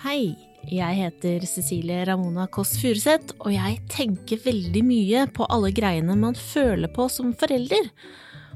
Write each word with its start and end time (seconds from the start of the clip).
Hei, 0.00 0.32
jeg 0.64 0.96
heter 0.96 1.42
Cecilie 1.44 2.06
Ramona 2.08 2.46
Kåss 2.48 2.70
Furuseth, 2.80 3.34
og 3.44 3.52
jeg 3.52 3.74
tenker 3.92 4.40
veldig 4.40 4.80
mye 4.80 5.26
på 5.36 5.44
alle 5.52 5.68
greiene 5.76 6.16
man 6.16 6.38
føler 6.40 6.88
på 6.88 7.04
som 7.12 7.34
forelder, 7.36 7.90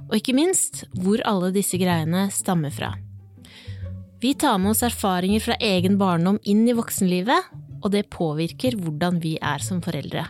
og 0.07 0.15
ikke 0.17 0.33
minst 0.38 0.87
hvor 0.96 1.21
alle 1.29 1.51
disse 1.53 1.77
greiene 1.77 2.30
stammer 2.33 2.72
fra. 2.72 2.95
Vi 4.25 4.33
tar 4.41 4.57
med 4.57 4.72
oss 4.72 4.80
erfaringer 4.88 5.45
fra 5.45 5.59
egen 5.61 6.01
barndom 6.01 6.41
inn 6.49 6.65
i 6.65 6.79
voksenlivet, 6.80 7.53
og 7.85 7.92
det 7.92 8.06
påvirker 8.08 8.81
hvordan 8.81 9.21
vi 9.21 9.37
er 9.37 9.61
som 9.61 9.85
foreldre. 9.85 10.24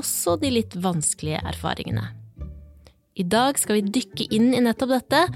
Også 0.00 0.38
de 0.40 0.56
litt 0.56 0.80
vanskelige 0.80 1.44
erfaringene. 1.44 2.08
I 3.20 3.28
dag 3.28 3.60
skal 3.60 3.82
vi 3.82 3.96
dykke 4.00 4.32
inn 4.32 4.54
i 4.56 4.64
nettopp 4.64 4.96
dette, 4.96 5.26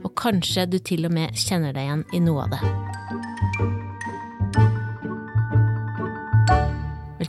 og 0.00 0.16
kanskje 0.16 0.64
du 0.64 0.80
til 0.80 1.04
og 1.04 1.12
med 1.12 1.36
kjenner 1.36 1.76
deg 1.76 1.90
igjen 1.90 2.08
i 2.16 2.24
noe 2.24 2.48
av 2.48 2.56
det. 2.56 3.25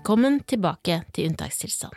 Velkommen 0.08 0.38
tilbake 0.48 1.02
til 1.12 1.26
unntakstilstand. 1.28 1.92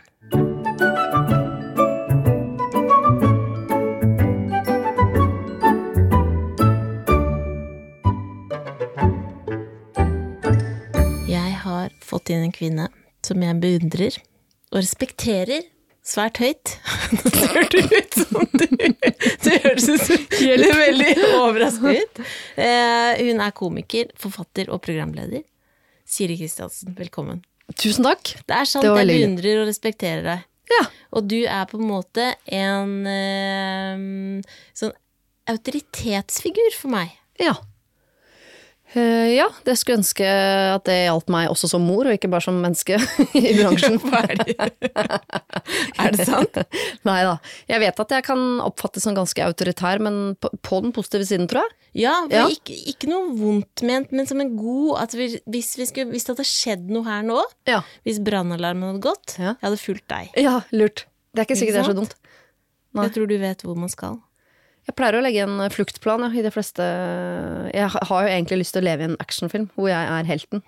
Jeg 11.23 11.53
har 11.61 11.93
fått 12.03 12.33
inn 12.33 12.43
en 12.43 12.51
kvinne 12.51 12.89
som 13.23 13.45
jeg 13.47 13.55
beundrer 13.63 14.17
og 14.73 14.81
respekterer 14.81 15.63
svært 16.03 16.41
høyt. 16.43 16.73
Nå 17.15 17.31
ser 17.31 17.69
du 17.71 17.77
ut 17.79 18.17
som 18.25 18.43
du 18.51 18.65
Du 18.75 19.49
høres 19.53 19.87
veldig, 20.81 21.15
overraska 21.37 21.95
ut. 21.95 22.21
Eh, 22.59 23.23
hun 23.23 23.39
er 23.39 23.55
komiker, 23.55 24.11
forfatter 24.19 24.67
og 24.67 24.83
programleder. 24.83 25.47
Siri 26.03 26.35
Kristiansen, 26.35 26.91
velkommen. 26.99 27.39
Tusen 27.79 28.07
takk. 28.07 28.33
Det 28.47 28.57
er 28.57 28.69
sant, 28.69 28.85
Det 28.85 28.93
jeg 29.03 29.09
beundrer 29.11 29.61
og 29.63 29.69
respekterer 29.69 30.23
deg. 30.25 30.47
Ja. 30.71 30.83
Og 31.17 31.27
du 31.27 31.39
er 31.43 31.65
på 31.67 31.79
en 31.79 31.87
måte 31.89 32.31
en 32.47 32.93
eh, 33.09 34.61
sånn 34.77 34.93
autoritetsfigur 35.51 36.77
for 36.77 36.93
meg. 36.93 37.17
Ja. 37.41 37.57
Eh, 38.93 39.29
ja, 39.37 39.45
det 39.63 39.77
skulle 39.79 40.01
ønske 40.01 40.25
at 40.27 40.83
det 40.89 40.97
gjaldt 41.05 41.29
meg 41.31 41.47
også 41.51 41.69
som 41.71 41.85
mor, 41.87 42.09
og 42.09 42.15
ikke 42.17 42.27
bare 42.31 42.43
som 42.43 42.57
menneske 42.59 42.97
i 43.39 43.53
bransjen. 43.55 43.95
Er 46.01 46.15
det 46.15 46.25
sant? 46.27 46.57
Nei 47.07 47.19
da. 47.27 47.35
Jeg 47.71 47.81
vet 47.83 48.01
at 48.03 48.13
jeg 48.17 48.25
kan 48.27 48.41
oppfattes 48.65 49.05
som 49.05 49.15
ganske 49.17 49.43
autoritær, 49.45 50.01
men 50.03 50.19
på, 50.41 50.51
på 50.65 50.81
den 50.83 50.93
positive 50.95 51.27
siden, 51.29 51.47
tror 51.51 51.63
jeg. 51.63 51.77
Ja, 52.03 52.15
Ja. 52.31 52.45
Ikke, 52.51 52.75
ikke 52.93 53.09
noe 53.11 53.31
vondt 53.35 53.83
ment, 53.87 54.11
men 54.15 54.27
som 54.29 54.41
en 54.43 54.53
god 54.59 55.01
at 55.05 55.15
vi, 55.17 55.29
hvis, 55.51 55.73
vi 55.79 55.87
skulle, 55.89 56.11
hvis 56.13 56.27
det 56.27 56.35
hadde 56.35 56.47
skjedd 56.47 56.91
noe 56.91 57.05
her 57.07 57.23
nå, 57.27 57.39
Ja. 57.69 57.81
hvis 58.07 58.19
brannalarmen 58.23 58.93
hadde 58.93 59.03
gått, 59.07 59.37
Ja. 59.37 59.53
jeg 59.55 59.65
hadde 59.69 59.81
fulgt 59.81 60.07
deg. 60.11 60.31
ja, 60.39 60.59
lurt. 60.71 61.05
Det 61.31 61.43
er 61.43 61.47
ikke 61.47 61.59
sikkert 61.61 61.77
det 61.79 61.83
er 61.85 61.91
så 61.93 61.97
dumt. 62.01 62.17
Nei. 62.91 63.05
Jeg 63.07 63.15
tror 63.15 63.29
du 63.31 63.37
vet 63.39 63.61
hvor 63.63 63.77
man 63.79 63.91
skal. 63.91 64.17
Jeg 64.89 64.97
pleier 64.97 65.19
å 65.19 65.23
legge 65.23 65.45
en 65.45 65.59
fluktplan 65.71 66.25
ja, 66.25 66.29
i 66.33 66.43
de 66.43 66.51
fleste 66.53 66.85
Jeg 67.71 67.89
har 67.93 68.23
jo 68.25 68.29
egentlig 68.31 68.63
lyst 68.63 68.73
til 68.75 68.81
å 68.81 68.87
leve 68.89 69.05
i 69.05 69.09
en 69.11 69.17
actionfilm 69.21 69.67
hvor 69.75 69.91
jeg 69.91 70.13
er 70.17 70.29
helten. 70.29 70.63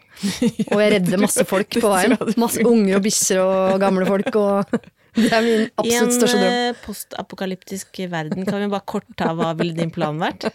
Og 0.69 0.83
jeg 0.83 0.91
redder 0.97 1.23
masse 1.23 1.45
folk 1.53 1.79
på 1.79 1.89
veien. 1.91 2.17
Masse 2.39 2.61
unger 2.61 2.99
og 2.99 3.07
bikkjer 3.07 3.41
og 3.43 3.79
gamle 3.81 4.09
folk 4.09 4.37
og 4.39 4.75
Det 5.13 5.29
er 5.29 5.43
min 5.45 5.67
absolutt 5.77 6.15
største 6.15 6.39
drøm. 6.39 6.47
I 6.49 6.69
en 6.71 6.77
postapokalyptisk 6.81 7.99
verden, 8.09 8.47
kan 8.47 8.63
vi 8.63 8.69
bare 8.71 8.85
kort 8.89 9.05
ta 9.19 9.29
hva 9.37 9.51
ville 9.59 9.75
din 9.77 9.93
plan 9.93 10.17
vært? 10.21 10.49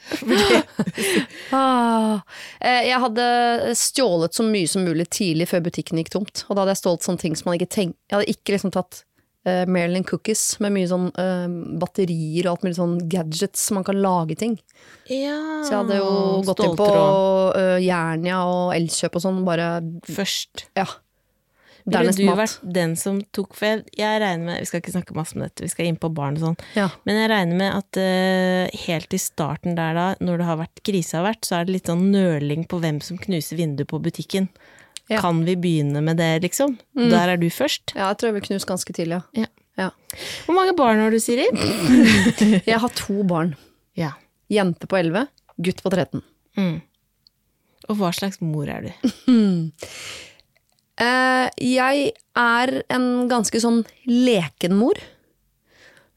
Ah, 1.54 2.20
eh, 2.60 2.88
jeg 2.90 3.00
hadde 3.00 3.24
stjålet 3.78 4.34
så 4.36 4.44
mye 4.44 4.68
som 4.68 4.82
mulig 4.84 5.06
tidlig 5.14 5.46
før 5.48 5.62
butikken 5.64 6.00
gikk 6.00 6.10
tomt. 6.12 6.42
Og 6.48 6.56
da 6.56 6.62
hadde 6.64 6.74
jeg 6.74 6.80
stjålet 6.82 7.06
sånne 7.06 7.22
ting 7.22 7.36
som 7.38 7.48
man 7.48 7.56
ikke 7.56 7.70
tenker 7.72 7.96
Jeg 8.10 8.16
hadde 8.18 8.34
ikke 8.34 8.54
liksom 8.54 8.72
tatt 8.74 9.00
uh, 9.48 9.64
Marilyn 9.70 10.04
Cookies 10.06 10.44
med 10.62 10.76
mye 10.76 10.90
sånn 10.90 11.08
uh, 11.16 11.48
batterier 11.80 12.46
og 12.46 12.58
alt 12.58 12.68
mulig 12.68 12.78
sånn 12.78 12.96
gadgets 13.10 13.66
Så 13.68 13.76
man 13.76 13.86
kan 13.88 13.98
lage 14.02 14.36
ting. 14.38 14.58
ja, 15.08 15.38
Så 15.64 15.72
jeg 15.72 15.80
hadde 15.80 15.98
jo 15.98 16.14
gått 16.46 16.64
inn 16.66 16.78
på 16.78 16.88
uh, 16.92 17.76
Jernia 17.82 18.44
og 18.46 18.76
Elkjøp 18.76 19.18
og 19.18 19.24
sånn, 19.24 19.44
bare 19.48 19.68
først. 20.06 20.68
Ja. 20.78 20.86
Ville 21.88 22.12
du 22.12 22.24
vært 22.36 22.58
den 22.62 22.94
som 23.00 23.20
tok 23.32 23.54
For 23.56 23.68
jeg, 23.70 23.84
jeg 23.96 24.20
regner 24.20 24.50
med 24.50 24.60
Vi 24.60 24.68
skal 24.68 24.82
ikke 24.82 24.92
snakke 24.92 25.16
masse 25.16 25.36
om 25.36 25.44
dette, 25.44 25.64
vi 25.64 25.72
skal 25.72 25.88
inn 25.88 26.00
på 26.00 26.10
barn 26.12 26.36
og 26.36 26.44
sånn. 26.44 26.58
Ja. 26.76 26.88
Men 27.08 27.22
jeg 27.22 27.30
regner 27.32 27.60
med 27.62 27.76
at 27.78 28.00
uh, 28.02 28.80
helt 28.86 29.14
i 29.14 29.20
starten 29.22 29.78
der 29.78 29.96
da, 29.96 30.08
når 30.20 30.42
det 30.42 30.48
har 30.50 30.60
vært 30.60 30.82
krise 30.86 31.18
har 31.18 31.28
vært, 31.30 31.48
så 31.48 31.58
er 31.58 31.68
det 31.68 31.78
litt 31.78 31.90
sånn 31.90 32.10
nøling 32.12 32.66
på 32.68 32.80
hvem 32.82 33.00
som 33.04 33.20
knuser 33.20 33.60
vinduet 33.60 33.88
på 33.90 34.02
butikken. 34.04 34.50
Ja. 35.08 35.18
Mm. 35.18 35.22
Kan 35.24 35.44
vi 35.46 35.54
begynne 35.56 36.02
med 36.04 36.18
det, 36.20 36.42
liksom? 36.44 36.76
Der 36.94 37.32
er 37.32 37.40
du 37.40 37.48
først. 37.48 37.94
ja, 37.96 38.10
jeg 38.10 38.18
tror 38.20 38.28
jeg 38.28 38.36
ble 38.36 38.46
knust 38.48 38.68
ganske 38.68 38.92
tidlig, 38.92 39.16
ja. 39.16 39.46
Ja. 39.46 39.48
ja. 39.80 39.88
Hvor 40.44 40.56
mange 40.58 40.74
barn 40.76 41.00
har 41.00 41.14
du, 41.14 41.20
Siri? 41.22 41.46
Jeg 42.68 42.80
har 42.82 42.92
to 42.98 43.22
barn. 43.24 43.54
Ja. 43.96 44.12
Jente 44.52 44.88
på 44.88 44.98
11, 45.00 45.26
gutt 45.64 45.82
på 45.84 45.92
13. 45.92 46.22
Mm. 46.58 46.76
Og 47.88 47.96
hva 48.00 48.12
slags 48.12 48.40
mor 48.44 48.68
er 48.68 48.88
du? 48.88 48.90
uh, 51.00 51.48
jeg 51.78 52.10
er 52.36 52.74
en 52.92 53.06
ganske 53.30 53.60
sånn 53.64 53.82
lekenmor. 54.04 55.00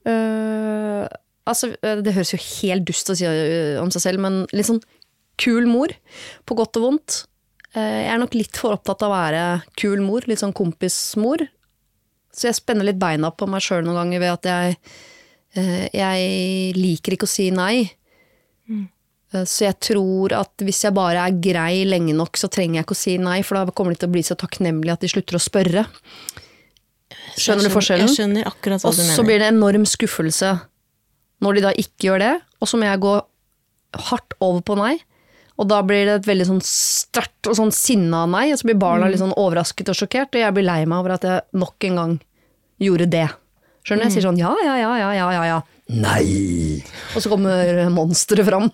Uh, 0.08 1.08
altså, 1.48 1.72
eh, 1.86 2.02
det 2.04 2.16
høres 2.16 2.34
jo 2.34 2.40
helt 2.42 2.88
dust 2.90 3.12
å 3.14 3.18
si 3.18 3.28
om 3.80 3.92
seg 3.94 4.04
selv, 4.08 4.24
men 4.24 4.44
litt 4.52 4.68
sånn 4.68 4.82
kul 5.42 5.68
mor. 5.70 5.94
På 6.48 6.58
godt 6.60 6.80
og 6.80 6.88
vondt. 6.88 7.22
Eh, 7.78 7.98
jeg 8.06 8.12
er 8.14 8.20
nok 8.20 8.36
litt 8.36 8.58
for 8.60 8.76
opptatt 8.76 9.04
av 9.06 9.12
å 9.12 9.16
være 9.16 9.44
kul 9.80 10.02
mor, 10.04 10.26
litt 10.28 10.42
sånn 10.42 10.56
kompismor. 10.56 11.46
Så 12.36 12.50
jeg 12.50 12.60
spenner 12.60 12.88
litt 12.88 13.00
beina 13.00 13.32
på 13.32 13.48
meg 13.52 13.64
sjøl 13.64 13.84
noen 13.86 14.00
ganger 14.02 14.24
ved 14.24 14.34
at 14.38 14.48
jeg 14.48 14.76
eh, 15.60 15.88
Jeg 15.92 16.76
liker 16.78 17.16
ikke 17.16 17.28
å 17.28 17.32
si 17.32 17.50
nei. 17.56 17.86
Mm. 18.72 18.88
Så 19.48 19.64
jeg 19.64 19.78
tror 19.80 20.34
at 20.36 20.60
hvis 20.60 20.82
jeg 20.84 20.96
bare 20.96 21.24
er 21.24 21.38
grei 21.40 21.86
lenge 21.88 22.12
nok, 22.16 22.36
så 22.36 22.50
trenger 22.52 22.82
jeg 22.82 22.86
ikke 22.86 22.98
å 22.98 23.00
si 23.00 23.14
nei, 23.16 23.38
for 23.48 23.56
da 23.56 23.72
kommer 23.72 23.96
de 23.96 24.02
til 24.02 24.10
å 24.10 24.16
bli 24.18 24.24
så 24.28 24.36
takknemlige 24.36 24.98
at 24.98 25.06
de 25.06 25.12
slutter 25.14 25.38
å 25.38 25.40
spørre. 25.40 25.86
Skjønner 27.40 27.70
du 27.70 27.72
forskjellen? 27.72 28.10
Jeg 28.10 28.18
skjønner 28.18 28.50
akkurat 28.50 28.84
hva 28.84 28.92
Og 28.92 28.98
du 28.98 29.00
mener. 29.00 29.14
Og 29.14 29.20
så 29.22 29.26
blir 29.28 29.40
det 29.40 29.48
enorm 29.54 29.88
skuffelse 29.88 30.52
når 31.42 31.58
de 31.58 31.64
da 31.64 31.72
ikke 31.80 32.10
gjør 32.10 32.22
det, 32.22 32.34
og 32.60 32.70
så 32.70 32.78
må 32.78 32.90
jeg 32.90 33.02
gå 33.08 33.14
hardt 34.10 34.36
over 34.44 34.66
på 34.68 34.76
nei. 34.80 34.94
Og 35.62 35.68
da 35.70 35.82
blir 35.86 36.08
det 36.08 36.16
et 36.20 36.30
veldig 36.30 36.48
sånn 36.48 36.64
sterkt 36.66 37.50
og 37.52 37.58
sånn 37.60 37.74
sinna 37.76 38.24
nei, 38.30 38.48
og 38.50 38.58
så 38.58 38.68
blir 38.70 38.80
barna 38.82 39.10
litt 39.12 39.22
sånn 39.22 39.36
overrasket 39.38 39.92
og 39.94 39.98
sjokkert, 40.00 40.34
og 40.34 40.42
jeg 40.42 40.56
blir 40.58 40.66
lei 40.66 40.82
meg 40.90 41.04
over 41.04 41.16
at 41.20 41.28
jeg 41.28 41.62
nok 41.62 41.88
en 41.90 42.00
gang 42.02 42.16
gjorde 42.82 43.08
det. 43.14 43.28
Skjønner 43.86 44.06
du? 44.06 44.08
Jeg 44.10 44.16
sier 44.16 44.26
sånn 44.26 44.42
ja, 44.42 44.52
ja, 44.66 44.78
ja, 44.82 44.92
ja, 44.98 45.12
ja, 45.18 45.28
ja, 45.36 45.44
ja. 45.52 45.60
Nei! 45.92 46.82
Og 47.14 47.24
så 47.24 47.30
kommer 47.32 47.82
monsteret 47.94 48.48
fram. 48.48 48.70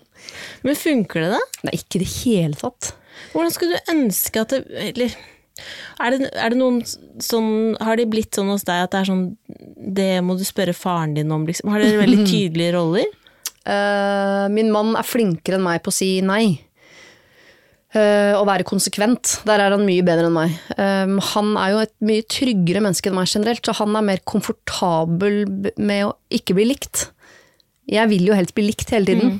Men 0.64 0.78
funker 0.78 1.24
det, 1.24 1.32
da? 1.34 1.64
Nei, 1.66 1.74
ikke 1.80 1.98
i 1.98 2.04
det 2.04 2.10
hele 2.22 2.58
tatt. 2.58 2.92
Hvordan 3.32 3.52
skulle 3.52 3.76
du 3.76 3.92
ønske 3.92 4.44
at 4.44 4.52
det 4.54 4.60
Eller 4.92 5.14
er 5.98 6.14
det, 6.14 6.28
er 6.38 6.52
det 6.52 6.58
noen 6.60 6.76
sånn 6.86 7.72
Har 7.82 7.98
de 7.98 8.04
blitt 8.06 8.36
sånn 8.38 8.52
hos 8.52 8.62
deg 8.68 8.84
at 8.84 8.92
det 8.92 9.00
er 9.00 9.08
sånn 9.08 9.24
Det 9.74 10.06
må 10.22 10.36
du 10.38 10.44
spørre 10.46 10.70
faren 10.76 11.16
din 11.16 11.32
om, 11.34 11.42
liksom? 11.48 11.72
Har 11.72 11.82
dere 11.82 11.98
veldig 12.04 12.26
tydelige 12.30 12.76
roller? 12.76 13.08
Uh, 13.68 14.46
min 14.54 14.70
mann 14.72 14.94
er 14.96 15.04
flinkere 15.04 15.58
enn 15.58 15.66
meg 15.66 15.82
på 15.84 15.90
å 15.92 15.96
si 15.98 16.12
nei. 16.24 16.60
Eh, 17.96 18.34
å 18.36 18.42
være 18.44 18.66
konsekvent. 18.68 19.38
Der 19.48 19.62
er 19.64 19.72
han 19.72 19.86
mye 19.88 20.04
bedre 20.04 20.26
enn 20.28 20.34
meg. 20.34 20.56
Eh, 20.76 21.12
han 21.32 21.52
er 21.56 21.70
jo 21.72 21.78
et 21.86 21.94
mye 22.04 22.24
tryggere 22.28 22.82
menneske 22.84 23.08
enn 23.08 23.16
meg 23.16 23.30
generelt, 23.30 23.62
så 23.64 23.72
han 23.78 23.96
er 23.96 24.04
mer 24.04 24.20
komfortabel 24.28 25.38
med 25.80 26.02
å 26.04 26.10
ikke 26.36 26.56
bli 26.58 26.66
likt. 26.68 27.06
Jeg 27.88 28.10
vil 28.10 28.26
jo 28.28 28.36
helst 28.36 28.52
bli 28.56 28.66
likt 28.68 28.90
hele 28.92 29.08
tiden. 29.08 29.38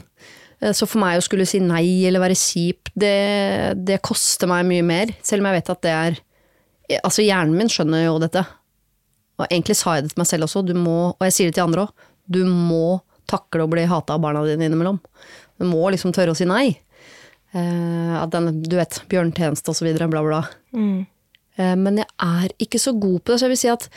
Eh, 0.63 0.73
Så 0.73 0.89
for 0.89 0.99
meg 0.99 1.19
å 1.21 1.23
skulle 1.23 1.45
si 1.47 1.61
nei 1.61 2.07
eller 2.09 2.25
være 2.25 2.35
kjip, 2.35 2.89
det, 2.97 3.77
det 3.85 4.01
koster 4.03 4.49
meg 4.49 4.65
mye 4.67 4.83
mer. 4.83 5.13
Selv 5.23 5.45
om 5.45 5.51
jeg 5.53 5.61
vet 5.61 5.71
at 5.77 5.83
det 5.85 5.93
er 5.99 6.19
Altså, 7.05 7.21
hjernen 7.21 7.53
min 7.53 7.69
skjønner 7.69 8.07
jo 8.07 8.15
dette. 8.19 8.41
Og 9.37 9.45
egentlig 9.51 9.75
sa 9.77 9.99
jeg 9.99 10.07
det 10.07 10.15
til 10.15 10.23
meg 10.23 10.27
selv 10.31 10.47
også, 10.47 10.63
du 10.65 10.73
må, 10.73 11.11
og 11.13 11.25
jeg 11.27 11.35
sier 11.37 11.51
det 11.51 11.59
til 11.59 11.67
andre 11.67 11.83
òg, 11.85 11.91
du 12.33 12.39
må 12.49 13.03
takle 13.29 13.67
å 13.67 13.69
bli 13.69 13.85
hata 13.85 14.15
av 14.17 14.23
barna 14.25 14.41
dine 14.47 14.65
innimellom. 14.71 14.97
Du 15.61 15.67
må 15.69 15.83
liksom 15.93 16.15
tørre 16.17 16.33
å 16.33 16.39
si 16.39 16.47
nei. 16.49 16.79
Eh, 17.57 18.15
at 18.21 18.33
den, 18.35 18.61
du 18.61 18.77
vet, 18.77 19.01
bjørntjeneste 19.09 19.73
videre, 19.81 20.09
bla, 20.13 20.23
bla. 20.27 20.43
Eh, 21.57 21.75
men 21.81 22.03
jeg 22.03 22.09
er 22.21 22.55
ikke 22.61 22.81
så 22.83 22.93
god 23.01 23.23
på 23.23 23.33
det, 23.33 23.41
så 23.41 23.49
jeg 23.49 23.55
vil 23.55 23.63
si 23.63 23.71
at 23.73 23.89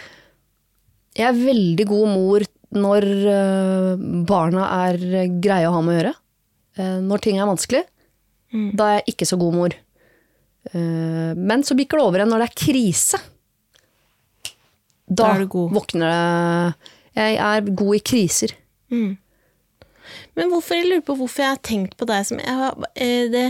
jeg 1.20 1.28
er 1.28 1.40
veldig 1.42 1.86
god 1.90 2.12
mor 2.14 2.46
når 2.72 3.08
eh, 3.34 4.04
barna 4.30 4.68
er 4.88 5.02
greie 5.44 5.68
å 5.68 5.74
ha 5.76 5.82
med 5.84 5.96
å 5.96 6.00
gjøre. 6.00 6.18
Når 7.04 7.20
ting 7.22 7.36
er 7.38 7.50
vanskelig, 7.50 7.82
da 8.80 8.86
er 8.88 8.94
jeg 9.02 9.12
ikke 9.12 9.26
så 9.28 9.38
god 9.38 9.54
mor. 9.54 9.74
Men 10.72 11.66
så 11.68 11.76
bikker 11.76 12.00
det 12.00 12.06
over 12.08 12.22
igjen 12.22 12.32
når 12.32 12.42
det 12.42 12.48
er 12.48 12.56
krise. 12.62 13.20
Da, 15.04 15.18
Da 15.20 15.28
er 15.36 15.44
våkner 15.76 16.08
det 16.08 17.20
Jeg 17.20 17.36
er 17.44 17.68
god 17.76 17.98
i 17.98 18.00
kriser. 18.00 18.56
Men 20.42 20.50
hvorfor, 20.50 20.80
jeg 20.80 20.90
lurer 20.90 21.06
på 21.06 21.16
hvorfor 21.20 21.46
jeg 21.46 21.54
har 21.54 21.66
tenkt 21.66 21.98
på 22.00 22.08
deg 22.10 22.26
som 22.26 22.40
Jeg 22.42 22.58
har, 22.58 22.78
eh, 22.96 23.28
det, 23.30 23.48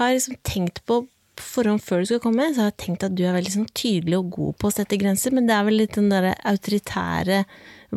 har 0.00 0.14
liksom 0.16 0.38
tenkt 0.48 0.80
på 0.88 1.02
på 1.40 1.46
forhånd 1.46 1.82
før 1.84 2.02
du 2.02 2.10
skal 2.10 2.22
komme, 2.22 2.48
så 2.52 2.64
har 2.64 2.72
jeg 2.72 2.80
tenkt 2.84 3.06
at 3.06 3.14
du 3.16 3.22
er 3.24 3.36
veldig 3.36 3.52
sånn 3.54 3.70
tydelig 3.76 4.18
og 4.18 4.32
god 4.34 4.58
på 4.60 4.68
å 4.68 4.74
sette 4.74 4.98
grenser, 5.00 5.34
men 5.34 5.48
det 5.48 5.56
er 5.56 5.66
vel 5.66 5.78
litt 5.80 5.96
den 5.96 6.10
derre 6.12 6.34
autoritære 6.48 7.44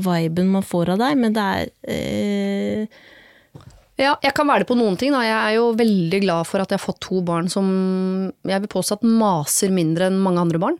viben 0.05 0.53
man 0.53 0.65
får 0.65 0.93
av 0.93 1.03
deg, 1.03 1.17
men 1.19 1.35
det 1.35 1.43
er 1.43 1.73
eh, 1.93 3.01
Ja, 3.99 4.15
jeg 4.23 4.33
kan 4.33 4.49
være 4.49 4.63
det 4.63 4.69
på 4.71 4.77
noen 4.77 4.95
ting. 4.97 5.13
Da. 5.13 5.21
Jeg 5.21 5.37
er 5.37 5.57
jo 5.59 5.67
veldig 5.77 6.19
glad 6.23 6.47
for 6.49 6.63
at 6.63 6.71
jeg 6.71 6.79
har 6.79 6.85
fått 6.85 7.03
to 7.05 7.19
barn 7.25 7.49
som 7.51 7.67
jeg 8.49 8.63
vil 8.63 8.71
påstå 8.73 8.97
at 8.97 9.05
maser 9.05 9.73
mindre 9.75 10.07
enn 10.09 10.17
mange 10.23 10.41
andre 10.41 10.61
barn. 10.63 10.79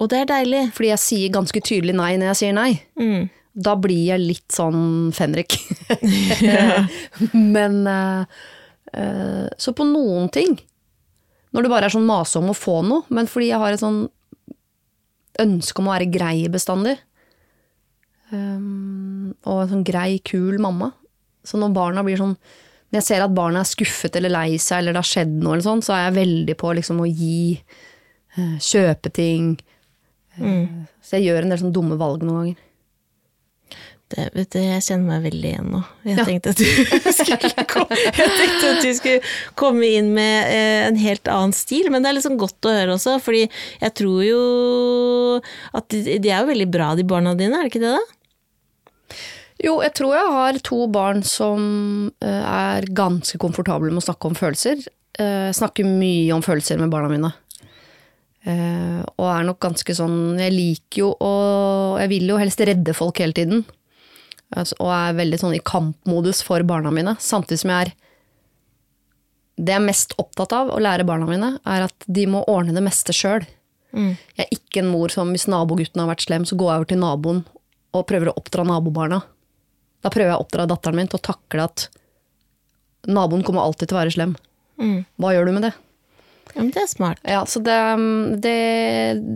Og 0.00 0.08
det 0.10 0.22
er 0.22 0.30
deilig. 0.30 0.62
Fordi 0.72 0.88
jeg 0.88 1.02
sier 1.02 1.34
ganske 1.34 1.60
tydelig 1.60 1.92
nei 1.98 2.14
når 2.16 2.32
jeg 2.32 2.40
sier 2.40 2.56
nei. 2.56 2.70
Mm. 2.96 3.28
Da 3.54 3.76
blir 3.78 4.10
jeg 4.10 4.22
litt 4.22 4.54
sånn 4.54 5.12
fenrik. 5.14 5.54
Men 7.56 7.84
eh, 7.86 8.38
eh, 8.92 9.46
Så 9.58 9.74
på 9.78 9.86
noen 9.86 10.26
ting, 10.34 10.56
når 11.54 11.62
det 11.62 11.70
bare 11.70 11.86
er 11.86 11.94
sånn 11.94 12.08
mase 12.08 12.40
om 12.40 12.50
å 12.50 12.58
få 12.58 12.80
noe, 12.82 13.06
men 13.14 13.28
fordi 13.30 13.52
jeg 13.52 13.62
har 13.62 13.74
et 13.74 13.82
sånn 13.82 14.00
ønske 15.38 15.78
om 15.78 15.86
å 15.86 15.92
være 15.94 16.10
grei 16.10 16.48
bestandig, 16.50 16.96
um, 18.34 19.30
og 19.46 19.60
en 19.62 19.70
sånn 19.70 19.84
grei, 19.86 20.18
kul 20.26 20.58
mamma, 20.62 20.90
så 21.46 21.60
når 21.60 21.76
barna 21.76 22.02
blir 22.06 22.18
sånn 22.18 22.34
Når 22.90 23.00
jeg 23.00 23.06
ser 23.06 23.22
at 23.24 23.32
barna 23.34 23.60
er 23.60 23.66
skuffet 23.66 24.16
eller 24.18 24.30
lei 24.30 24.58
seg, 24.62 24.80
eller 24.80 24.94
det 24.94 25.00
har 25.02 25.08
skjedd 25.08 25.32
noe, 25.36 25.56
eller 25.56 25.64
sånn, 25.66 25.80
så 25.82 25.94
er 25.96 26.02
jeg 26.04 26.18
veldig 26.18 26.54
på 26.60 26.74
liksom 26.78 27.00
å 27.02 27.08
gi, 27.08 27.56
eh, 28.36 28.52
kjøpe 28.62 29.10
ting. 29.10 29.48
Mm. 30.38 30.84
Så 31.02 31.16
jeg 31.16 31.26
gjør 31.26 31.42
en 31.42 31.54
del 31.54 31.60
sånne 31.62 31.74
dumme 31.74 31.98
valg 31.98 32.22
noen 32.22 32.36
ganger. 32.38 32.60
Det, 34.12 34.26
vet 34.36 34.50
du, 34.52 34.58
jeg 34.60 34.82
kjenner 34.84 35.06
meg 35.14 35.22
veldig 35.24 35.48
igjen 35.48 35.70
nå. 35.72 35.78
Jeg, 36.04 36.16
Ja. 36.18 36.24
tenkte 36.28 36.50
at 36.52 36.58
du 36.60 36.64
skulle 37.18 37.64
komme, 37.70 37.96
jeg 37.96 38.12
tenkte 38.36 38.68
at 38.74 38.82
du 38.84 38.90
skulle 38.94 39.30
komme 39.58 39.88
inn 39.88 40.10
med 40.14 40.50
eh, 40.52 40.82
en 40.90 40.98
helt 41.00 41.30
annen 41.32 41.54
stil, 41.56 41.88
men 41.90 42.04
det 42.04 42.10
er 42.12 42.18
liksom 42.18 42.36
godt 42.38 42.68
å 42.68 42.74
høre 42.76 42.94
også, 42.98 43.16
fordi 43.24 43.46
jeg 43.80 43.94
tror 43.98 44.20
jo 44.28 44.42
at 45.80 45.88
de, 45.90 46.18
de 46.20 46.30
er 46.30 46.44
jo 46.44 46.50
veldig 46.52 46.68
bra, 46.76 46.90
de 47.00 47.06
barna 47.08 47.32
dine, 47.38 47.56
er 47.56 47.64
det 47.66 47.72
ikke 47.72 47.82
det 47.86 47.94
da? 47.96 48.04
Jo, 49.64 49.78
jeg 49.80 49.94
tror 49.96 50.12
jeg 50.18 50.32
har 50.36 50.58
to 50.68 50.78
barn 50.92 51.22
som 51.26 51.62
eh, 52.20 52.44
er 52.44 52.86
ganske 52.94 53.38
komfortable 53.40 53.88
med 53.88 54.02
å 54.02 54.08
snakke 54.10 54.28
om 54.28 54.36
følelser. 54.36 54.82
Eh, 55.16 55.46
Jeg 55.48 55.56
snakker 55.56 55.88
mye 55.88 56.34
om 56.36 56.42
følelser 56.44 56.76
med 56.82 56.92
barna 56.92 57.08
mine. 57.08 57.30
Eh, 58.44 59.00
og 59.16 59.24
er 59.30 59.46
nok 59.48 59.56
ganske 59.64 59.94
sånn 59.96 60.36
Jeg 60.36 60.52
liker 60.52 60.98
jo 61.00 61.06
å 61.16 61.30
Jeg 61.96 62.10
vil 62.10 62.26
jo 62.28 62.36
helst 62.36 62.60
redde 62.60 62.92
folk 62.92 63.22
hele 63.22 63.32
tiden. 63.32 63.62
Altså, 64.54 64.76
og 64.78 64.90
er 64.94 65.16
veldig 65.18 65.38
sånn 65.40 65.56
i 65.56 65.62
kampmodus 65.66 66.42
for 66.46 66.62
barna 66.62 66.92
mine. 66.94 67.16
Samtidig 67.20 67.60
som 67.64 67.72
jeg 67.74 67.88
er 67.88 67.92
Det 69.56 69.70
jeg 69.70 69.78
er 69.78 69.84
mest 69.86 70.14
opptatt 70.18 70.50
av 70.52 70.70
å 70.74 70.80
lære 70.82 71.04
barna 71.06 71.26
mine, 71.28 71.52
er 71.64 71.84
at 71.86 72.06
de 72.10 72.24
må 72.26 72.40
ordne 72.50 72.74
det 72.74 72.82
meste 72.82 73.12
sjøl. 73.14 73.44
Jeg 74.34 74.42
er 74.42 74.50
ikke 74.50 74.80
en 74.82 74.88
mor 74.90 75.12
som 75.14 75.28
hvis 75.30 75.46
nabogutten 75.46 76.00
har 76.02 76.08
vært 76.10 76.24
slem, 76.26 76.42
så 76.44 76.56
går 76.58 76.70
jeg 76.72 76.80
over 76.80 76.88
til 76.90 76.98
naboen 76.98 77.44
og 77.94 78.06
prøver 78.10 78.32
å 78.32 78.34
oppdra 78.40 78.64
nabobarna. 78.66 79.20
Da 80.02 80.10
prøver 80.10 80.32
jeg 80.32 80.40
å 80.40 80.42
oppdra 80.42 80.66
datteren 80.66 80.96
min 80.98 81.06
til 81.06 81.20
å 81.20 81.26
takle 81.30 81.68
at 81.68 81.86
naboen 83.06 83.44
kommer 83.46 83.62
alltid 83.62 83.88
til 83.92 83.96
å 83.96 84.00
være 84.02 84.10
slem. 84.16 84.34
Hva 85.22 85.30
gjør 85.36 85.46
du 85.46 85.52
med 85.54 85.62
det? 85.68 85.72
Ja, 86.54 86.62
men 86.62 86.70
det 86.70 86.84
er 86.84 86.90
smart. 86.90 87.18
Ja, 87.26 87.40
så 87.50 87.58
det, 87.66 87.76
det, 88.44 88.58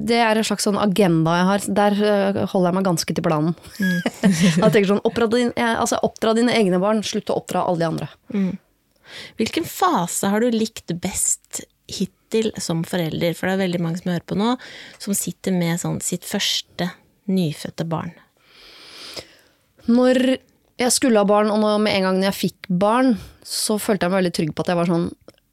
det 0.06 0.20
er 0.23 0.38
en 0.38 0.47
slags 0.47 0.67
sånn 0.69 0.79
agenda 0.79 1.35
jeg 1.35 1.49
har. 1.49 1.65
Der 1.81 1.97
øh, 1.99 2.38
holder 2.53 2.69
jeg 2.70 2.76
meg 2.79 2.87
ganske 2.87 3.17
til 3.17 3.26
planen. 3.26 3.56
jeg 4.23 4.70
tenker 4.70 4.87
sånn, 4.93 5.03
oppdra, 5.09 5.26
din, 5.32 5.50
jeg, 5.50 5.73
altså, 5.82 5.99
oppdra 6.06 6.37
dine 6.38 6.55
egne 6.55 6.79
barn, 6.82 7.03
slutt 7.06 7.32
å 7.35 7.41
oppdra 7.41 7.65
alle 7.67 7.82
de 7.82 7.88
andre. 7.88 8.11
Hvilken 9.41 9.67
fase 9.67 10.31
har 10.31 10.44
du 10.44 10.55
likt 10.55 10.94
best 11.03 11.65
hittil 11.91 12.53
som 12.62 12.85
forelder? 12.87 13.35
For 13.35 13.49
det 13.49 13.56
er 13.56 13.64
veldig 13.64 13.82
mange 13.82 14.03
som 14.03 14.12
hører 14.12 14.26
på 14.29 14.38
nå, 14.38 14.55
som 15.03 15.17
sitter 15.17 15.56
med 15.56 15.82
sånn 15.82 15.99
sitt 16.05 16.29
første 16.29 16.93
nyfødte 17.29 17.88
barn. 17.88 18.14
Når 19.88 20.38
jeg 20.79 20.94
skulle 20.94 21.19
ha 21.19 21.26
barn, 21.26 21.50
og 21.50 21.81
med 21.82 21.97
en 21.97 22.06
gang 22.06 22.23
jeg 22.29 22.37
fikk 22.37 22.71
barn, 22.71 23.17
så 23.43 23.81
følte 23.82 24.06
jeg 24.06 24.12
meg 24.12 24.21
veldig 24.23 24.35
trygg 24.38 24.55
på 24.55 24.64
at 24.64 24.73
jeg 24.73 24.79
var 24.79 24.91
sånn, 24.93 25.09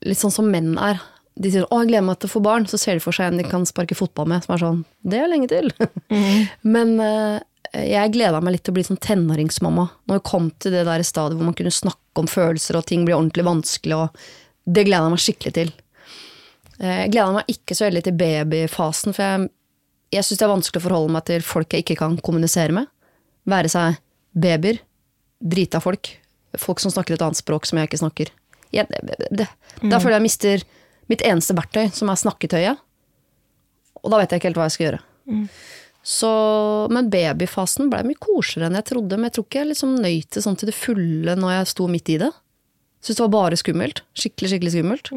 litt 0.06 0.22
sånn 0.22 0.34
som 0.36 0.50
menn 0.52 0.76
er. 0.78 1.02
De 1.36 1.52
sier 1.52 1.66
'å, 1.68 1.82
jeg 1.84 1.90
gleder 1.90 2.06
meg 2.08 2.20
til 2.20 2.30
å 2.30 2.36
få 2.36 2.42
barn', 2.44 2.68
så 2.68 2.80
ser 2.80 2.96
de 2.96 3.04
for 3.04 3.12
seg 3.12 3.28
en 3.28 3.38
de 3.42 3.44
kan 3.44 3.66
sparke 3.68 3.96
fotball 3.98 4.28
med, 4.32 4.44
som 4.46 4.56
er 4.56 4.64
sånn 4.64 4.86
'det 5.04 5.20
er 5.20 5.28
lenge 5.28 5.50
til'. 5.52 5.74
Men 6.76 7.00
uh, 7.00 7.40
jeg 7.76 8.14
gleda 8.14 8.40
meg 8.42 8.56
litt 8.56 8.64
til 8.64 8.72
å 8.72 8.78
bli 8.78 8.86
sånn 8.88 9.02
tenåringsmamma. 9.04 9.90
Når 10.08 10.20
jeg 10.20 10.24
kom 10.32 10.52
til 10.64 10.72
det 10.72 10.86
der 10.88 11.04
stadiet 11.04 11.38
hvor 11.38 11.50
man 11.50 11.58
kunne 11.58 11.74
snakke 11.76 12.22
om 12.22 12.28
følelser, 12.28 12.78
og 12.80 12.86
ting 12.88 13.04
blir 13.06 13.18
ordentlig 13.18 13.44
vanskelig, 13.48 13.98
og 13.98 14.10
det 14.66 14.86
gleda 14.88 15.10
jeg 15.10 15.16
meg 15.16 15.24
skikkelig 15.26 15.54
til. 15.54 15.74
Eh, 16.80 17.06
Jeg 17.06 17.12
gleda 17.12 17.32
meg 17.34 17.52
ikke 17.52 17.76
så 17.76 17.88
veldig 17.90 18.04
til 18.08 18.18
babyfasen, 18.20 19.16
for 19.16 19.24
jeg, 19.24 19.50
jeg 20.16 20.24
syns 20.28 20.40
det 20.40 20.48
er 20.48 20.54
vanskelig 20.56 20.82
å 20.82 20.88
forholde 20.88 21.16
meg 21.18 21.26
til 21.26 21.46
folk 21.46 21.74
jeg 21.76 21.86
ikke 21.86 22.00
kan 22.00 22.18
kommunisere 22.24 22.76
med. 22.76 22.88
Være 23.46 23.72
seg 23.72 24.00
babyer, 24.36 24.80
drita 25.44 25.82
folk, 25.84 26.16
folk 26.58 26.80
som 26.80 26.92
snakker 26.94 27.16
et 27.16 27.26
annet 27.26 27.40
språk 27.40 27.68
som 27.68 27.80
jeg 27.80 27.90
ikke 27.90 28.02
snakker. 28.02 28.32
Jeg, 28.76 28.88
det, 28.90 29.30
det, 29.32 29.48
Da 29.84 30.00
føler 30.00 30.18
jeg 30.18 30.22
jeg 30.22 30.28
mister 30.30 30.66
mitt 31.12 31.24
eneste 31.25 31.56
verktøy, 31.57 31.90
som 31.96 32.12
er 32.12 32.22
snakketøyet. 32.22 32.84
Og 34.04 34.13
da 34.13 34.22
vet 34.22 34.31
jeg 34.31 34.42
ikke 34.42 34.52
helt 34.52 34.60
hva 34.62 34.69
jeg 34.69 34.75
skal 34.75 34.88
gjøre. 34.88 35.02
Så, 36.06 36.31
men 36.94 37.10
babyfasen 37.10 37.90
ble 37.90 38.04
mye 38.06 38.22
koseligere 38.22 38.69
enn 38.69 38.78
jeg 38.78 38.90
trodde. 38.92 39.18
Men 39.18 39.30
jeg 39.30 39.38
tror 39.38 39.48
ikke 39.48 39.62
jeg 39.63 39.72
liksom 39.72 39.96
nøyt 40.04 40.38
det 40.38 40.44
sånn 40.46 40.57
til 40.62 40.69
det 40.69 40.78
fulle 40.78 41.38
når 41.40 41.56
jeg 41.56 41.72
sto 41.74 41.90
midt 41.90 42.12
i 42.13 42.19
det. 42.22 42.31
Syns 43.02 43.18
det 43.18 43.25
var 43.25 43.34
bare 43.34 43.57
skummelt. 43.57 44.02
Skikkelig, 44.18 44.52
skikkelig 44.54 44.74
skummelt. 44.75 45.12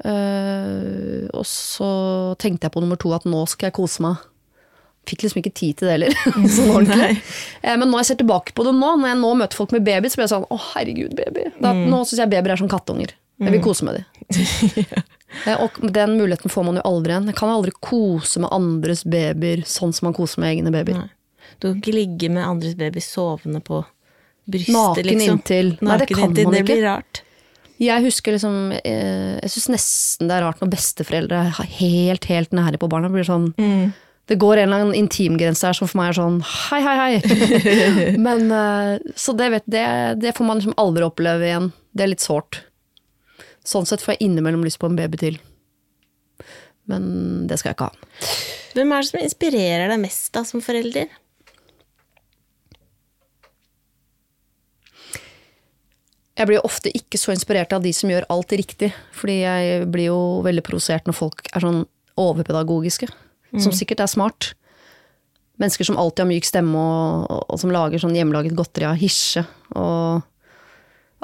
Eh, 0.00 1.26
og 1.36 1.44
så 1.46 1.90
tenkte 2.40 2.68
jeg 2.68 2.74
på 2.74 2.82
nummer 2.84 3.00
to 3.00 3.10
at 3.16 3.26
nå 3.28 3.42
skal 3.50 3.68
jeg 3.68 3.78
kose 3.80 4.06
meg. 4.06 4.22
Fikk 5.08 5.24
liksom 5.24 5.40
ikke 5.40 5.54
tid 5.56 5.80
til 5.80 5.88
det 5.88 5.96
heller. 5.96 6.16
sånn 6.56 6.70
ordentlig. 6.74 7.18
Uh, 7.64 7.74
men 7.80 7.88
når 7.88 8.02
jeg 8.02 8.08
ser 8.10 8.20
tilbake 8.20 8.54
på 8.54 8.66
det 8.66 8.74
nå, 8.76 8.92
når 9.00 9.14
jeg 9.14 9.20
nå 9.22 9.30
møter 9.40 9.58
folk 9.58 9.74
med 9.74 9.86
baby, 9.86 10.10
så 10.10 10.20
blir 10.20 10.26
jeg 10.26 10.34
sånn 10.34 10.46
å 10.46 10.58
herregud, 10.70 11.14
baby. 11.18 11.46
Da, 11.58 11.72
Nå 11.74 12.02
syns 12.04 12.20
jeg 12.20 12.32
babyer 12.32 12.54
er 12.54 12.60
som 12.60 12.70
kattunger. 12.70 13.14
Jeg 13.40 13.54
vil 13.54 13.62
kose 13.64 13.86
med 13.88 13.96
dem. 14.00 14.04
Og 15.64 15.78
den 15.94 16.16
muligheten 16.18 16.50
får 16.52 16.66
man 16.66 16.76
jo 16.80 16.82
aldri 16.90 17.14
igjen. 17.14 17.30
Jeg 17.30 17.38
kan 17.38 17.52
aldri 17.52 17.72
kose 17.80 18.42
med 18.42 18.52
andres 18.52 19.04
babyer 19.08 19.62
sånn 19.68 19.94
som 19.96 20.10
man 20.10 20.16
koser 20.16 20.42
med 20.42 20.52
egne 20.56 20.72
babyer. 20.74 20.98
Nei. 21.00 21.08
Du 21.60 21.68
kan 21.70 21.78
ikke 21.80 21.94
ligge 21.96 22.30
med 22.32 22.44
andres 22.46 22.76
baby 22.78 23.00
sovende 23.04 23.62
på 23.64 23.80
brystet, 24.50 24.74
Naken 24.76 25.08
liksom. 25.08 25.38
inntil. 25.38 25.72
Nei, 25.80 25.96
det 26.02 26.08
kan 26.10 26.24
inntil. 26.28 26.44
man 26.48 26.54
Det 26.54 26.62
ikke. 26.64 26.68
blir 26.74 26.84
rart. 26.88 27.22
Jeg 27.80 28.04
husker 28.04 28.34
liksom 28.36 28.56
eh, 28.76 29.38
Jeg 29.40 29.50
syns 29.54 29.68
nesten 29.72 30.28
det 30.28 30.34
er 30.36 30.42
rart 30.44 30.58
når 30.60 30.68
besteforeldre 30.74 31.38
er 31.48 31.68
helt, 31.80 32.26
helt 32.28 32.52
nære 32.56 32.76
på 32.82 32.90
barna. 32.92 33.08
Det 33.08 33.16
blir 33.16 33.28
sånn 33.28 33.46
Det 34.28 34.36
går 34.38 34.60
en 34.60 34.68
eller 34.68 34.82
annen 34.84 34.98
intimgrense 34.98 35.64
her 35.66 35.74
som 35.78 35.88
for 35.88 35.98
meg 36.02 36.10
er 36.12 36.18
sånn 36.20 36.36
hei, 36.44 36.80
hei, 36.84 36.96
hei. 37.00 38.16
Men 38.26 38.50
eh, 38.52 38.98
Så 39.16 39.32
det, 39.38 39.48
vet, 39.56 39.64
det, 39.66 39.86
det 40.20 40.34
får 40.36 40.44
man 40.50 40.60
liksom 40.60 40.76
aldri 40.76 41.06
oppleve 41.08 41.48
igjen. 41.48 41.70
Det 41.96 42.04
er 42.04 42.12
litt 42.12 42.22
sårt. 42.26 42.60
Sånn 43.70 43.86
sett 43.86 44.02
får 44.02 44.16
jeg 44.16 44.26
innimellom 44.26 44.64
lyst 44.66 44.80
på 44.82 44.90
en 44.90 44.98
baby 44.98 45.20
til. 45.20 45.40
Men 46.90 47.46
det 47.46 47.60
skal 47.60 47.70
jeg 47.70 47.78
ikke 47.78 47.90
ha. 47.90 48.30
Hvem 48.74 48.94
er 48.94 49.02
det 49.02 49.10
som 49.10 49.22
inspirerer 49.22 49.90
deg 49.92 50.00
mest 50.02 50.30
da, 50.34 50.42
som 50.46 50.62
forelder? 50.64 51.10
Jeg 56.40 56.48
blir 56.48 56.56
jo 56.56 56.66
ofte 56.66 56.92
ikke 56.96 57.18
så 57.20 57.34
inspirert 57.34 57.74
av 57.76 57.84
de 57.84 57.92
som 57.94 58.10
gjør 58.10 58.26
alt 58.32 58.54
riktig. 58.56 58.90
Fordi 59.14 59.42
jeg 59.42 59.88
blir 59.92 60.08
jo 60.08 60.20
veldig 60.46 60.64
provosert 60.66 61.06
når 61.06 61.18
folk 61.18 61.50
er 61.52 61.66
sånn 61.66 61.84
overpedagogiske. 62.20 63.10
Som 63.60 63.74
sikkert 63.74 64.02
er 64.04 64.10
smart. 64.10 64.52
Mennesker 65.60 65.84
som 65.84 65.98
alltid 66.00 66.24
har 66.24 66.30
myk 66.30 66.46
stemme, 66.48 66.80
og, 66.80 67.26
og, 67.28 67.42
og 67.52 67.60
som 67.60 67.72
lager 67.74 68.00
sånn 68.00 68.16
hjemmelaget 68.16 68.56
godteri 68.56 68.88
av 68.88 68.98
hirse. 68.98 69.42
Og 69.76 70.22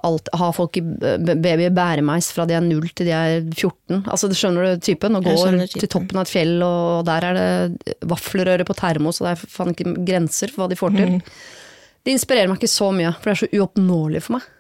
alt, 0.05 0.29
ha 0.37 0.49
folk 0.53 0.77
i 0.77 0.83
b- 0.85 1.37
bære 1.41 1.71
bæremeis 1.75 2.29
fra 2.35 2.45
de 2.49 2.57
er 2.59 2.65
0 2.65 2.89
til 2.93 3.09
de 3.09 3.15
er 3.17 3.39
14. 3.49 4.03
Altså, 4.05 4.29
skjønner 4.37 4.67
du 4.67 4.83
typen? 4.85 5.17
Og 5.17 5.25
går 5.25 5.39
typen. 5.47 5.81
til 5.81 5.89
toppen 5.93 6.19
av 6.21 6.27
et 6.27 6.33
fjell, 6.35 6.57
og 6.65 7.07
der 7.09 7.25
er 7.31 7.39
det 7.39 7.97
vaffelrøre 8.05 8.67
på 8.69 8.77
termos, 8.77 9.21
og 9.21 9.29
det 9.29 9.33
er 9.33 9.55
faen 9.55 9.73
ikke 9.73 9.95
grenser 10.05 10.53
for 10.53 10.65
hva 10.65 10.69
de 10.73 10.79
får 10.81 10.99
til. 10.99 11.15
det 12.05 12.13
inspirerer 12.13 12.51
meg 12.51 12.61
ikke 12.61 12.75
så 12.75 12.91
mye, 12.93 13.15
for 13.17 13.31
det 13.31 13.35
er 13.37 13.41
så 13.45 13.51
uoppnåelig 13.57 14.23
for 14.27 14.37
meg. 14.37 14.51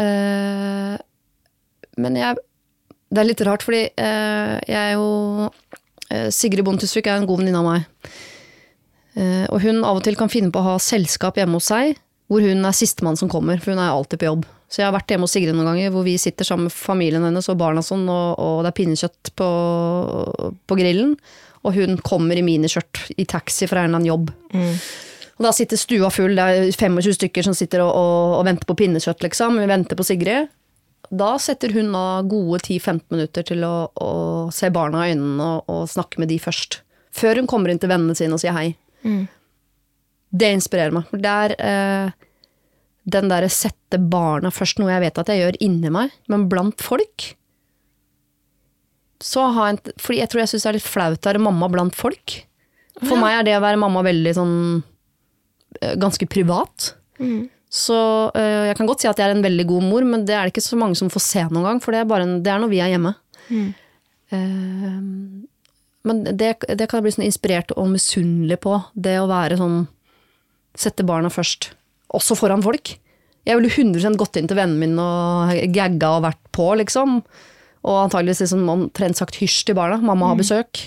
Uh, 0.00 0.96
men 2.00 2.14
jeg 2.16 2.36
Det 3.10 3.18
er 3.18 3.26
litt 3.26 3.40
rart, 3.42 3.64
fordi 3.66 3.88
uh, 3.98 4.52
jeg 4.68 4.78
er 4.78 4.92
jo 4.94 5.48
eh, 6.14 6.28
Sigrid 6.30 6.62
Bonde 6.64 6.84
Tusvik 6.84 7.08
er 7.10 7.18
en 7.18 7.26
god 7.26 7.40
venninne 7.42 7.58
av 7.58 7.66
meg. 7.66 8.12
Og 9.50 9.58
hun 9.64 9.82
av 9.82 9.98
og 9.98 10.04
til 10.06 10.14
kan 10.16 10.30
finne 10.30 10.52
på 10.54 10.60
å 10.62 10.68
ha 10.68 10.74
selskap 10.80 11.36
hjemme 11.36 11.58
hos 11.58 11.66
seg, 11.72 11.98
hvor 12.30 12.46
hun 12.46 12.62
er 12.62 12.76
sistemann 12.76 13.18
som 13.18 13.30
kommer, 13.30 13.58
for 13.58 13.74
hun 13.74 13.82
er 13.82 13.90
alltid 13.90 14.22
på 14.22 14.28
jobb. 14.28 14.46
Så 14.70 14.80
jeg 14.80 14.86
har 14.86 14.94
vært 14.94 15.10
hjemme 15.10 15.26
hos 15.26 15.32
Sigrid 15.34 15.56
noen 15.56 15.66
ganger, 15.66 15.90
hvor 15.90 16.04
vi 16.06 16.14
sitter 16.20 16.46
sammen 16.46 16.68
med 16.68 16.74
familien 16.76 17.24
hennes 17.26 17.48
og 17.50 17.58
barna 17.58 17.82
sånn, 17.82 18.04
og, 18.06 18.38
og 18.38 18.60
det 18.62 18.70
er 18.70 18.76
pinnekjøtt 18.78 19.32
på, 19.40 19.48
på 20.70 20.78
grillen. 20.78 21.16
Og 21.66 21.74
hun 21.74 21.98
kommer 22.06 22.38
i 22.38 22.44
miniskjørt 22.46 23.02
i 23.18 23.26
taxi 23.28 23.66
fra 23.68 23.82
en 23.82 23.90
eller 23.90 23.98
annen 23.98 24.12
jobb. 24.12 24.30
Og 25.40 25.46
da 25.48 25.50
sitter 25.56 25.80
stua 25.80 26.12
full, 26.12 26.36
det 26.38 26.44
er 26.44 26.70
25 26.70 27.16
stykker 27.16 27.46
som 27.48 27.56
sitter 27.56 27.82
og, 27.82 27.90
og, 27.98 28.36
og 28.38 28.46
venter 28.46 28.68
på 28.68 28.76
pinnekjøtt, 28.78 29.26
liksom. 29.26 29.58
Vi 29.58 29.68
venter 29.72 29.98
på 29.98 30.06
Sigrid. 30.06 30.54
da 31.10 31.32
setter 31.42 31.72
hun 31.74 31.90
av 31.96 32.28
gode 32.30 32.60
10-15 32.60 33.00
minutter 33.10 33.46
til 33.48 33.64
å, 33.66 33.74
å 33.90 34.12
se 34.54 34.70
barna 34.70 35.02
i 35.08 35.16
øynene 35.16 35.50
og, 35.56 35.64
og 35.66 35.90
snakke 35.90 36.22
med 36.22 36.30
de 36.30 36.38
først. 36.38 36.82
Før 37.10 37.40
hun 37.40 37.50
kommer 37.50 37.72
inn 37.72 37.80
til 37.82 37.90
vennene 37.90 38.14
sine 38.14 38.36
og 38.36 38.44
sier 38.44 38.54
hei. 38.54 38.68
Mm. 39.02 39.24
Det 40.30 40.50
inspirerer 40.54 40.94
meg. 40.94 41.08
For 41.10 41.18
det 41.22 41.30
er 41.44 41.54
eh, 41.58 42.12
den 43.10 43.30
derre 43.32 43.48
sette 43.50 43.98
barna 43.98 44.52
først, 44.54 44.78
noe 44.78 44.92
jeg 44.92 45.02
vet 45.08 45.18
at 45.18 45.30
jeg 45.32 45.40
gjør 45.42 45.58
inni 45.66 45.90
meg, 45.90 46.12
men 46.30 46.48
blant 46.52 46.80
folk 46.84 47.32
så 49.20 49.42
har 49.52 49.74
jeg, 49.74 49.92
Fordi 50.00 50.18
jeg 50.22 50.30
tror 50.32 50.40
jeg 50.40 50.48
syns 50.54 50.62
det 50.64 50.68
er 50.70 50.76
litt 50.78 50.86
flaut 50.88 51.26
å 51.26 51.28
være 51.28 51.42
mamma 51.44 51.66
blant 51.68 51.96
folk. 51.98 52.38
For 53.02 53.16
Ja. 53.16 53.20
meg 53.20 53.34
er 53.38 53.42
det 53.44 53.56
å 53.58 53.64
være 53.64 53.80
mamma 53.80 54.02
veldig 54.06 54.32
sånn 54.36 54.54
eh, 55.82 55.94
ganske 56.00 56.24
privat. 56.28 56.94
Mm. 57.20 57.48
Så 57.70 57.98
øh, 58.34 58.64
jeg 58.70 58.76
kan 58.78 58.86
godt 58.88 59.00
si 59.04 59.08
at 59.10 59.18
jeg 59.20 59.28
er 59.28 59.36
en 59.36 59.44
veldig 59.44 59.66
god 59.68 59.84
mor, 59.84 60.06
men 60.08 60.24
det 60.24 60.34
er 60.34 60.48
det 60.48 60.54
ikke 60.54 60.64
så 60.64 60.78
mange 60.80 60.96
som 60.96 61.10
får 61.12 61.20
se 61.26 61.44
noen 61.50 61.66
gang, 61.68 61.80
for 61.84 61.92
det 61.92 62.00
er, 62.00 62.08
bare 62.08 62.24
en, 62.26 62.42
det 62.42 62.50
er 62.50 62.58
når 62.64 62.72
vi 62.72 62.80
er 62.80 62.90
hjemme. 62.94 63.12
Mm. 63.50 63.68
Eh, 64.32 64.98
men 66.08 66.24
det, 66.24 66.54
det 66.64 66.88
kan 66.88 66.98
jeg 66.98 67.04
bli 67.04 67.12
sånn 67.18 67.28
inspirert 67.28 67.72
og 67.76 67.90
misunnelig 67.92 68.56
på, 68.64 68.78
det 68.96 69.18
å 69.20 69.28
være 69.28 69.60
sånn 69.60 69.82
Sette 70.78 71.06
barna 71.06 71.30
først. 71.32 71.72
Også 72.16 72.36
foran 72.38 72.64
folk. 72.64 72.94
Jeg 73.48 73.56
ville 73.56 73.70
100 73.72 74.18
gått 74.20 74.36
inn 74.36 74.50
til 74.50 74.58
vennen 74.58 74.78
min 74.82 74.98
og 75.00 75.54
gagga 75.74 76.16
og 76.18 76.24
vært 76.26 76.42
på, 76.54 76.66
liksom. 76.82 77.20
Og 77.80 77.96
antageligvis 78.04 78.44
liksom 78.44 78.68
omtrent 78.68 79.18
sagt 79.18 79.38
hysj 79.40 79.62
til 79.70 79.78
barna. 79.78 80.00
Mamma 80.04 80.32
har 80.32 80.40
besøk. 80.40 80.84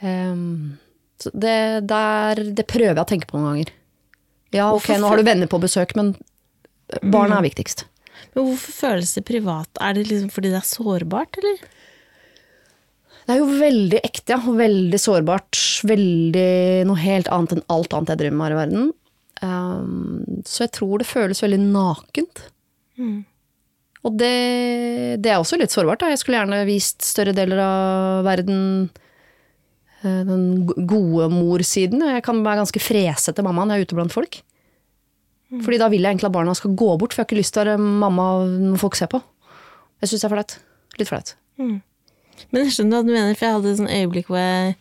Um, 0.00 0.78
så 1.20 1.32
det, 1.32 1.58
der, 1.90 2.40
det 2.56 2.66
prøver 2.68 2.94
jeg 2.94 3.04
å 3.04 3.08
tenke 3.08 3.28
på 3.28 3.38
noen 3.38 3.50
ganger. 3.50 3.74
Ja, 4.54 4.70
ok, 4.72 4.88
nå 4.96 5.10
har 5.10 5.20
du 5.20 5.26
venner 5.26 5.50
på 5.50 5.60
besøk, 5.60 5.92
men 5.98 6.14
barna 7.02 7.40
er 7.40 7.46
viktigst. 7.48 7.84
Men 8.34 8.48
hvorfor 8.48 8.76
føles 8.76 9.12
det 9.16 9.24
privat? 9.28 9.70
Er 9.82 9.96
det 9.96 10.06
liksom 10.08 10.30
fordi 10.32 10.52
det 10.52 10.60
er 10.60 10.68
sårbart, 10.68 11.40
eller? 11.40 11.64
Det 13.26 13.34
er 13.34 13.40
jo 13.40 13.46
veldig 13.58 14.00
ekte, 14.06 14.36
ja. 14.36 14.56
Veldig 14.60 15.00
sårbart. 15.02 15.58
Veldig 15.86 16.50
noe 16.86 17.00
helt 17.02 17.30
annet 17.34 17.56
enn 17.56 17.64
alt 17.72 17.96
annet 17.96 18.14
jeg 18.14 18.22
drømmer 18.22 18.54
om 18.54 18.56
i 18.56 18.60
verden. 18.60 18.92
Um, 19.42 20.42
så 20.46 20.64
jeg 20.64 20.76
tror 20.78 21.02
det 21.02 21.08
føles 21.10 21.42
veldig 21.42 21.58
nakent. 21.64 22.44
Mm. 22.96 23.24
Og 24.06 24.14
det, 24.20 24.36
det 25.22 25.32
er 25.32 25.40
også 25.40 25.58
litt 25.58 25.74
sårbart. 25.74 26.04
Da. 26.04 26.12
Jeg 26.12 26.22
skulle 26.22 26.38
gjerne 26.38 26.62
vist 26.68 27.02
større 27.02 27.34
deler 27.34 27.60
av 27.64 28.22
verden 28.28 28.60
eh, 30.04 30.22
den 30.28 30.44
gode 30.86 31.26
morsiden. 31.32 32.04
Jeg 32.14 32.22
kan 32.26 32.44
være 32.46 32.62
ganske 32.62 32.82
fresete 32.82 33.42
mamma 33.42 33.66
når 33.66 33.80
jeg 33.80 33.86
er 33.88 33.90
ute 33.90 33.98
blant 33.98 34.14
folk. 34.14 34.38
Fordi 35.62 35.78
da 35.78 35.90
vil 35.90 36.02
jeg 36.02 36.14
egentlig 36.14 36.30
at 36.30 36.34
barna 36.34 36.54
skal 36.58 36.74
gå 36.78 36.88
bort, 36.98 37.14
for 37.14 37.22
jeg 37.22 37.26
har 37.26 37.30
ikke 37.30 37.38
lyst 37.38 37.54
til 37.54 37.62
å 37.62 37.66
være 37.66 37.90
mamma 38.02 38.30
når 38.50 38.80
folk 38.82 38.98
ser 38.98 39.10
på. 39.10 39.20
Jeg 40.02 40.10
syns 40.10 40.24
det 40.24 40.28
er 40.28 40.34
flaut. 40.34 40.56
Litt 41.00 41.10
flaut. 41.10 41.36
Men 42.50 42.64
jeg 42.64 42.76
skjønner 42.76 42.98
hva 42.98 43.06
du 43.06 43.14
mener, 43.14 43.34
for 43.38 43.46
jeg 43.46 43.56
hadde 43.56 43.72
et 43.72 43.80
sånt 43.80 43.96
øyeblikk 43.96 44.30
hvor 44.30 44.42
jeg 44.42 44.76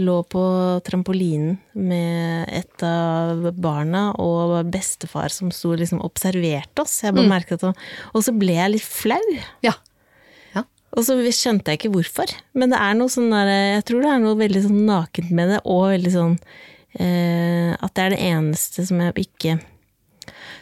lå 0.00 0.16
på 0.26 0.42
trampolinen 0.82 1.58
med 1.78 2.48
et 2.50 2.82
av 2.86 3.44
barna 3.54 4.08
og 4.18 4.56
bestefar 4.74 5.30
som 5.30 5.52
sto 5.54 5.70
og 5.74 5.82
liksom 5.82 6.02
observerte 6.02 6.82
oss. 6.82 6.96
Jeg 7.04 7.14
bare 7.14 7.30
merket 7.30 7.60
at 7.60 7.68
det, 7.68 7.90
Og 8.12 8.24
så 8.26 8.34
ble 8.34 8.56
jeg 8.58 8.74
litt 8.74 8.86
flau. 8.86 9.22
Ja. 9.62 9.76
Og 10.94 11.02
så 11.02 11.16
skjønte 11.18 11.72
jeg 11.72 11.80
ikke 11.80 11.94
hvorfor. 11.96 12.30
Men 12.54 12.70
det 12.70 12.78
er 12.78 12.94
noe 12.98 13.10
sånn 13.10 13.32
der, 13.32 13.50
jeg 13.78 13.86
tror 13.88 14.04
det 14.04 14.10
er 14.12 14.22
noe 14.22 14.38
veldig 14.38 14.64
sånn 14.68 14.82
nakent 14.86 15.32
med 15.34 15.50
det, 15.50 15.60
og 15.66 15.88
veldig 15.90 16.12
sånn 16.14 16.36
eh, 17.02 17.72
At 17.74 17.94
det 17.96 18.04
er 18.04 18.14
det 18.14 18.20
eneste 18.28 18.84
som 18.86 19.02
jeg 19.02 19.26
ikke 19.26 19.56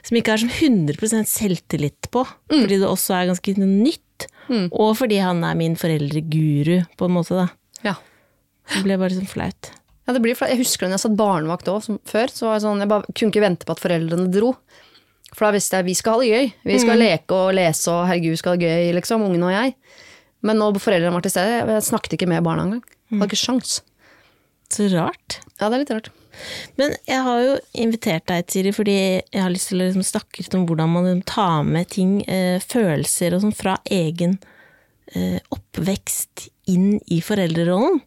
Som 0.02 0.18
ikke 0.18 0.34
har 0.34 0.40
sånn 0.42 0.50
100 0.88 1.26
selvtillit 1.30 2.08
på. 2.10 2.24
Fordi 2.50 2.78
det 2.82 2.88
også 2.88 3.14
er 3.20 3.28
ganske 3.30 3.54
nytt. 3.62 4.26
Og 4.74 4.96
fordi 4.98 5.20
han 5.22 5.42
er 5.46 5.54
min 5.58 5.76
foreldreguru, 5.78 6.82
på 6.98 7.06
en 7.08 7.14
måte. 7.14 7.38
da. 7.38 7.48
ja. 7.86 7.94
Det 8.72 8.84
ble 8.86 8.94
bare 9.00 9.14
sånn 9.14 9.26
flaut. 9.30 9.72
Ja, 10.06 10.12
det 10.14 10.20
blir 10.22 10.34
flaut. 10.38 10.50
Jeg 10.52 10.60
husker 10.62 10.86
da 10.86 10.94
jeg 10.96 11.02
satt 11.02 11.16
barnevakt 11.18 11.68
òg, 11.70 11.86
før. 12.08 12.30
Så 12.30 12.46
var 12.46 12.56
jeg 12.58 12.64
sånn, 12.66 12.82
jeg 12.82 12.90
bare 12.90 13.06
kunne 13.14 13.30
ikke 13.32 13.42
vente 13.44 13.66
på 13.66 13.74
at 13.74 13.82
foreldrene 13.82 14.30
dro. 14.34 14.52
For 15.32 15.46
da 15.46 15.52
visste 15.56 15.78
jeg 15.80 15.86
vi 15.88 15.94
skal 15.98 16.18
ha 16.18 16.22
det 16.22 16.30
gøy. 16.30 16.48
Vi 16.68 16.78
skal 16.82 16.98
leke 17.00 17.38
og 17.38 17.54
lese 17.56 17.90
og 17.94 18.06
herregud, 18.10 18.36
skal 18.38 18.54
ha 18.54 18.60
det 18.60 18.68
gøy, 18.70 18.92
liksom, 18.98 19.24
ungene 19.26 19.48
og 19.48 19.54
jeg. 19.54 19.74
Men 20.42 20.58
når 20.60 20.78
foreldrene 20.82 21.14
var 21.14 21.24
til 21.24 21.32
stede, 21.34 21.62
jeg 21.72 21.86
snakket 21.88 22.16
ikke 22.18 22.28
med 22.30 22.42
barna 22.46 22.66
engang. 22.66 22.82
Hadde 23.14 23.28
ikke 23.30 23.40
sjans. 23.40 23.78
Så 24.72 24.88
rart. 24.92 25.38
Ja, 25.60 25.68
det 25.68 25.74
er 25.76 25.82
litt 25.84 25.94
rart. 25.94 26.10
Men 26.80 26.94
jeg 27.08 27.24
har 27.26 27.42
jo 27.44 27.58
invitert 27.84 28.26
deg, 28.30 28.48
Siri, 28.50 28.72
fordi 28.74 28.96
jeg 28.96 29.42
har 29.42 29.52
lyst 29.52 29.70
til 29.70 29.80
å 29.80 29.86
liksom 29.86 30.06
snakke 30.06 30.42
litt 30.42 30.56
om 30.58 30.66
hvordan 30.68 30.92
man 30.92 31.06
liksom 31.08 31.26
tar 31.28 31.68
med 31.68 31.90
ting, 31.92 32.16
eh, 32.30 32.58
følelser 32.62 33.36
og 33.36 33.44
sånn, 33.44 33.56
fra 33.56 33.76
egen 33.90 34.38
eh, 35.14 35.38
oppvekst 35.52 36.48
inn 36.72 37.00
i 37.10 37.20
foreldrerollen. 37.24 38.00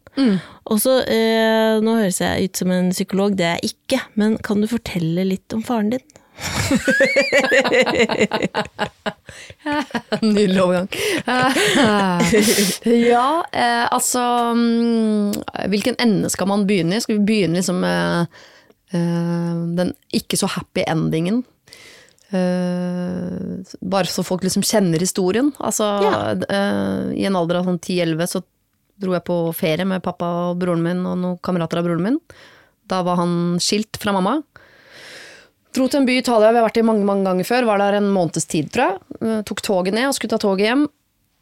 Og 0.72 0.80
så, 0.80 0.98
eh, 1.12 1.76
Nå 1.84 1.98
høres 1.98 2.22
jeg 2.22 2.48
ut 2.48 2.56
som 2.56 2.70
en 2.72 2.90
psykolog, 2.90 3.36
det 3.36 3.44
er 3.46 3.58
jeg 3.60 3.74
ikke, 3.76 4.00
men 4.16 4.38
kan 4.38 4.62
du 4.62 4.66
fortelle 4.70 5.26
litt 5.28 5.52
om 5.52 5.62
faren 5.62 5.90
din? 5.92 6.06
Nydelig 10.22 10.62
overgang. 10.62 10.88
ja, 13.10 13.44
eh, 13.52 13.86
altså 13.92 14.22
mm, 14.54 15.32
Hvilken 15.72 15.96
ende 16.02 16.30
skal 16.32 16.48
man 16.50 16.66
begynne 16.68 16.96
i? 16.98 17.02
Skal 17.02 17.18
vi 17.18 17.26
begynne 17.28 17.58
liksom 17.60 17.78
med 17.82 18.26
eh, 18.94 19.54
den 19.78 19.92
ikke 20.16 20.38
så 20.40 20.48
happy 20.56 20.82
endingen? 20.86 21.42
Eh, 22.30 23.62
bare 23.86 24.08
så 24.10 24.24
folk 24.26 24.42
liksom 24.46 24.64
kjenner 24.66 25.02
historien. 25.02 25.52
Altså, 25.62 25.84
Ja. 26.04 26.14
eh, 26.34 27.02
I 27.20 27.26
en 27.28 27.38
alder 27.38 27.60
av 27.60 27.68
sånn 27.70 27.80
10-11 27.82 28.26
så 28.36 28.42
dro 28.96 29.12
jeg 29.12 29.26
på 29.28 29.36
ferie 29.56 29.84
med 29.88 30.04
pappa 30.04 30.28
og 30.50 30.58
broren 30.62 30.82
min 30.84 31.02
og 31.06 31.18
noen 31.20 31.40
kamerater 31.44 31.78
av 31.82 31.86
broren 31.88 32.04
min. 32.06 32.20
Da 32.88 33.02
var 33.04 33.16
han 33.20 33.32
skilt 33.60 33.98
fra 34.00 34.12
mamma. 34.16 34.38
Dro 35.76 35.86
til 35.92 36.00
en 36.00 36.06
by 36.08 36.14
i 36.16 36.20
Italia 36.22 36.52
vi 36.54 36.60
har 36.60 36.64
vært 36.64 36.78
i 36.80 36.84
mange 36.86 37.04
mange 37.04 37.26
ganger 37.26 37.44
før. 37.48 37.66
Var 37.68 37.82
der 37.82 37.98
en 37.98 38.12
måneds 38.14 38.48
tid, 38.48 38.70
tror 38.72 38.86
jeg. 38.86 39.00
Eh, 39.20 39.40
Tok 39.48 39.60
toget 39.64 39.96
ned 39.96 40.08
og 40.08 40.14
skulle 40.16 40.32
ta 40.32 40.40
toget 40.40 40.70
hjem. 40.70 40.86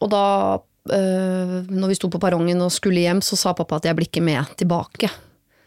Og 0.02 0.10
da, 0.10 0.22
eh, 0.90 1.54
når 1.70 1.92
vi 1.92 1.98
sto 2.00 2.10
på 2.10 2.20
perrongen 2.22 2.64
og 2.64 2.72
skulle 2.74 3.04
hjem, 3.04 3.22
så 3.22 3.38
sa 3.38 3.54
pappa 3.54 3.78
at 3.78 3.86
jeg 3.86 3.96
blir 3.96 4.10
ikke 4.10 4.24
med 4.24 4.56
tilbake. 4.58 5.10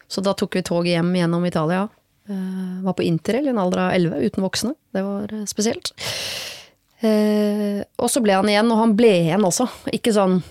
Så 0.08 0.22
da 0.24 0.34
tok 0.36 0.54
vi 0.58 0.62
toget 0.62 0.98
hjem 0.98 1.14
gjennom 1.16 1.46
Italia. 1.48 1.88
Eh, 2.28 2.82
var 2.84 2.92
på 2.98 3.06
interrail 3.08 3.48
i 3.48 3.54
en 3.54 3.58
alder 3.62 3.86
av 3.86 3.96
11 3.96 4.20
uten 4.28 4.44
voksne. 4.44 4.74
Det 4.92 5.04
var 5.04 5.32
spesielt. 5.48 5.92
Eh, 7.00 7.80
og 7.96 8.10
så 8.10 8.20
ble 8.20 8.36
han 8.36 8.48
igjen, 8.50 8.70
og 8.74 8.82
han 8.82 8.94
ble 8.98 9.14
igjen 9.24 9.48
også. 9.48 9.68
Ikke 9.94 10.12
sånn 10.12 10.42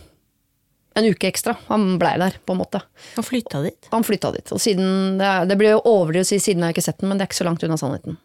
en 0.98 1.06
uke 1.06 1.30
ekstra. 1.30 1.54
Han 1.68 1.98
blei 2.02 2.16
der, 2.20 2.38
på 2.46 2.56
en 2.56 2.62
måte. 2.62 2.82
Han 3.16 3.26
flytta 3.26 3.62
dit. 3.66 3.90
Han 3.92 4.06
flytta 4.06 4.32
dit. 4.34 4.52
Og 4.54 4.62
siden, 4.62 5.18
det, 5.20 5.28
er, 5.28 5.50
det 5.50 5.58
blir 5.60 5.76
jo 5.76 5.84
overdrevet 5.84 6.26
å 6.26 6.32
si 6.32 6.40
siden 6.42 6.64
jeg 6.64 6.72
har 6.72 6.78
ikke 6.78 6.88
sett 6.88 7.04
den, 7.04 7.12
men 7.12 7.20
det 7.20 7.28
er 7.28 7.32
ikke 7.32 7.42
så 7.42 7.48
langt 7.48 7.66
unna 7.68 7.78
sannheten. 7.80 8.18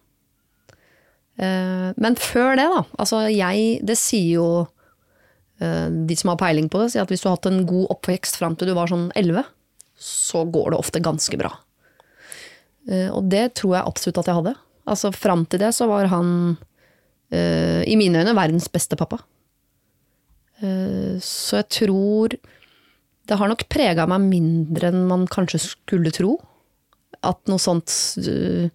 Uh, 1.40 1.90
men 2.00 2.16
før 2.20 2.56
det, 2.60 2.68
da. 2.68 2.82
Altså 3.00 3.22
jeg 3.32 3.78
Det 3.88 3.96
sier 3.96 4.36
jo 4.36 4.46
uh, 4.66 5.88
de 5.88 6.16
som 6.18 6.32
har 6.32 6.40
peiling 6.40 6.68
på 6.72 6.82
det, 6.82 6.92
sier 6.92 7.04
at 7.04 7.12
hvis 7.12 7.24
du 7.24 7.30
har 7.30 7.38
hatt 7.38 7.48
en 7.50 7.64
god 7.68 7.94
oppvekst 7.96 8.36
fram 8.40 8.56
til 8.56 8.68
du 8.68 8.76
var 8.76 8.92
sånn 8.92 9.08
11, 9.18 9.46
så 9.96 10.44
går 10.52 10.72
det 10.72 10.80
ofte 10.80 11.04
ganske 11.04 11.40
bra. 11.40 11.54
Uh, 12.88 13.08
og 13.14 13.30
det 13.32 13.50
tror 13.60 13.78
jeg 13.78 13.88
absolutt 13.88 14.22
at 14.22 14.32
jeg 14.32 14.40
hadde. 14.42 14.54
Altså 14.92 15.12
Fram 15.14 15.46
til 15.46 15.62
det 15.62 15.72
så 15.76 15.88
var 15.90 16.10
han 16.10 16.56
i 17.32 17.94
mine 17.96 18.20
øyne 18.20 18.34
verdens 18.36 18.66
beste 18.68 18.92
pappa. 19.00 19.16
Så 20.60 21.62
jeg 21.62 21.68
tror 21.72 22.34
det 23.32 23.38
har 23.40 23.48
nok 23.48 23.64
prega 23.72 24.04
meg 24.10 24.26
mindre 24.26 24.90
enn 24.92 25.06
man 25.08 25.24
kanskje 25.30 25.62
skulle 25.64 26.12
tro. 26.12 26.36
At 27.24 27.40
noe 27.48 27.60
sånt 27.62 27.88
øh, 28.18 28.66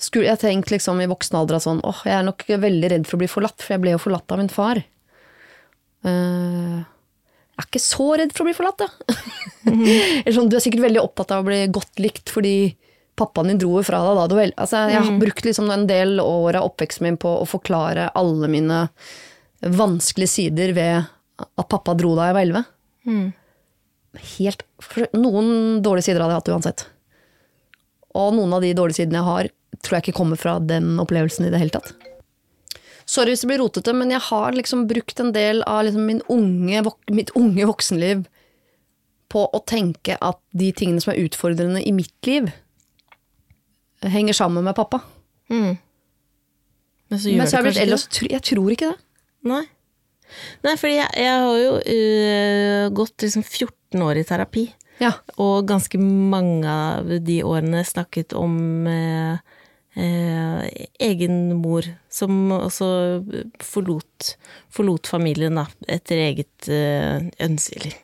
skulle, 0.00 0.30
Jeg 0.32 0.40
tenkte 0.40 0.74
liksom 0.74 1.02
i 1.04 1.10
voksen 1.10 1.36
alder 1.38 1.58
at 1.58 1.66
sånn 1.66 1.82
åh, 1.86 2.00
jeg 2.08 2.16
er 2.16 2.26
nok 2.26 2.42
veldig 2.48 2.90
redd 2.90 3.06
for 3.06 3.18
å 3.18 3.22
bli 3.22 3.30
forlatt, 3.30 3.60
for 3.62 3.76
jeg 3.76 3.84
ble 3.84 3.94
jo 3.94 4.02
forlatt 4.02 4.34
av 4.34 4.40
min 4.40 4.50
far. 4.52 4.80
Uh, 6.04 6.82
jeg 7.54 7.62
er 7.62 7.68
ikke 7.68 7.84
så 7.84 8.08
redd 8.18 8.32
for 8.34 8.44
å 8.44 8.48
bli 8.48 8.56
forlatt, 8.56 8.82
jeg. 8.82 9.18
Mm. 9.68 10.32
sånn, 10.36 10.50
du 10.50 10.58
er 10.58 10.64
sikkert 10.64 10.88
veldig 10.88 11.04
opptatt 11.04 11.36
av 11.36 11.44
å 11.44 11.46
bli 11.46 11.60
godt 11.72 12.02
likt 12.02 12.32
fordi 12.34 12.74
pappaen 13.14 13.52
din 13.52 13.60
dro 13.62 13.78
fra 13.86 14.00
deg 14.02 14.18
da 14.18 14.24
du 14.26 14.34
vel 14.34 14.50
altså, 14.58 14.88
Jeg 14.90 15.04
har 15.06 15.18
brukt 15.22 15.46
liksom 15.46 15.68
en 15.70 15.84
del 15.86 16.18
år 16.18 16.58
av 16.58 16.72
oppveksten 16.72 17.06
min 17.06 17.18
på 17.20 17.30
å 17.44 17.46
forklare 17.46 18.08
alle 18.18 18.50
mine 18.50 18.80
vanskelige 19.62 20.32
sider 20.32 20.74
ved 20.74 21.06
at 21.44 21.68
pappa 21.70 21.94
dro 21.94 22.16
da 22.18 22.26
jeg 22.26 22.36
var 22.36 22.46
elleve 22.48 22.64
helt 24.36 24.64
Noen 25.16 25.82
dårlige 25.84 26.08
sider 26.08 26.22
hadde 26.22 26.34
jeg 26.34 26.42
hatt 26.42 26.50
uansett. 26.54 26.86
Og 28.14 28.34
noen 28.36 28.52
av 28.54 28.62
de 28.62 28.72
dårlige 28.76 29.02
sidene 29.02 29.20
jeg 29.20 29.28
har, 29.28 29.48
tror 29.82 29.96
jeg 29.96 30.04
ikke 30.06 30.18
kommer 30.20 30.38
fra 30.40 30.58
den 30.62 30.94
opplevelsen 31.02 31.48
i 31.48 31.52
det 31.52 31.60
hele 31.62 31.74
tatt. 31.74 31.94
Sorry 33.04 33.34
hvis 33.34 33.42
det 33.44 33.50
blir 33.50 33.60
rotete, 33.60 33.92
men 33.96 34.12
jeg 34.14 34.22
har 34.30 34.54
liksom 34.56 34.86
brukt 34.88 35.18
en 35.20 35.32
del 35.34 35.62
av 35.68 35.82
liksom 35.84 36.06
min 36.08 36.22
unge, 36.32 36.84
mitt 37.12 37.32
unge 37.36 37.66
voksenliv 37.68 38.24
på 39.34 39.42
å 39.50 39.60
tenke 39.66 40.16
at 40.22 40.38
de 40.56 40.70
tingene 40.76 41.02
som 41.02 41.12
er 41.12 41.24
utfordrende 41.24 41.82
i 41.82 41.92
mitt 41.92 42.28
liv, 42.28 42.48
henger 44.04 44.36
sammen 44.36 44.64
med 44.64 44.76
pappa. 44.76 45.00
Men 47.10 47.20
så 47.20 47.32
Men 47.34 47.48
så 47.48 47.60
jeg 47.60 47.64
det 47.64 47.88
blitt 47.88 48.30
jeg 48.32 48.42
tror 48.42 48.72
ikke 48.72 48.92
det. 48.92 48.98
det? 48.98 49.50
Nei. 49.50 49.64
Nei, 50.64 50.76
fordi 50.80 50.96
jeg, 50.98 51.10
jeg 51.20 51.42
har 51.44 51.58
jo 51.60 51.74
uh, 51.80 52.86
gått 52.96 53.26
liksom 53.26 53.44
14 53.44 54.04
år 54.06 54.20
i 54.20 54.24
terapi. 54.28 54.64
Ja. 55.02 55.12
Og 55.42 55.66
ganske 55.68 55.98
mange 56.00 56.70
av 56.70 57.10
de 57.26 57.40
årene 57.46 57.82
snakket 57.86 58.34
om 58.38 58.56
uh, 58.86 59.36
uh, 59.98 60.62
egen 61.08 61.38
mor, 61.60 61.88
som 62.12 62.52
også 62.56 62.88
forlot, 63.62 64.34
forlot 64.74 65.10
familien 65.10 65.60
da, 65.60 65.66
etter 65.90 66.26
eget 66.28 66.70
ønske 66.70 67.80
Eller 67.80 67.98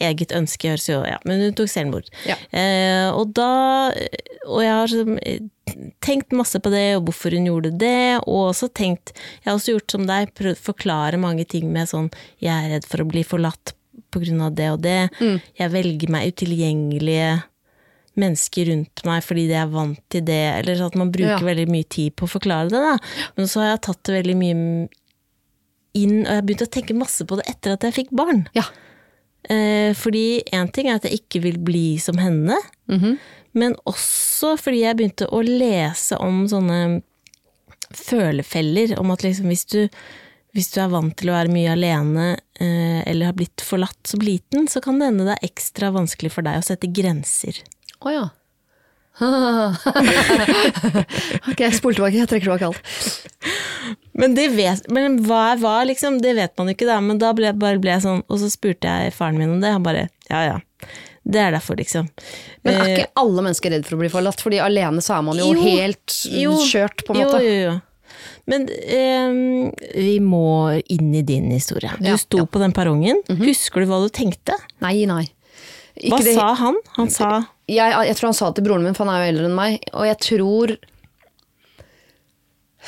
eget 0.00 0.34
ønske 0.36 0.70
høres 0.72 0.88
jo 0.88 1.00
Ja, 1.06 1.18
men 1.28 1.40
hun 1.40 1.54
tok 1.58 1.70
selvmord. 1.72 2.08
Ja. 2.28 2.36
Eh, 2.52 3.08
og 3.12 3.32
da 3.36 3.92
Og 4.48 4.62
jeg 4.62 4.72
har 4.72 4.96
eh, 5.26 5.44
tenkt 6.04 6.32
masse 6.36 6.58
på 6.60 6.70
det, 6.72 6.96
og 6.98 7.06
hvorfor 7.06 7.34
hun 7.36 7.46
gjorde 7.46 7.70
det, 7.78 8.20
og 8.26 8.50
også 8.52 8.68
tenkt 8.74 9.14
Jeg 9.14 9.50
har 9.50 9.58
også 9.58 9.76
gjort 9.76 9.94
som 9.96 10.08
deg, 10.08 10.34
prøvd 10.34 10.58
å 10.58 10.66
forklare 10.72 11.20
mange 11.22 11.46
ting 11.48 11.70
med 11.72 11.88
sånn 11.92 12.10
Jeg 12.42 12.52
er 12.52 12.74
redd 12.76 12.88
for 12.88 13.04
å 13.04 13.08
bli 13.08 13.24
forlatt 13.26 13.76
av 14.12 14.52
det 14.52 14.66
og 14.68 14.82
det. 14.84 15.08
Jeg 15.56 15.72
velger 15.72 16.10
meg 16.12 16.34
utilgjengelige 16.34 17.42
mennesker 18.20 18.68
rundt 18.68 19.04
meg 19.08 19.22
fordi 19.24 19.46
de 19.48 19.56
er 19.56 19.70
vant 19.72 20.00
til 20.12 20.24
det, 20.28 20.40
eller 20.58 20.82
at 20.84 20.96
man 21.00 21.12
bruker 21.12 21.40
Ja. 21.40 21.46
veldig 21.48 21.68
mye 21.72 21.88
tid 21.88 22.14
på 22.16 22.26
å 22.26 22.32
forklare 22.34 22.68
det, 22.68 22.80
da. 22.80 22.98
Men 23.36 23.46
så 23.48 23.60
har 23.62 23.70
jeg 23.72 23.80
tatt 23.88 24.02
det 24.04 24.16
veldig 24.18 24.36
mye 24.36 24.88
inn, 25.94 26.20
og 26.24 26.28
jeg 26.28 26.34
har 26.34 26.42
begynt 26.42 26.66
å 26.66 26.72
tenke 26.72 26.94
masse 26.96 27.24
på 27.24 27.36
det 27.36 27.48
etter 27.48 27.72
at 27.72 27.80
jeg 27.88 27.94
fikk 27.94 28.10
barn. 28.16 28.46
Ja. 28.56 28.64
Eh, 29.50 29.92
fordi 29.98 30.42
én 30.54 30.68
ting 30.72 30.88
er 30.88 30.94
at 31.00 31.04
jeg 31.08 31.20
ikke 31.22 31.42
vil 31.42 31.58
bli 31.58 31.98
som 31.98 32.16
henne, 32.18 32.56
Mhm. 32.88 33.18
men 33.54 33.74
også 33.86 34.56
fordi 34.58 34.80
jeg 34.82 34.96
begynte 34.96 35.26
å 35.30 35.42
lese 35.42 36.16
om 36.20 36.46
sånne 36.48 37.02
følefeller, 37.92 38.98
om 39.00 39.10
at 39.10 39.22
liksom 39.24 39.46
hvis 39.50 39.64
du, 39.68 39.88
hvis 40.54 40.70
du 40.72 40.80
er 40.80 40.88
vant 40.92 41.14
til 41.16 41.30
å 41.32 41.36
være 41.36 41.52
mye 41.52 41.72
alene, 41.74 42.26
eh, 42.60 43.02
eller 43.08 43.26
har 43.26 43.36
blitt 43.36 43.64
forlatt 43.64 44.06
som 44.06 44.20
liten, 44.20 44.68
så 44.68 44.80
kan 44.84 44.98
det 44.98 45.10
hende 45.10 45.26
det 45.28 45.36
er 45.38 45.48
ekstra 45.50 45.92
vanskelig 45.92 46.30
for 46.32 46.42
deg 46.46 46.60
å 46.60 46.64
sette 46.64 46.90
grenser. 46.92 47.60
Oh 48.00 48.10
ja. 48.12 48.28
ok, 51.50 51.58
jeg 51.60 51.74
spoler 51.76 51.94
tilbake. 51.98 52.16
Jeg 52.16 52.28
trekker 52.30 52.46
tilbake 52.48 52.66
alt. 52.70 52.80
Men, 54.18 54.34
det 54.36 54.46
vet, 54.56 54.82
men 54.92 55.20
hva 55.26 55.40
er 55.52 55.58
hva, 55.62 55.76
liksom? 55.88 56.12
Det 56.22 56.32
vet 56.38 56.52
man 56.58 56.66
jo 56.70 56.74
ikke, 56.76 56.88
da. 56.88 56.96
Men 57.04 57.16
da 57.22 57.28
ble, 57.36 57.46
bare 57.58 57.80
ble 57.82 57.90
jeg 57.96 58.04
sånn, 58.06 58.22
og 58.28 58.36
så 58.42 58.48
spurte 58.52 58.86
jeg 58.88 59.14
faren 59.16 59.38
min 59.40 59.52
om 59.54 59.60
det, 59.62 59.70
han 59.74 59.84
bare 59.86 60.02
ja 60.30 60.40
ja. 60.48 60.56
Det 61.22 61.38
er 61.38 61.50
derfor, 61.54 61.74
liksom. 61.78 62.04
Men 62.66 62.74
er 62.74 62.80
Eh, 62.82 62.88
ikke 62.96 63.12
alle 63.22 63.40
mennesker 63.46 63.70
redd 63.70 63.84
for 63.86 63.94
å 63.94 64.00
bli 64.00 64.08
forlatt? 64.10 64.40
Fordi 64.42 64.58
alene 64.58 64.98
så 65.04 65.10
er 65.20 65.24
man 65.28 65.38
jo, 65.38 65.44
Jo, 65.54 65.60
helt 65.62 66.10
jo, 66.26 66.56
kjørt, 66.66 67.04
på 67.06 67.14
en 67.14 67.20
måte. 67.22 67.38
Jo, 67.44 67.52
jo, 67.52 67.58
jo. 67.68 67.74
Men 68.50 68.60
um, 68.66 69.70
vi 69.94 70.16
må 70.20 70.42
inn 70.90 71.12
i 71.14 71.22
din 71.26 71.46
historie. 71.54 71.92
Du 72.00 72.08
Ja, 72.10 72.16
sto 72.18 72.38
ja. 72.42 72.46
På 72.50 72.58
den 72.58 72.74
perrongen. 72.74 73.22
Husker 73.38 73.84
du 73.84 73.86
hva 73.92 74.00
du 74.02 74.08
tenkte? 74.10 74.54
Nei, 74.82 75.04
nei. 75.06 75.28
Hva 76.08 76.18
det- 76.24 76.34
sa 76.34 76.54
han? 76.54 76.76
Han 76.96 77.10
sa 77.10 77.30
jeg, 77.68 77.92
jeg 78.08 78.16
tror 78.18 78.26
han 78.32 78.34
sa 78.36 78.48
det 78.50 78.56
til 78.60 78.64
broren 78.66 78.82
min, 78.84 78.94
for 78.94 79.06
han 79.06 79.14
er 79.14 79.22
jo 79.26 79.32
eldre 79.32 79.48
enn 79.48 79.54
meg, 79.56 79.84
og 79.94 80.04
jeg 80.08 80.18
tror 80.24 80.72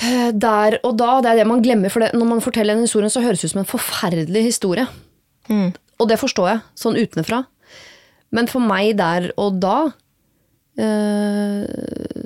eh, 0.02 0.30
Der 0.32 0.78
og 0.84 0.96
da, 0.98 1.20
det 1.24 1.30
er 1.32 1.36
det 1.42 1.46
man 1.48 1.62
glemmer, 1.64 1.92
for 1.92 2.00
det, 2.04 2.12
når 2.16 2.26
man 2.34 2.40
forteller 2.44 2.74
en 2.76 2.84
historie, 2.86 3.10
så 3.12 3.22
høres 3.24 3.40
det 3.40 3.48
ut 3.50 3.54
som 3.54 3.62
en 3.62 3.70
forferdelig 3.70 4.42
historie. 4.48 4.86
mm, 5.48 5.72
Og 6.00 6.08
det 6.10 6.18
forstår 6.20 6.48
jeg, 6.50 6.60
sånn 6.76 6.98
utenfra. 6.98 7.44
Men 8.34 8.48
for 8.50 8.60
meg 8.60 8.96
der 8.98 9.30
og 9.38 9.60
da 9.62 9.92
eh, 10.76 11.62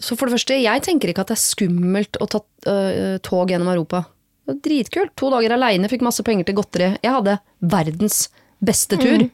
Så 0.00 0.16
for 0.16 0.26
det 0.26 0.38
første, 0.38 0.56
jeg 0.62 0.82
tenker 0.86 1.10
ikke 1.12 1.20
at 1.26 1.28
det 1.32 1.36
er 1.36 1.42
skummelt 1.44 2.16
å 2.22 2.28
ta 2.32 2.40
eh, 2.70 3.18
tog 3.20 3.50
gjennom 3.50 3.68
Europa. 3.68 4.06
Det 4.46 4.54
var 4.54 4.60
dritkult. 4.64 5.12
To 5.20 5.28
dager 5.34 5.52
aleine, 5.52 5.88
fikk 5.90 6.00
masse 6.06 6.24
penger 6.24 6.46
til 6.48 6.56
godteri. 6.56 6.94
Jeg 7.04 7.12
hadde 7.12 7.34
verdens 7.60 8.28
beste 8.64 8.96
tur. 8.96 9.20
Eh, 9.20 9.28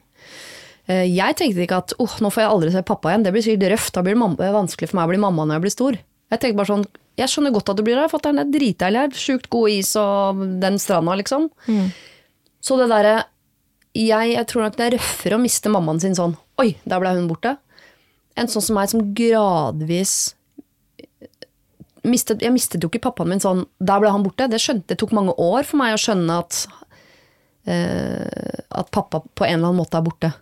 Jeg 0.84 1.36
tenkte 1.38 1.62
ikke 1.64 1.78
at 1.80 1.94
oh, 2.02 2.14
nå 2.20 2.28
får 2.28 2.42
jeg 2.42 2.52
aldri 2.52 2.72
se 2.74 2.82
pappa 2.84 3.08
igjen, 3.08 3.22
det 3.24 3.30
blir 3.32 3.44
sikkert 3.44 3.72
røft, 3.72 3.94
da 3.96 4.02
blir 4.04 4.18
det 4.18 4.50
vanskelig 4.52 4.90
for 4.90 4.98
meg 4.98 5.06
å 5.06 5.12
bli 5.14 5.20
mamma 5.22 5.46
når 5.46 5.56
jeg 5.56 5.64
blir 5.64 5.72
stor. 5.72 5.96
Jeg 6.34 6.42
tenkte 6.42 6.58
bare 6.58 6.70
sånn, 6.72 6.84
jeg 7.16 7.30
skjønner 7.30 7.54
godt 7.54 7.70
at 7.72 7.78
du 7.78 7.84
blir 7.86 7.96
der, 7.96 8.10
fatter'n, 8.12 8.36
det 8.36 8.44
er 8.44 8.52
dritdeilig 8.52 9.00
her, 9.00 9.16
sjukt 9.16 9.48
god 9.54 9.72
is 9.72 9.94
og 9.96 10.42
den 10.60 10.76
stranda, 10.82 11.16
liksom. 11.20 11.48
Så 12.64 12.76
det 12.80 12.90
derre 12.92 13.14
jeg, 13.94 14.34
jeg 14.34 14.46
tror 14.50 14.64
nok 14.66 14.76
det 14.78 14.86
er 14.88 14.96
røffere 14.96 15.36
å 15.38 15.42
miste 15.42 15.70
mammaen 15.70 16.00
sin 16.02 16.16
sånn 16.18 16.34
Oi, 16.58 16.74
der 16.86 17.00
ble 17.02 17.12
hun 17.14 17.28
borte. 17.30 17.56
En 18.38 18.50
sånn 18.50 18.62
som 18.62 18.76
meg 18.78 18.90
som 18.90 19.04
gradvis 19.14 20.34
mistet, 22.02 22.42
Jeg 22.42 22.54
mistet 22.54 22.82
jo 22.82 22.90
ikke 22.90 23.04
pappaen 23.06 23.30
min 23.30 23.42
sånn 23.42 23.64
Der 23.78 24.02
ble 24.02 24.10
han 24.10 24.24
borte. 24.26 24.48
Det 24.50 24.58
skjønte 24.62 24.92
Det 24.92 24.98
tok 25.00 25.14
mange 25.14 25.34
år 25.38 25.66
for 25.66 25.78
meg 25.78 25.94
å 25.94 26.00
skjønne 26.00 26.40
at 26.42 26.64
uh, 27.70 28.58
At 28.82 28.90
pappa 28.94 29.22
på 29.22 29.46
en 29.46 29.60
eller 29.60 29.70
annen 29.70 29.82
måte 29.82 29.98
er 29.98 30.06
borte. 30.06 30.32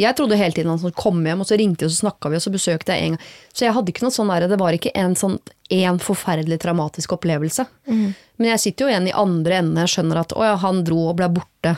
Jeg 0.00 0.16
trodde 0.16 0.38
hele 0.40 0.54
tiden 0.56 0.70
han 0.72 0.94
kom 0.96 1.18
hjem, 1.26 1.42
og 1.44 1.48
så 1.48 1.58
ringte 1.60 1.84
og 1.86 1.92
så 1.92 2.00
snakka 2.06 2.30
vi, 2.32 2.38
og 2.40 2.44
så 2.46 2.52
besøkte 2.54 2.94
jeg 2.96 3.04
en 3.10 3.16
gang. 3.18 3.24
Så 3.52 3.66
jeg 3.66 3.74
hadde 3.76 3.92
ikke 3.92 4.04
noe 4.06 4.14
sånn 4.16 4.32
der, 4.32 4.46
det 4.48 4.58
var 4.60 4.76
ikke 4.76 4.92
en 4.96 5.14
sånn 5.18 5.36
én 5.70 5.98
forferdelig 6.02 6.58
traumatisk 6.62 7.12
opplevelse. 7.18 7.66
Men 7.90 8.48
jeg 8.54 8.62
sitter 8.64 8.86
jo 8.86 8.90
igjen 8.94 9.08
i 9.10 9.16
andre 9.16 9.58
enden 9.60 9.82
jeg 9.84 9.92
skjønner 9.94 10.22
at 10.22 10.32
å 10.36 10.42
ja, 10.46 10.56
han 10.62 10.80
dro 10.88 11.02
og 11.10 11.18
ble 11.20 11.28
borte. 11.36 11.76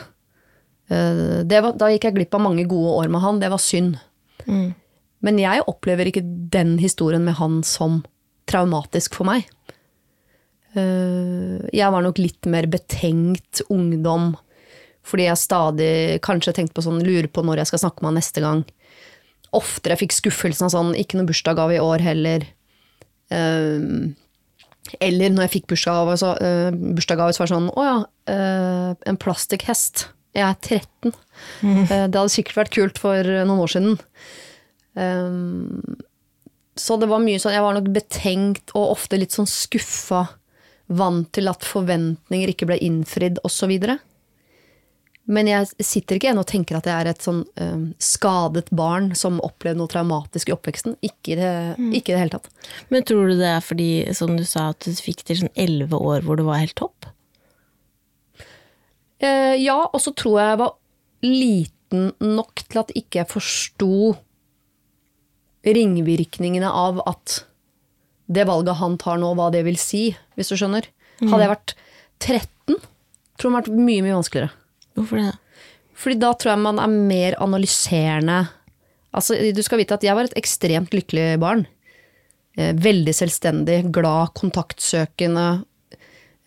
Eh, 0.89 1.43
Det 1.43 1.59
var, 1.65 1.75
da 1.77 1.91
gikk 1.91 2.07
jeg 2.09 2.15
glipp 2.21 2.33
av 2.39 2.41
mange 2.47 2.65
gode 2.69 2.95
år 3.03 3.11
med 3.11 3.21
han, 3.21 3.39
det 3.43 3.51
var 3.51 3.61
synd. 3.61 3.99
Men 5.23 5.37
jeg 5.39 5.63
opplever 5.67 6.09
ikke 6.09 6.23
den 6.51 6.77
historien 6.81 7.23
med 7.23 7.37
han 7.39 7.61
som 7.63 8.01
traumatisk 8.49 9.13
for 9.15 9.27
meg. 9.29 9.45
Eh, 10.75 11.59
Jeg 11.73 11.91
var 11.93 12.01
nok 12.03 12.17
litt 12.19 12.45
mer 12.49 12.65
betenkt 12.67 13.61
ungdom, 13.69 14.33
fordi 15.03 15.27
jeg 15.27 15.41
stadig 15.41 15.91
kanskje 16.23 16.55
tenkte 16.55 16.77
på 16.77 16.85
sånn, 16.85 17.03
lurer 17.03 17.27
på 17.27 17.43
når 17.43 17.61
jeg 17.61 17.73
skal 17.73 17.85
snakke 17.85 18.03
med 18.03 18.13
han 18.13 18.19
neste 18.21 18.43
gang. 18.43 18.63
Oftere 19.53 19.97
fikk 19.99 20.15
skuffelsen 20.15 20.69
av 20.69 20.73
sånn, 20.73 20.93
ikke 20.97 21.19
noe 21.19 21.29
bursdagsgave 21.29 21.77
i 21.77 21.83
år 21.83 22.03
heller. 22.05 22.45
Um, 23.33 24.13
eller 25.03 25.33
når 25.33 25.47
jeg 25.47 25.53
fikk 25.57 25.67
bursdagsgave, 25.73 26.15
så, 26.21 26.33
uh, 26.39 26.71
bursdagsgave, 26.95 27.35
så 27.35 27.43
var 27.43 27.49
det 27.49 27.55
sånn 27.55 27.69
Å 27.71 27.85
ja, 27.87 27.97
uh, 28.33 28.95
en 29.09 29.19
plastikkhest. 29.19 30.07
Jeg 30.33 30.47
er 30.47 30.55
13. 30.57 31.13
Eh, 31.61 32.07
det 32.09 32.17
hadde 32.17 32.31
sikkert 32.33 32.63
vært 32.63 32.73
kult 32.73 32.99
for 33.01 33.27
noen 33.45 33.59
år 33.61 33.69
siden. 33.69 33.99
Um, 34.97 35.99
så 36.77 36.97
det 36.97 37.07
var 37.09 37.21
mye 37.21 37.39
sånn 37.41 37.55
Jeg 37.55 37.63
var 37.65 37.73
nok 37.73 37.87
betenkt 37.93 38.73
og 38.77 38.95
ofte 38.95 39.19
litt 39.21 39.35
sånn 39.35 39.49
skuffa. 39.49 40.25
Vant 40.93 41.29
til 41.33 41.51
at 41.51 41.65
forventninger 41.65 42.49
ikke 42.49 42.67
ble 42.69 42.79
innfridd, 42.81 43.37
osv. 43.45 43.75
Men 45.23 45.47
jeg 45.47 45.69
sitter 45.79 46.17
ikke 46.17 46.27
igjen 46.27 46.41
og 46.41 46.47
tenker 46.49 46.77
at 46.77 46.87
jeg 46.89 46.99
er 46.99 47.09
et 47.13 47.23
sånn 47.23 47.43
um, 47.55 47.83
skadet 48.03 48.67
barn 48.75 49.13
som 49.15 49.39
opplevde 49.45 49.79
noe 49.79 49.91
traumatisk 49.91 50.51
i 50.51 50.55
oppveksten. 50.55 50.97
Ikke 51.05 51.35
i 51.35 51.37
det, 51.39 51.51
ikke 51.95 52.11
i 52.11 52.15
det 52.15 52.21
hele 52.25 52.35
tatt. 52.35 52.49
Men 52.91 53.05
tror 53.07 53.31
du 53.31 53.37
det 53.39 53.47
er 53.53 53.63
fordi, 53.63 53.91
som 54.17 54.35
du 54.35 54.43
sa, 54.47 54.71
at 54.73 54.83
du 54.83 54.91
fikk 54.99 55.23
til 55.23 55.39
sånn 55.45 55.53
elleve 55.55 55.95
år 55.95 56.27
hvor 56.27 56.39
du 56.39 56.43
var 56.47 56.59
helt 56.59 56.75
topp? 56.79 57.07
Eh, 59.23 59.55
ja, 59.61 59.77
og 59.85 60.03
så 60.03 60.11
tror 60.11 60.39
jeg 60.41 60.51
jeg 60.51 60.61
var 60.65 60.75
liten 61.23 62.09
nok 62.19 62.65
til 62.67 62.81
at 62.81 62.91
ikke 62.99 63.21
jeg 63.21 63.31
forsto 63.31 63.93
ringvirkningene 65.63 66.67
av 66.67 66.99
at 67.07 67.45
det 68.33 68.43
valget 68.49 68.81
han 68.81 68.97
tar 68.99 69.21
nå, 69.21 69.31
hva 69.37 69.47
det 69.53 69.63
vil 69.63 69.79
si, 69.79 70.09
hvis 70.35 70.51
du 70.51 70.57
skjønner. 70.59 70.89
Hadde 71.21 71.45
jeg 71.45 71.53
vært 71.53 71.75
13, 72.19 72.75
tror 72.75 72.75
jeg 72.75 73.39
det 73.39 73.47
hadde 73.47 73.61
vært 73.61 73.87
mye, 73.87 74.03
mye 74.03 74.17
vanskeligere. 74.17 74.51
Hvorfor 74.97 75.21
det? 75.21 75.31
Fordi 75.97 76.17
da 76.21 76.31
tror 76.35 76.53
jeg 76.53 76.63
man 76.63 76.81
er 76.81 76.93
mer 76.93 77.37
analyserende. 77.43 78.39
Altså, 79.13 79.37
du 79.53 79.61
skal 79.65 79.81
vite 79.81 79.95
at 79.95 80.05
jeg 80.05 80.17
var 80.17 80.27
et 80.27 80.39
ekstremt 80.39 80.95
lykkelig 80.95 81.37
barn. 81.41 81.67
Eh, 82.57 82.73
veldig 82.77 83.13
selvstendig, 83.17 83.79
glad, 83.93 84.33
kontaktsøkende. 84.37 85.47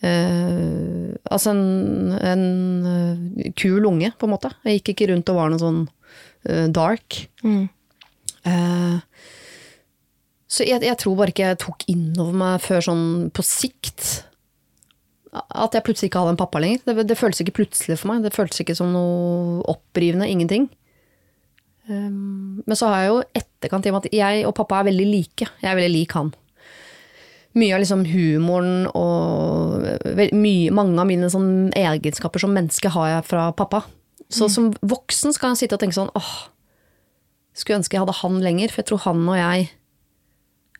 Eh, 0.05 1.15
altså 1.31 1.55
en, 1.55 2.13
en 2.19 2.45
eh, 2.91 3.53
kul 3.59 3.87
unge, 3.89 4.13
på 4.19 4.29
en 4.29 4.35
måte. 4.35 4.53
Jeg 4.67 4.81
gikk 4.81 4.95
ikke 4.95 5.11
rundt 5.13 5.33
og 5.33 5.41
var 5.41 5.53
noe 5.53 5.63
sånn 5.63 5.83
eh, 6.47 6.67
dark. 6.75 7.23
Mm. 7.47 7.65
Eh, 8.47 8.99
så 10.47 10.67
jeg, 10.67 10.83
jeg 10.87 10.99
tror 11.03 11.19
bare 11.19 11.35
ikke 11.35 11.51
jeg 11.51 11.63
tok 11.63 11.87
innover 11.91 12.39
meg 12.39 12.63
før 12.65 12.85
sånn 12.87 13.07
på 13.35 13.45
sikt 13.47 14.26
at 15.37 15.77
jeg 15.77 15.85
plutselig 15.87 16.11
ikke 16.11 16.23
hadde 16.23 16.35
en 16.35 16.41
pappa 16.41 16.61
lenger. 16.63 16.83
Det, 16.87 17.07
det 17.11 17.19
føltes 17.19 17.43
ikke 17.43 17.59
plutselig 17.61 17.99
for 18.01 18.13
meg. 18.13 18.25
Det 18.25 18.35
føltes 18.35 18.63
ikke 18.63 18.77
som 18.79 18.93
noe 18.95 19.63
opprivende. 19.71 20.29
Ingenting. 20.31 20.69
Um, 21.87 22.63
men 22.67 22.79
så 22.79 22.89
har 22.91 23.05
jeg 23.05 23.13
jo 23.13 23.21
etterkant 23.39 23.87
i 23.87 23.93
og 23.93 23.97
med 23.97 24.09
at 24.09 24.17
jeg 24.17 24.47
og 24.49 24.57
pappa 24.59 24.81
er 24.81 24.89
veldig 24.91 25.07
like. 25.07 25.49
Jeg 25.63 25.71
er 25.71 25.79
veldig 25.79 25.95
lik 25.95 26.17
han. 26.19 26.33
Mye 27.57 27.77
av 27.77 27.81
liksom 27.81 28.03
humoren 28.11 28.89
og 28.91 29.87
mye, 30.37 30.73
mange 30.77 31.01
av 31.01 31.09
mine 31.09 31.31
sånn 31.33 31.71
egenskaper 31.79 32.43
som 32.43 32.53
menneske 32.53 32.91
har 32.93 33.13
jeg 33.15 33.29
fra 33.31 33.47
pappa. 33.57 33.85
Så 34.29 34.51
som 34.53 34.73
voksen 34.83 35.33
skal 35.33 35.55
jeg 35.55 35.63
sitte 35.63 35.79
og 35.79 35.85
tenke 35.85 35.97
sånn 35.97 36.13
åh, 36.19 36.35
skulle 37.57 37.81
ønske 37.81 37.97
jeg 37.97 38.03
hadde 38.03 38.19
han 38.19 38.41
lenger, 38.43 38.73
for 38.73 38.83
jeg 38.83 38.91
tror 38.91 39.05
han 39.07 39.23
og 39.25 39.39
jeg 39.39 39.69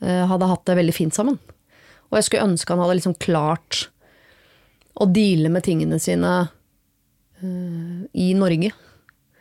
uh, 0.03 0.25
hadde 0.29 0.51
hatt 0.51 0.67
det 0.69 0.79
veldig 0.83 0.97
fint 0.97 1.17
sammen. 1.17 1.39
Og 2.11 2.19
jeg 2.19 2.29
skulle 2.29 2.51
ønske 2.51 2.75
han 2.75 2.83
hadde 2.83 2.99
liksom 2.99 3.17
klart 3.23 3.87
å 4.97 5.07
deale 5.13 5.51
med 5.53 5.65
tingene 5.67 5.99
sine 6.01 6.33
uh, 7.43 8.03
i 8.13 8.29
Norge. 8.37 8.73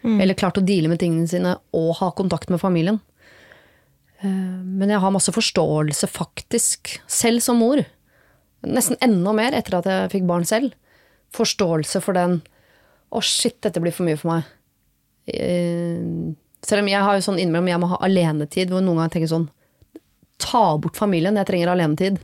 Eller 0.06 0.38
klart 0.38 0.60
å 0.60 0.66
deale 0.66 0.90
med 0.92 1.00
tingene 1.02 1.26
sine 1.30 1.56
og 1.74 1.96
ha 1.98 2.12
kontakt 2.14 2.52
med 2.54 2.62
familien. 2.62 3.00
Uh, 4.22 4.62
men 4.62 4.92
jeg 4.92 5.02
har 5.02 5.14
masse 5.16 5.34
forståelse, 5.34 6.10
faktisk, 6.12 6.98
selv 7.08 7.42
som 7.46 7.58
mor. 7.62 7.82
Nesten 8.66 9.00
enda 9.04 9.34
mer 9.38 9.56
etter 9.58 9.80
at 9.80 9.90
jeg 9.90 10.12
fikk 10.14 10.28
barn 10.30 10.46
selv. 10.48 10.76
Forståelse 11.36 12.02
for 12.04 12.18
den 12.18 12.42
Å, 13.16 13.20
shit, 13.24 13.60
dette 13.64 13.80
blir 13.80 13.94
for 13.96 14.04
mye 14.04 14.18
for 14.20 14.34
meg. 14.34 14.48
Uh, 15.30 16.36
selv 16.66 16.84
om 16.84 16.90
jeg 16.90 17.06
har 17.06 17.16
jo 17.16 17.24
sånn 17.24 17.40
innimellom 17.40 17.70
jeg 17.70 17.82
må 17.84 17.90
ha 17.94 18.00
alenetid, 18.04 18.74
hvor 18.74 18.84
noen 18.84 19.04
ganger 19.04 19.14
tenker 19.14 19.32
sånn 19.32 19.52
Ta 20.42 20.76
bort 20.82 20.98
familien, 21.00 21.38
jeg 21.40 21.48
trenger 21.48 21.72
alenetid. 21.72 22.18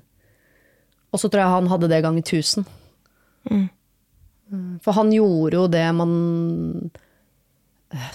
Og 1.16 1.22
så 1.22 1.30
tror 1.32 1.46
jeg 1.46 1.54
han 1.54 1.70
hadde 1.72 1.88
det 1.88 2.02
ganger 2.04 2.26
tusen. 2.28 2.66
Mm, 3.50 4.80
For 4.84 4.94
han 4.94 5.12
gjorde 5.16 5.58
jo 5.58 5.68
det 5.72 5.88
man 5.96 6.12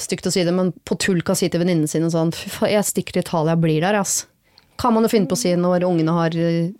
Stygt 0.01 0.29
å 0.29 0.33
si 0.33 0.45
det, 0.47 0.55
men 0.57 0.71
på 0.89 0.97
tull 0.97 1.19
kan 1.27 1.37
si 1.37 1.51
til 1.53 1.61
venninnene 1.61 1.91
sine 1.91 2.09
sånn 2.13 2.31
Fy 2.33 2.49
faen, 2.49 2.71
jeg 2.73 2.89
stikker 2.89 3.17
til 3.17 3.25
Italia, 3.27 3.53
jeg 3.53 3.63
blir 3.65 3.83
der, 3.85 3.99
ass. 3.99 4.23
Kan 4.81 4.95
man 4.97 5.05
jo 5.05 5.11
finne 5.13 5.29
på 5.29 5.37
å 5.37 5.41
si 5.41 5.53
når 5.57 5.85
ungene 5.85 6.15
har 6.17 6.37
eh, 6.41 6.71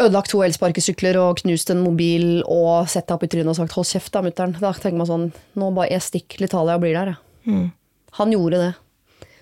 ødelagt 0.00 0.32
to 0.32 0.42
elsparkesykler 0.44 1.16
og 1.20 1.40
knust 1.40 1.72
en 1.72 1.80
mobil 1.84 2.42
og 2.44 2.90
sett 2.92 3.06
deg 3.08 3.16
opp 3.16 3.24
i 3.24 3.30
trynet 3.32 3.52
og 3.52 3.56
sagt 3.56 3.72
'hold 3.72 3.88
kjeft 3.88 4.12
da, 4.12 4.20
mutter'n'. 4.24 4.56
Da 4.60 4.72
tenker 4.72 5.00
man 5.00 5.08
sånn 5.08 5.26
Nå 5.56 5.70
bare 5.76 5.92
jeg 5.92 6.04
stikker 6.04 6.36
til 6.42 6.48
Italia 6.48 6.76
og 6.76 6.84
blir 6.84 6.92
der, 6.98 7.14
jeg. 7.14 7.18
Han 8.20 8.32
gjorde 8.32 8.60
det. 8.60 8.72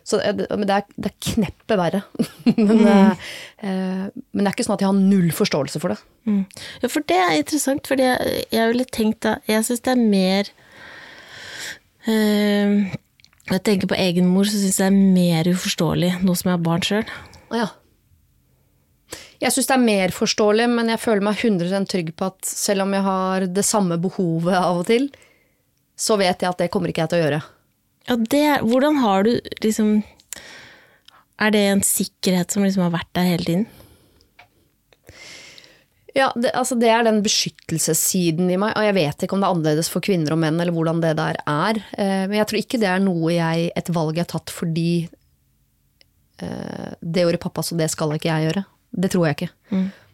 Så 0.05 0.19
det, 0.19 0.49
men 0.51 0.67
det 0.67 0.79
er, 0.81 0.87
det 0.99 1.13
er 1.13 1.19
kneppet 1.23 1.79
verre. 1.79 2.01
men, 2.59 2.81
mm. 2.83 3.21
eh, 3.63 4.07
men 4.11 4.43
det 4.43 4.49
er 4.49 4.55
ikke 4.57 4.67
sånn 4.67 4.77
at 4.77 4.85
jeg 4.85 4.91
har 4.91 4.99
null 4.99 5.29
forståelse 5.37 5.83
for 5.83 5.95
det. 5.95 5.99
Mm. 6.27 6.43
Ja, 6.83 6.91
for 6.91 7.07
det 7.07 7.19
er 7.19 7.37
interessant, 7.39 7.87
fordi 7.91 8.09
jeg, 8.09 8.43
jeg 8.55 8.73
ville 8.73 8.87
tenkt 8.95 9.25
da 9.27 9.37
Jeg 9.51 9.65
syns 9.67 9.83
det 9.83 9.91
er 9.91 9.99
mer 9.99 10.51
eh, 12.07 12.75
Når 13.49 13.57
jeg 13.57 13.65
tenker 13.67 13.91
på 13.91 13.99
egen 13.99 14.29
mor, 14.31 14.47
så 14.47 14.59
syns 14.59 14.79
jeg 14.79 14.91
det 14.91 14.91
er 14.93 15.15
mer 15.19 15.51
uforståelig 15.51 16.13
nå 16.23 16.37
som 16.39 16.51
jeg 16.51 16.59
har 16.59 16.67
barn 16.67 16.87
sjøl. 16.87 17.15
Ja. 17.55 17.71
Jeg 19.43 19.55
syns 19.55 19.71
det 19.71 19.75
er 19.75 19.83
mer 19.83 20.15
forståelig, 20.15 20.69
men 20.71 20.93
jeg 20.93 21.03
føler 21.03 21.27
meg 21.27 21.41
100 21.43 21.89
trygg 21.91 22.13
på 22.19 22.31
at 22.31 22.47
selv 22.47 22.85
om 22.85 22.95
jeg 22.95 23.07
har 23.07 23.49
det 23.51 23.67
samme 23.67 23.99
behovet 24.03 24.55
av 24.55 24.85
og 24.85 24.87
til, 24.91 25.11
så 25.99 26.19
vet 26.21 26.43
jeg 26.43 26.51
at 26.51 26.63
det 26.63 26.71
kommer 26.75 26.91
ikke 26.93 27.05
jeg 27.05 27.13
til 27.13 27.19
å 27.19 27.25
gjøre. 27.25 27.43
Ja, 28.09 28.17
det, 28.17 28.47
hvordan 28.67 28.99
har 29.03 29.23
du 29.27 29.37
liksom 29.63 30.03
Er 31.39 31.53
det 31.55 31.63
en 31.69 31.85
sikkerhet 31.87 32.51
som 32.51 32.65
liksom 32.67 32.85
har 32.87 32.95
vært 32.95 33.11
der 33.17 33.29
hele 33.31 33.47
tiden? 33.47 33.65
Ja, 36.13 36.29
det, 36.37 36.51
altså 36.53 36.77
det 36.77 36.91
er 36.93 37.07
den 37.07 37.23
beskyttelsessiden 37.25 38.51
i 38.53 38.59
meg, 38.61 38.75
og 38.77 38.85
jeg 38.85 38.97
vet 38.99 39.25
ikke 39.25 39.37
om 39.37 39.41
det 39.41 39.49
er 39.49 39.57
annerledes 39.57 39.89
for 39.89 40.05
kvinner 40.05 40.35
og 40.35 40.43
menn, 40.43 40.61
eller 40.61 40.75
hvordan 40.77 41.01
det 41.01 41.15
der 41.17 41.39
er. 41.49 41.81
Eh, 41.97 42.27
men 42.29 42.37
jeg 42.37 42.49
tror 42.51 42.61
ikke 42.61 42.81
det 42.83 42.91
er 42.91 43.01
noe 43.01 43.33
jeg, 43.33 43.71
et 43.81 43.89
valg 43.97 44.21
jeg 44.21 44.27
har 44.27 44.33
tatt 44.35 44.53
fordi 44.53 44.91
eh, 46.45 46.93
det 47.01 47.25
gjorde 47.25 47.41
pappa, 47.41 47.65
så 47.65 47.81
det 47.81 47.89
skal 47.95 48.13
ikke 48.19 48.29
jeg 48.29 48.51
gjøre. 48.51 48.65
Det 48.93 49.13
tror 49.15 49.27
jeg 49.27 49.39
ikke. 49.39 49.51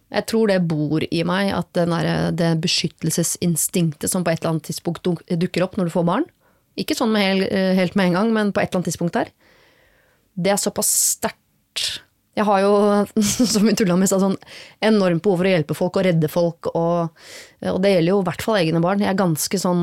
Jeg 0.08 0.26
tror 0.30 0.48
det 0.48 0.60
bor 0.70 1.04
i 1.04 1.22
meg, 1.26 1.50
at 1.52 1.68
den 1.76 1.92
der, 1.92 2.30
det 2.32 2.54
beskyttelsesinstinktet 2.62 4.08
som 4.08 4.22
på 4.24 4.32
et 4.32 4.38
eller 4.40 4.54
annet 4.54 4.70
tidspunkt 4.70 5.02
dukker 5.04 5.66
opp 5.66 5.76
når 5.76 5.90
du 5.90 5.96
får 5.98 6.06
barn, 6.08 6.28
ikke 6.78 6.96
sånn 6.98 7.12
med 7.14 7.24
hel, 7.24 7.44
eh, 7.48 7.74
helt 7.78 7.96
med 7.98 8.10
en 8.10 8.18
gang, 8.20 8.34
men 8.34 8.52
på 8.52 8.62
et 8.62 8.70
eller 8.70 8.80
annet 8.80 8.90
tidspunkt 8.92 9.16
der, 9.18 9.30
det 10.38 10.54
er 10.54 10.60
såpass 10.60 10.90
sterkt. 11.16 12.02
Jeg 12.38 12.46
har 12.46 12.60
jo, 12.62 12.74
som 13.52 13.66
vi 13.66 13.74
tulla 13.78 13.96
med, 13.98 14.10
sa, 14.10 14.20
sånn 14.22 14.36
enormt 14.84 15.24
behov 15.24 15.40
for 15.40 15.48
å 15.48 15.54
hjelpe 15.54 15.78
folk 15.78 15.98
og 15.98 16.06
redde 16.06 16.30
folk, 16.30 16.70
og, 16.74 17.24
og 17.66 17.80
det 17.82 17.96
gjelder 17.96 18.14
jo 18.14 18.20
i 18.22 18.28
hvert 18.28 18.44
fall 18.46 18.60
egne 18.60 18.82
barn. 18.84 19.02
Jeg 19.02 19.10
er 19.10 19.18
ganske 19.18 19.60
sånn 19.62 19.82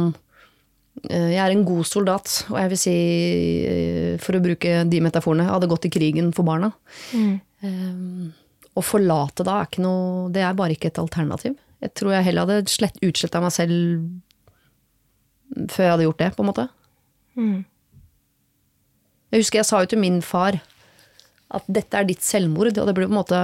eh, 1.10 1.34
jeg 1.36 1.41
er 1.43 1.55
en 1.55 1.67
god 1.67 1.89
soldat, 1.89 2.38
og 2.53 2.58
jeg 2.62 2.71
vil 2.71 2.81
si, 2.86 2.95
eh, 3.67 4.15
for 4.23 4.38
å 4.38 4.43
bruke 4.45 4.79
de 4.88 5.03
metaforene, 5.03 5.47
jeg 5.47 5.55
hadde 5.58 5.71
gått 5.73 5.89
i 5.89 5.93
krigen 5.97 6.31
for 6.36 6.47
barna. 6.47 6.71
Um, 7.65 8.31
å 8.75 8.81
forlate 8.84 9.45
da 9.47 9.55
er 9.58 9.69
ikke 9.69 9.81
noe 9.81 10.27
Det 10.36 10.41
er 10.43 10.58
bare 10.58 10.75
ikke 10.75 10.89
et 10.91 10.99
alternativ. 11.01 11.55
Jeg 11.81 11.93
tror 11.97 12.12
jeg 12.13 12.25
heller 12.27 12.45
hadde 12.45 12.71
slett, 12.71 12.97
utsletta 13.03 13.41
meg 13.43 13.53
selv 13.55 13.75
før 15.71 15.86
jeg 15.86 15.93
hadde 15.93 16.08
gjort 16.08 16.21
det, 16.21 16.31
på 16.36 16.43
en 16.43 16.49
måte. 16.49 16.65
Jeg 19.32 19.43
husker 19.43 19.62
jeg 19.62 19.67
sa 19.67 19.82
jo 19.84 19.91
til 19.91 20.02
min 20.02 20.21
far 20.24 20.60
at 21.56 21.65
dette 21.71 21.98
er 21.98 22.08
ditt 22.08 22.24
selvmord, 22.26 22.71
og 22.74 22.88
det 22.88 22.95
blir 22.98 23.08
på 23.08 23.13
en 23.13 23.19
måte 23.19 23.39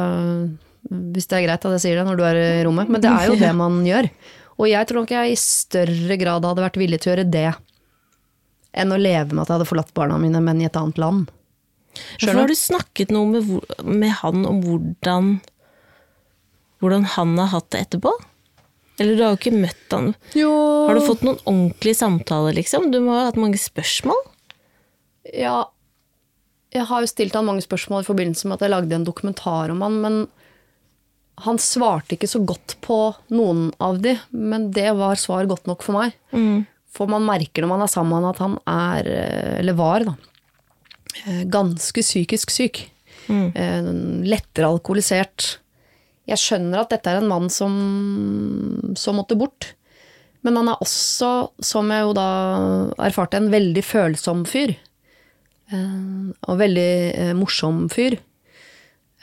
Hvis 1.13 1.27
det 1.29 1.37
er 1.37 1.45
greit 1.45 1.65
at 1.67 1.75
jeg 1.77 1.83
sier 1.83 1.99
det 1.99 2.05
når 2.07 2.17
du 2.17 2.23
er 2.25 2.39
i 2.39 2.63
rommet, 2.65 2.89
men 2.89 3.03
det 3.03 3.11
er 3.11 3.29
jo 3.29 3.35
det 3.43 3.51
man 3.57 3.81
gjør. 3.85 4.09
Og 4.57 4.69
jeg 4.69 4.87
tror 4.87 5.03
nok 5.03 5.13
jeg 5.13 5.33
i 5.33 5.37
større 5.39 6.17
grad 6.21 6.47
hadde 6.47 6.65
vært 6.65 6.79
villig 6.81 7.01
til 7.01 7.11
å 7.11 7.15
gjøre 7.15 7.29
det 7.33 7.51
enn 8.71 8.93
å 8.95 8.99
leve 8.99 9.35
med 9.35 9.43
at 9.43 9.49
jeg 9.49 9.57
hadde 9.57 9.67
forlatt 9.67 9.93
barna 9.97 10.17
mine, 10.21 10.39
men 10.39 10.61
i 10.61 10.67
et 10.69 10.77
annet 10.79 10.99
land. 11.01 11.31
For 12.21 12.31
har 12.31 12.47
du 12.47 12.55
snakket 12.55 13.11
noe 13.11 13.27
med, 13.33 13.49
med 13.83 14.13
han 14.21 14.45
om 14.47 14.61
hvordan 14.63 15.33
hvordan 16.81 17.03
han 17.13 17.35
har 17.37 17.51
hatt 17.53 17.69
det 17.73 17.83
etterpå? 17.85 18.11
Eller 19.01 19.17
du 19.17 19.23
har 19.25 19.33
jo 19.33 19.39
ikke 19.39 19.57
møtt 19.57 19.95
han. 19.95 20.11
Jo 20.37 20.51
Har 20.87 20.97
du 20.97 21.03
fått 21.05 21.25
noen 21.25 21.39
ordentlige 21.49 21.97
samtaler, 21.97 22.55
liksom? 22.57 22.91
Du 22.93 22.99
må 23.03 23.15
ha 23.17 23.27
hatt 23.29 23.39
mange 23.41 23.59
spørsmål? 23.61 24.19
Ja, 25.33 25.63
jeg 26.71 26.87
har 26.87 27.03
jo 27.03 27.09
stilt 27.09 27.35
han 27.35 27.47
mange 27.47 27.63
spørsmål 27.65 28.05
i 28.05 28.07
forbindelse 28.07 28.47
med 28.47 28.57
at 28.57 28.65
jeg 28.65 28.73
lagde 28.73 28.95
en 28.95 29.07
dokumentar 29.07 29.73
om 29.73 29.81
han, 29.83 29.97
men 30.03 30.21
han 31.41 31.57
svarte 31.61 32.15
ikke 32.15 32.29
så 32.29 32.41
godt 32.45 32.77
på 32.85 32.97
noen 33.33 33.69
av 33.81 33.99
de, 34.03 34.15
men 34.31 34.69
det 34.75 34.91
var 34.97 35.19
svar 35.19 35.49
godt 35.49 35.67
nok 35.69 35.83
for 35.83 35.97
meg. 35.97 36.15
For 36.91 37.09
man 37.11 37.25
merker 37.27 37.63
når 37.63 37.71
man 37.71 37.85
er 37.85 37.91
sammen 37.91 38.27
at 38.27 38.41
han 38.43 38.57
er, 38.67 39.07
eh, 39.07 39.59
eller 39.61 39.77
var, 39.79 40.05
da, 40.05 40.15
eh, 41.25 41.43
ganske 41.47 42.03
psykisk 42.03 42.51
syk. 42.51 42.83
Mm. 43.31 44.25
Lettere 44.27 44.67
alkoholisert. 44.67 45.60
Jeg 46.31 46.41
skjønner 46.41 46.81
at 46.81 46.93
dette 46.93 47.11
er 47.11 47.19
en 47.21 47.29
mann 47.29 47.51
som, 47.53 47.75
som 48.97 49.19
måtte 49.19 49.37
bort. 49.39 49.73
Men 50.41 50.57
han 50.57 50.71
er 50.71 50.81
også, 50.81 51.51
som 51.61 51.91
jeg 51.93 52.07
jo 52.07 52.15
da 52.17 52.29
erfarte, 53.05 53.37
en 53.37 53.51
veldig 53.53 53.83
følsom 53.85 54.45
fyr. 54.49 54.73
Eh, 55.71 56.33
og 56.49 56.59
veldig 56.59 56.91
eh, 57.11 57.33
morsom 57.37 57.85
fyr. 57.93 58.17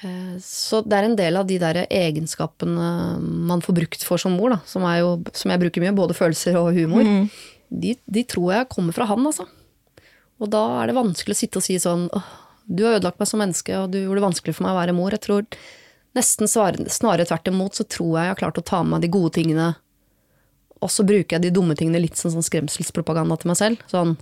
Eh, 0.05 0.37
så 0.43 0.81
det 0.87 0.99
er 0.99 1.09
en 1.09 1.19
del 1.19 1.41
av 1.41 1.49
de 1.49 1.59
der 1.61 1.83
egenskapene 1.85 3.19
man 3.51 3.65
får 3.65 3.81
brukt 3.81 4.07
for 4.07 4.21
som 4.23 4.37
mor, 4.39 4.55
da, 4.55 4.61
som, 4.69 4.87
jo, 5.01 5.17
som 5.35 5.53
jeg 5.53 5.63
bruker 5.65 5.85
mye, 5.85 5.97
både 5.97 6.17
følelser 6.17 6.59
og 6.61 6.71
humor, 6.79 7.09
de, 7.69 7.97
de 8.07 8.25
tror 8.25 8.53
jeg 8.55 8.71
kommer 8.73 8.97
fra 8.97 9.09
han, 9.11 9.27
altså. 9.29 9.49
Og 10.39 10.51
da 10.53 10.63
er 10.81 10.89
det 10.89 10.97
vanskelig 10.97 11.35
å 11.35 11.41
sitte 11.41 11.59
og 11.59 11.67
si 11.67 11.77
sånn 11.83 12.07
«Åh, 12.15 12.31
du 12.69 12.85
har 12.85 12.99
ødelagt 12.99 13.19
meg 13.19 13.29
som 13.31 13.41
menneske, 13.43 13.75
og 13.81 13.91
du 13.91 13.99
gjorde 13.99 14.21
det 14.21 14.27
vanskelig 14.29 14.55
for 14.55 14.67
meg 14.67 14.77
å 14.77 14.79
være 14.79 14.95
mor. 14.97 15.15
Jeg 15.17 15.25
tror 15.25 15.47
nesten 16.17 16.49
snarere, 16.49 17.27
tvert 17.29 17.51
imot, 17.51 17.77
så 17.77 17.85
tror 17.85 18.17
jeg 18.17 18.29
jeg 18.29 18.35
har 18.35 18.41
klart 18.41 18.61
å 18.61 18.65
ta 18.65 18.81
med 18.83 18.97
meg 18.97 19.05
de 19.05 19.13
gode 19.13 19.35
tingene, 19.37 19.73
og 20.79 20.93
så 20.95 21.05
bruker 21.07 21.37
jeg 21.37 21.49
de 21.49 21.55
dumme 21.55 21.75
tingene 21.79 22.01
litt 22.03 22.19
som 22.19 22.31
sånn 22.33 22.47
skremselspropaganda 22.47 23.37
til 23.41 23.51
meg 23.51 23.59
selv. 23.59 23.85
Sånn 23.91 24.17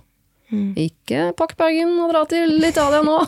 ikke 0.47 1.33
pakk 1.35 1.57
bagen 1.59 1.97
og 1.99 2.13
dra 2.13 2.23
til 2.29 2.57
Italia 2.63 3.03
nå. 3.05 3.19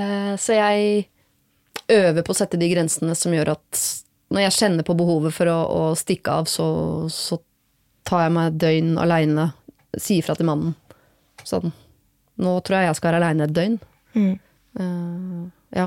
Eh, 0.00 0.34
så 0.40 0.54
jeg 0.54 1.10
øver 1.92 2.24
på 2.24 2.32
å 2.32 2.36
sette 2.38 2.56
de 2.56 2.70
grensene 2.70 3.12
som 3.18 3.34
gjør 3.34 3.50
at 3.52 3.80
når 4.32 4.46
jeg 4.46 4.54
kjenner 4.56 4.86
på 4.86 4.94
behovet 4.96 5.34
for 5.36 5.50
å, 5.52 5.56
å 5.60 5.80
stikke 5.98 6.38
av, 6.40 6.46
så, 6.48 6.68
så 7.12 7.36
tar 8.08 8.22
jeg 8.24 8.32
meg 8.32 8.48
et 8.48 8.56
døgn 8.62 8.94
aleine, 9.02 9.44
sier 10.00 10.24
fra 10.24 10.38
til 10.38 10.48
mannen. 10.48 10.72
Sånn. 11.44 11.74
Nå 12.40 12.54
tror 12.64 12.78
jeg 12.78 12.88
jeg 12.88 12.96
skal 12.96 13.10
være 13.10 13.20
aleine 13.20 13.44
et 13.44 13.54
døgn. 13.58 13.76
Eh, 14.16 15.44
ja. 15.76 15.86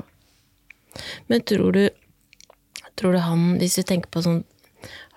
Men 1.31 1.43
tror 1.49 1.75
du, 1.75 1.83
tror 2.99 3.15
du 3.15 3.21
han, 3.23 3.45
hvis 3.61 3.77
du 3.79 3.83
tenker 3.87 4.11
på 4.13 4.23
sånn 4.25 4.43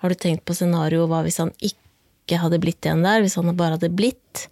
Har 0.01 0.13
du 0.13 0.15
tenkt 0.15 0.45
på 0.47 0.55
scenarioet 0.55 1.09
hva 1.11 1.23
hvis 1.25 1.39
han 1.41 1.51
ikke 1.59 2.37
hadde 2.41 2.59
blitt 2.61 2.85
igjen 2.85 3.01
der? 3.03 3.23
Hvis 3.23 3.35
han 3.39 3.49
bare 3.57 3.75
hadde 3.75 3.89
blitt, 3.93 4.47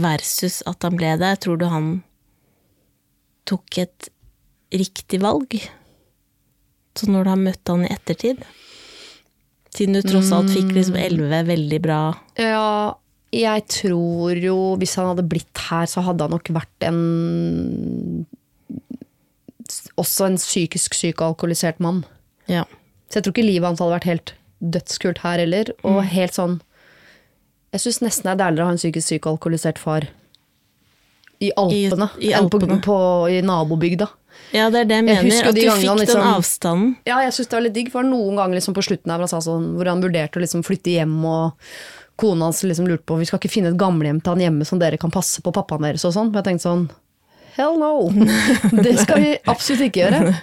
versus 0.00 0.62
at 0.70 0.86
han 0.86 0.96
ble 0.96 1.16
der? 1.20 1.36
Tror 1.36 1.58
du 1.60 1.66
han 1.68 1.88
tok 3.48 3.80
et 3.82 4.08
riktig 4.72 5.20
valg? 5.20 5.58
Så 6.96 7.10
når 7.10 7.26
du 7.26 7.32
har 7.34 7.42
møtt 7.42 7.68
han 7.68 7.84
i 7.86 7.92
ettertid? 7.92 8.40
Siden 9.74 9.98
du 9.98 10.02
tross 10.06 10.30
alt 10.32 10.50
fikk 10.50 10.72
liksom 10.72 10.96
elleve 10.96 11.42
veldig 11.50 11.78
bra 11.84 12.00
Ja, 12.40 12.96
jeg 13.34 13.66
tror 13.68 14.38
jo 14.40 14.56
hvis 14.80 14.94
han 14.96 15.10
hadde 15.10 15.26
blitt 15.28 15.60
her, 15.68 15.84
så 15.90 16.00
hadde 16.06 16.24
han 16.24 16.32
nok 16.32 16.48
vært 16.56 16.86
en 16.88 18.24
Også 19.98 20.26
en 20.28 20.36
psykisk 20.38 20.94
syk 20.94 21.20
og 21.20 21.32
alkoholisert 21.34 21.80
mann. 21.82 22.04
Ja. 22.48 22.64
Så 23.10 23.18
jeg 23.18 23.24
tror 23.26 23.34
ikke 23.34 23.46
livet 23.48 23.66
hans 23.68 23.80
hadde 23.82 23.96
vært 23.96 24.08
helt 24.08 24.32
dødskult 24.62 25.18
her 25.24 25.38
heller. 25.42 25.72
Og 25.86 26.02
helt 26.04 26.34
sånn 26.36 26.60
Jeg 27.72 27.82
syns 27.84 27.98
nesten 28.00 28.24
det 28.24 28.32
er 28.32 28.38
deiligere 28.46 28.64
å 28.64 28.68
ha 28.70 28.72
en 28.72 28.80
psykisk 28.80 29.08
syk 29.10 29.26
og 29.26 29.34
alkoholisert 29.36 29.76
far 29.78 30.06
i 31.40 31.50
Alpene 31.54 32.08
I- 32.18 32.30
i 32.30 32.32
enn 32.34 32.48
på, 32.50 32.58
Alpene. 32.58 32.80
på, 32.82 32.96
i 33.30 33.42
nabobygda. 33.44 34.08
ja, 34.52 34.70
det 34.70 34.80
er 34.80 34.84
det 34.88 34.96
jeg 34.96 35.04
mener. 35.04 35.22
Jeg 35.28 35.46
at 35.46 35.54
de 35.54 35.60
du 35.60 35.66
gangene 35.68 35.78
fikk 35.78 35.88
den 35.88 36.06
liksom- 36.06 36.34
avstanden. 36.34 36.96
Ja, 37.06 37.18
jeg 37.20 37.32
syns 37.32 37.48
det 37.48 37.52
var 37.52 37.60
litt 37.62 37.74
digg, 37.74 37.90
for 37.92 38.02
noen 38.02 38.36
ganger 38.36 38.54
liksom 38.56 38.74
på 38.74 38.82
slutten 38.82 39.10
her 39.12 39.26
sånn, 39.26 39.74
hvor 39.76 39.86
han 39.86 40.00
vurderte 40.02 40.36
å 40.36 40.42
liksom 40.42 40.64
flytte 40.64 40.90
hjem 40.96 41.24
og 41.24 41.52
kona 42.16 42.44
hans 42.46 42.62
liksom 42.64 42.88
lurte 42.88 43.04
på 43.06 43.18
Vi 43.18 43.24
skal 43.26 43.38
ikke 43.38 43.50
finne 43.52 43.68
et 43.68 43.76
gamlehjem 43.78 44.20
til 44.22 44.32
han 44.34 44.40
hjemme 44.40 44.66
som 44.66 44.78
dere 44.80 44.98
kan 44.98 45.10
passe 45.10 45.40
på 45.40 45.52
pappaen 45.52 45.82
deres 45.82 46.04
og 46.04 46.12
sånn. 46.14 46.32
Men 46.32 46.42
jeg 46.42 46.58
tenkte 46.58 46.66
sånn 46.66 46.90
Hell 47.58 47.78
no! 47.80 47.92
Det 48.84 48.94
skal 49.02 49.22
vi 49.24 49.34
absolutt 49.50 49.88
ikke 49.88 50.04
gjøre. 50.04 50.34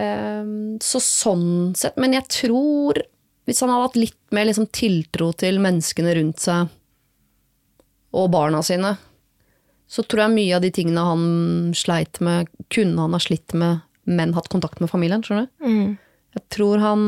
Um, 0.00 0.78
så 0.80 1.00
sånn 1.04 1.74
sett. 1.76 1.98
Men 2.00 2.16
jeg 2.16 2.24
tror, 2.32 3.02
hvis 3.48 3.60
han 3.60 3.72
hadde 3.72 3.88
hatt 3.88 3.98
litt 4.00 4.18
mer 4.34 4.48
liksom 4.48 4.70
tiltro 4.72 5.32
til 5.36 5.60
menneskene 5.60 6.14
rundt 6.16 6.40
seg 6.40 6.70
og 8.16 8.30
barna 8.32 8.62
sine, 8.66 8.94
så 9.90 10.04
tror 10.06 10.24
jeg 10.24 10.36
mye 10.36 10.56
av 10.56 10.64
de 10.64 10.70
tingene 10.74 11.02
han 11.02 11.24
sleit 11.76 12.22
med, 12.22 12.48
kunne 12.70 13.04
han 13.04 13.14
ha 13.14 13.20
slitt 13.22 13.54
med, 13.58 13.82
men 14.08 14.34
hatt 14.36 14.48
kontakt 14.50 14.80
med 14.80 14.90
familien. 14.90 15.22
skjønner 15.26 15.50
du? 15.50 15.66
Mm. 15.66 15.98
Jeg 16.38 16.46
tror 16.54 16.78
han 16.78 17.02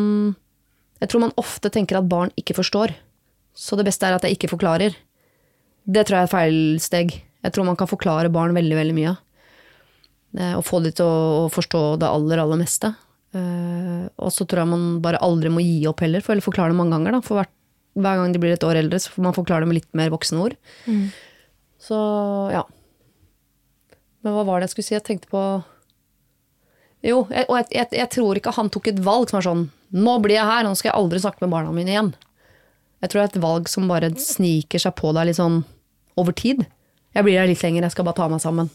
Jeg 1.02 1.10
tror 1.10 1.20
man 1.22 1.34
ofte 1.38 1.70
tenker 1.70 1.98
at 1.98 2.10
barn 2.10 2.30
ikke 2.38 2.54
forstår. 2.54 2.92
Så 3.54 3.74
det 3.78 3.86
beste 3.88 4.06
er 4.06 4.14
at 4.14 4.22
jeg 4.26 4.36
ikke 4.36 4.52
forklarer. 4.52 4.94
Det 5.82 6.04
tror 6.06 6.20
jeg 6.20 6.28
er 6.28 6.30
feil 6.30 6.58
steg. 6.82 7.14
Jeg 7.42 7.52
tror 7.54 7.66
man 7.66 7.76
kan 7.76 7.90
forklare 7.90 8.30
barn 8.32 8.54
veldig, 8.54 8.76
veldig 8.78 8.94
mye. 8.96 9.16
Eh, 10.38 10.54
Og 10.56 10.64
få 10.64 10.82
de 10.84 10.92
til 10.92 11.04
å 11.06 11.48
forstå 11.52 11.98
det 12.00 12.08
aller, 12.08 12.38
aller 12.44 12.60
meste. 12.60 12.92
Eh, 13.34 14.04
Og 14.18 14.30
så 14.32 14.46
tror 14.46 14.62
jeg 14.62 14.70
man 14.72 15.00
bare 15.02 15.18
aldri 15.20 15.50
må 15.50 15.60
gi 15.64 15.86
opp 15.90 16.00
heller, 16.04 16.20
for 16.22 16.32
eller 16.36 16.42
forklare 16.46 16.70
det 16.72 16.78
mange 16.78 16.94
ganger. 16.96 17.12
Da. 17.18 17.20
For 17.26 17.40
hver, 17.40 17.48
hver 17.98 18.16
gang 18.22 18.32
de 18.32 18.38
blir 18.38 18.52
et 18.54 18.64
år 18.64 18.78
eldre, 18.84 19.00
så 19.02 19.10
får 19.10 19.22
man 19.26 19.34
forklare 19.36 19.64
det 19.66 19.68
med 19.72 19.80
litt 19.80 19.90
mer 19.94 20.10
voksne 20.14 20.40
ord. 20.46 20.56
Så 21.82 21.98
ja. 22.54 22.62
Men 24.22 24.32
hva 24.36 24.44
var 24.46 24.60
det 24.60 24.68
jeg 24.68 24.74
skulle 24.76 24.86
si? 24.86 24.94
Jeg 24.94 25.04
tenkte 25.08 25.28
på 25.32 25.42
Jo, 27.02 27.24
jeg, 27.34 27.46
og 27.50 27.56
jeg, 27.58 27.66
jeg, 27.74 27.88
jeg 27.98 28.10
tror 28.14 28.38
ikke 28.38 28.52
han 28.54 28.68
tok 28.70 28.86
et 28.92 29.00
valg 29.02 29.26
som 29.28 29.40
var 29.40 29.46
sånn 29.48 29.64
Nå 29.92 30.12
blir 30.22 30.36
jeg 30.38 30.46
her, 30.46 30.62
nå 30.62 30.76
skal 30.78 30.92
jeg 30.92 30.98
aldri 31.00 31.18
snakke 31.20 31.42
med 31.42 31.50
barna 31.52 31.72
mine 31.74 31.90
igjen. 31.90 32.12
Jeg 33.02 33.10
tror 33.10 33.18
det 33.18 33.24
er 33.26 33.32
et 33.34 33.42
valg 33.42 33.66
som 33.68 33.88
bare 33.90 34.08
sniker 34.16 34.78
seg 34.80 34.94
på 34.96 35.10
deg 35.12 35.26
litt 35.28 35.36
sånn 35.36 35.58
over 36.16 36.32
tid. 36.38 36.62
Jeg 37.12 37.26
blir 37.26 37.36
her 37.36 37.48
litt 37.50 37.62
lenger, 37.64 37.84
jeg 37.84 37.92
skal 37.94 38.06
bare 38.08 38.16
ta 38.16 38.28
meg 38.32 38.40
sammen. 38.40 38.70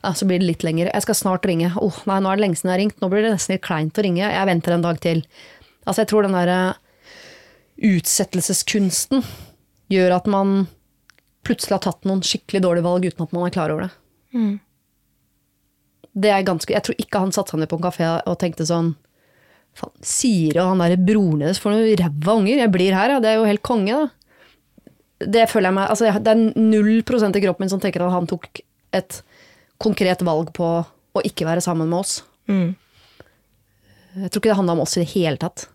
Ja, 0.00 0.14
så 0.16 0.26
blir 0.28 0.40
det 0.40 0.48
litt 0.48 0.64
lenger. 0.64 0.88
Jeg 0.88 1.04
skal 1.04 1.18
snart 1.18 1.44
ringe. 1.48 1.72
Oh, 1.76 1.98
nei, 2.08 2.18
nå 2.24 2.30
er 2.30 2.38
det 2.38 2.46
lenge 2.46 2.58
siden 2.58 2.70
jeg 2.70 2.74
har 2.74 2.82
ringt. 2.82 3.00
Nå 3.02 3.10
blir 3.12 3.26
det 3.26 3.34
nesten 3.34 3.54
litt 3.54 3.64
kleint 3.66 3.98
å 4.00 4.04
ringe. 4.06 4.24
Jeg 4.24 4.48
venter 4.48 4.76
en 4.76 4.86
dag 4.86 5.00
til. 5.04 5.20
Altså, 5.84 6.00
jeg 6.00 6.10
tror 6.12 6.26
den 6.26 6.36
derre 6.36 6.60
utsettelseskunsten 7.82 9.24
gjør 9.92 10.16
at 10.16 10.28
man 10.30 10.66
plutselig 11.46 11.76
har 11.76 11.84
tatt 11.84 12.06
noen 12.08 12.22
skikkelig 12.24 12.62
dårlige 12.64 12.86
valg 12.86 13.08
uten 13.08 13.26
at 13.26 13.34
man 13.34 13.46
er 13.48 13.54
klar 13.54 13.74
over 13.74 13.88
det. 13.88 13.94
Mm. 14.32 14.60
det 16.16 16.30
er 16.32 16.44
ganske, 16.48 16.72
jeg 16.72 16.84
tror 16.86 16.96
ikke 17.02 17.20
han 17.20 17.34
satte 17.36 17.52
seg 17.52 17.60
ned 17.60 17.68
på 17.68 17.76
en 17.76 17.84
kafé 17.84 18.06
og 18.08 18.38
tenkte 18.40 18.64
sånn 18.64 18.94
Faen, 19.76 19.92
sier 20.04 20.56
han 20.60 20.80
derre 20.80 20.96
broren 21.00 21.40
deres 21.40 21.60
for 21.60 21.72
noen 21.72 21.96
ræva 21.96 22.34
unger. 22.36 22.58
Jeg 22.60 22.72
blir 22.74 22.92
her, 22.92 23.14
ja. 23.14 23.20
Det 23.24 23.30
er 23.30 23.38
jo 23.38 23.46
helt 23.48 23.62
konge, 23.64 23.96
da. 23.96 24.21
Det 25.26 25.46
føler 25.50 25.70
jeg 25.70 25.76
meg 25.76 25.90
altså, 25.92 26.10
Det 26.18 26.32
er 26.32 26.60
null 26.60 27.02
prosent 27.06 27.36
i 27.38 27.42
kroppen 27.44 27.64
min 27.64 27.72
som 27.72 27.82
tenker 27.82 28.04
at 28.04 28.14
han 28.14 28.28
tok 28.30 28.62
et 28.96 29.20
konkret 29.82 30.22
valg 30.26 30.52
på 30.56 30.68
å 31.12 31.22
ikke 31.26 31.46
være 31.48 31.62
sammen 31.64 31.90
med 31.90 32.02
oss. 32.02 32.20
Mm. 32.48 32.74
Jeg 34.22 34.30
tror 34.30 34.42
ikke 34.42 34.50
det 34.50 34.58
handla 34.58 34.76
om 34.76 34.82
oss 34.84 34.96
i 34.96 35.02
det 35.02 35.12
hele 35.14 35.40
tatt. 35.40 35.66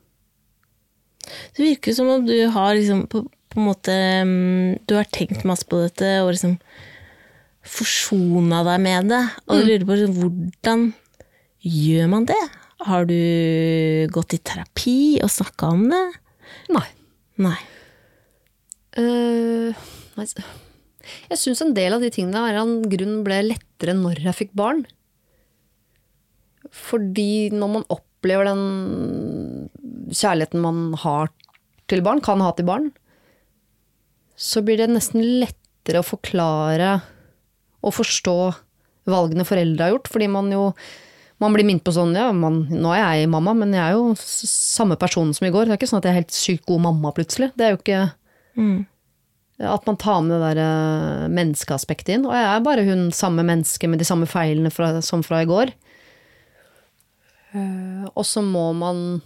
Det 1.55 1.63
virker 1.63 1.95
som 1.97 2.09
om 2.11 2.25
du 2.25 2.35
har 2.53 2.75
liksom 2.77 3.05
på, 3.11 3.23
på 3.25 3.59
en 3.59 3.65
måte 3.67 3.95
mm, 4.23 4.85
Du 4.87 4.95
har 4.95 5.09
tenkt 5.11 5.43
masse 5.47 5.67
på 5.67 5.81
dette 5.81 6.11
og 6.23 6.31
liksom 6.31 6.55
forsona 7.67 8.61
deg 8.63 8.83
med 8.83 9.11
det. 9.11 9.23
Og 9.47 9.59
jeg 9.59 9.67
lurer 9.67 9.87
på 9.87 9.97
liksom, 9.97 10.19
hvordan 10.21 10.85
gjør 11.67 12.13
man 12.13 12.27
det? 12.29 12.43
Har 12.87 13.07
du 13.09 13.17
gått 14.13 14.37
i 14.37 14.39
terapi 14.39 14.99
og 15.25 15.33
snakka 15.33 15.73
om 15.75 15.87
det? 15.91 16.05
Nei. 16.71 16.85
Nei. 17.43 17.57
Eh, 18.97 19.87
nei, 20.17 20.25
jeg 21.29 21.39
syns 21.39 21.61
en 21.63 21.73
del 21.77 21.95
av 21.95 22.03
de 22.03 22.09
tingene 22.13 22.41
av 22.41 22.61
en 22.63 22.79
grunn 22.89 23.19
ble 23.25 23.41
lettere 23.51 23.93
når 23.97 24.23
jeg 24.25 24.39
fikk 24.41 24.55
barn. 24.57 24.85
Fordi 26.73 27.49
når 27.53 27.73
man 27.77 27.89
opplever 27.93 28.49
den 28.49 29.69
kjærligheten 30.11 30.63
man 30.63 30.79
har 31.03 31.31
til 31.87 32.01
barn, 32.03 32.23
kan 32.23 32.41
ha 32.43 32.51
til 32.55 32.67
barn, 32.67 32.89
så 34.37 34.61
blir 34.65 34.81
det 34.81 34.89
nesten 34.91 35.23
lettere 35.41 36.01
å 36.01 36.07
forklare 36.07 36.97
og 37.85 37.93
forstå 37.95 38.37
valgene 39.07 39.45
foreldre 39.47 39.85
har 39.85 39.93
gjort, 39.93 40.09
fordi 40.11 40.27
man 40.31 40.49
jo 40.51 40.71
man 41.37 41.53
blir 41.53 41.67
minnet 41.67 41.85
på 41.85 41.93
sånn 41.93 42.15
ja, 42.17 42.31
man, 42.33 42.63
nå 42.65 42.91
er 42.95 43.21
jeg 43.21 43.29
mamma, 43.29 43.53
men 43.53 43.75
jeg 43.75 43.83
er 43.83 43.93
jo 43.93 44.15
samme 44.17 44.97
person 44.97 45.29
som 45.37 45.45
i 45.45 45.51
går. 45.53 45.67
Det 45.67 45.75
er 45.75 45.77
ikke 45.77 45.89
sånn 45.91 46.01
at 46.01 46.07
jeg 46.07 46.15
er 46.15 46.21
helt 46.23 46.33
sykt 46.33 46.65
god 46.65 46.81
mamma 46.87 47.11
plutselig. 47.13 47.51
Det 47.53 47.67
er 47.67 47.75
jo 47.75 47.77
ikke 47.77 47.99
Mm. 48.57 48.85
at 49.61 49.85
man 49.85 49.97
tar 49.97 50.21
med 50.21 50.35
det 50.35 50.49
der 50.51 50.59
eh, 50.61 51.27
menneskeaspektet 51.33 52.15
inn. 52.15 52.25
Og 52.29 52.33
jeg 52.35 52.45
er 52.49 52.65
bare 52.65 52.85
hun 52.85 53.07
samme 53.15 53.45
menneske 53.45 53.89
med 53.89 54.01
de 54.01 54.07
samme 54.07 54.27
feilene 54.29 54.71
fra, 54.73 54.91
som 55.05 55.23
fra 55.25 55.41
i 55.41 55.49
går. 55.49 55.73
Eh, 57.53 58.05
og 58.11 58.25
så 58.27 58.43
må 58.45 58.69
man, 58.77 59.21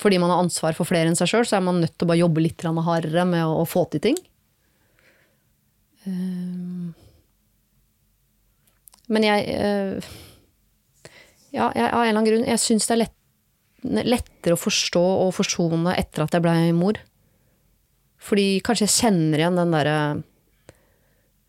fordi 0.00 0.20
man 0.22 0.32
har 0.32 0.44
ansvar 0.44 0.76
for 0.76 0.88
flere 0.88 1.10
enn 1.10 1.18
seg 1.18 1.32
sjøl, 1.32 1.48
så 1.48 1.58
er 1.58 1.66
man 1.66 1.82
nødt 1.82 1.96
til 1.96 2.08
å 2.08 2.12
bare 2.12 2.22
jobbe 2.22 2.44
litt 2.44 2.64
hardere 2.64 3.26
med 3.28 3.44
å, 3.44 3.66
få 3.68 3.84
til 3.92 4.04
ting. 4.08 4.22
Eh, 6.06 6.88
men 9.08 9.24
jeg 9.24 9.44
Ja, 11.48 11.70
jeg, 11.72 11.88
av 11.88 12.02
en 12.02 12.08
eller 12.08 12.12
annen 12.12 12.26
grunn, 12.28 12.44
jeg 12.44 12.60
syns 12.60 12.86
det 12.88 12.92
er 12.92 13.00
lett, 13.06 13.14
lettere 14.04 14.52
å 14.56 14.60
forstå 14.60 15.04
og 15.24 15.30
forsone 15.32 15.94
etter 15.96 16.26
at 16.26 16.36
jeg 16.36 16.44
blei 16.44 16.72
mor. 16.76 17.00
Fordi 18.18 18.58
kanskje 18.66 18.86
jeg 18.88 18.96
kjenner 18.96 19.40
igjen 19.42 19.58
den 19.58 19.74
derre 19.74 19.98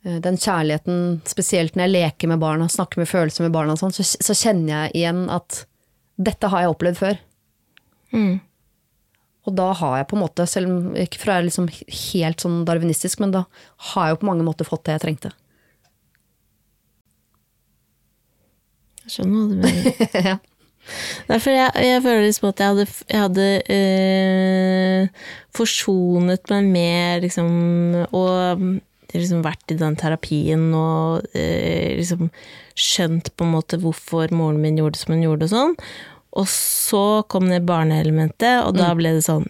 eh, 0.06 0.20
Den 0.24 0.38
kjærligheten, 0.38 1.00
spesielt 1.30 1.76
når 1.76 1.88
jeg 1.88 1.96
leker 1.96 2.32
med 2.32 2.44
barna, 2.44 2.70
snakker 2.70 3.02
med 3.02 3.10
følelser 3.10 3.48
med 3.48 3.56
barna 3.56 3.76
og 3.76 3.82
sånn, 3.82 3.96
så, 3.96 4.06
så 4.06 4.38
kjenner 4.38 4.76
jeg 4.76 5.02
igjen 5.02 5.26
at 5.34 5.64
dette 6.20 6.52
har 6.52 6.66
jeg 6.66 6.76
opplevd 6.76 7.00
før. 7.00 7.20
Mm. 8.14 8.40
Og 9.48 9.56
da 9.56 9.70
har 9.80 10.00
jeg 10.00 10.08
på 10.10 10.18
en 10.18 10.24
måte, 10.24 10.46
selv 10.50 10.70
om 10.70 10.96
ikke 11.00 11.22
fra 11.22 11.38
jeg 11.38 11.44
er 11.44 11.48
liksom 11.48 11.70
helt 11.72 12.44
sånn 12.44 12.64
darwinistisk, 12.68 13.22
men 13.24 13.34
da 13.34 13.46
har 13.92 14.10
jeg 14.10 14.16
jo 14.18 14.20
på 14.22 14.30
mange 14.30 14.46
måter 14.46 14.68
fått 14.68 14.86
det 14.86 14.98
jeg 14.98 15.06
trengte. 15.06 15.32
Jeg 19.06 19.16
skjønner 19.16 19.40
hva 19.40 19.48
du 19.50 19.56
mener. 19.64 20.10
ja. 20.30 20.38
Derfor 21.30 21.56
jeg, 21.56 21.72
jeg 21.86 22.04
føler 22.06 22.26
liksom 22.26 22.50
at 22.50 22.62
jeg 22.64 22.74
hadde, 22.74 22.86
jeg 23.10 23.24
hadde 23.26 23.48
øh, 23.78 25.26
forsonet 25.56 26.54
meg 26.54 26.70
med 26.76 27.26
liksom 27.28 27.50
Og 28.12 28.64
liksom 29.10 29.42
vært 29.46 29.74
i 29.74 29.78
den 29.80 29.96
terapien 29.98 30.70
og 30.78 31.26
øh, 31.34 31.98
liksom 31.98 32.30
skjønt 32.80 33.32
på 33.36 33.46
en 33.46 33.54
måte 33.56 33.80
hvorfor 33.82 34.32
moren 34.36 34.62
min 34.62 34.78
gjorde 34.78 34.98
det 34.98 35.02
som 35.04 35.16
hun 35.16 35.26
gjorde 35.26 35.48
og 35.48 35.54
sånn. 35.54 35.76
Og 36.40 36.50
så 36.52 37.04
kom 37.32 37.50
det 37.50 37.64
barneelementet, 37.66 38.62
og 38.62 38.76
da 38.78 38.92
ble 38.98 39.16
det 39.18 39.26
sånn 39.26 39.48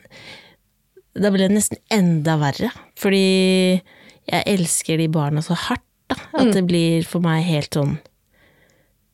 Da 1.20 1.32
ble 1.34 1.50
det 1.50 1.58
nesten 1.58 1.82
enda 1.92 2.38
verre. 2.40 2.70
Fordi 3.00 3.82
jeg 4.30 4.46
elsker 4.48 5.02
de 5.02 5.10
barna 5.12 5.44
så 5.44 5.58
hardt, 5.58 5.84
da. 6.10 6.16
At 6.40 6.54
det 6.56 6.64
blir 6.70 7.04
for 7.06 7.22
meg 7.22 7.44
helt 7.46 7.76
sånn 7.76 7.98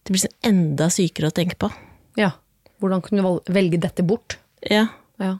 Det 0.05 0.13
blir 0.13 0.21
sånn 0.27 0.37
enda 0.45 0.91
sykere 0.93 1.31
å 1.31 1.35
tenke 1.35 1.57
på. 1.59 1.71
Ja. 2.19 2.31
Hvordan 2.79 3.01
kunne 3.01 3.23
du 3.23 3.53
velge 3.53 3.79
dette 3.81 4.03
bort? 4.03 4.37
Ja. 4.61 4.87
Ja. 5.21 5.37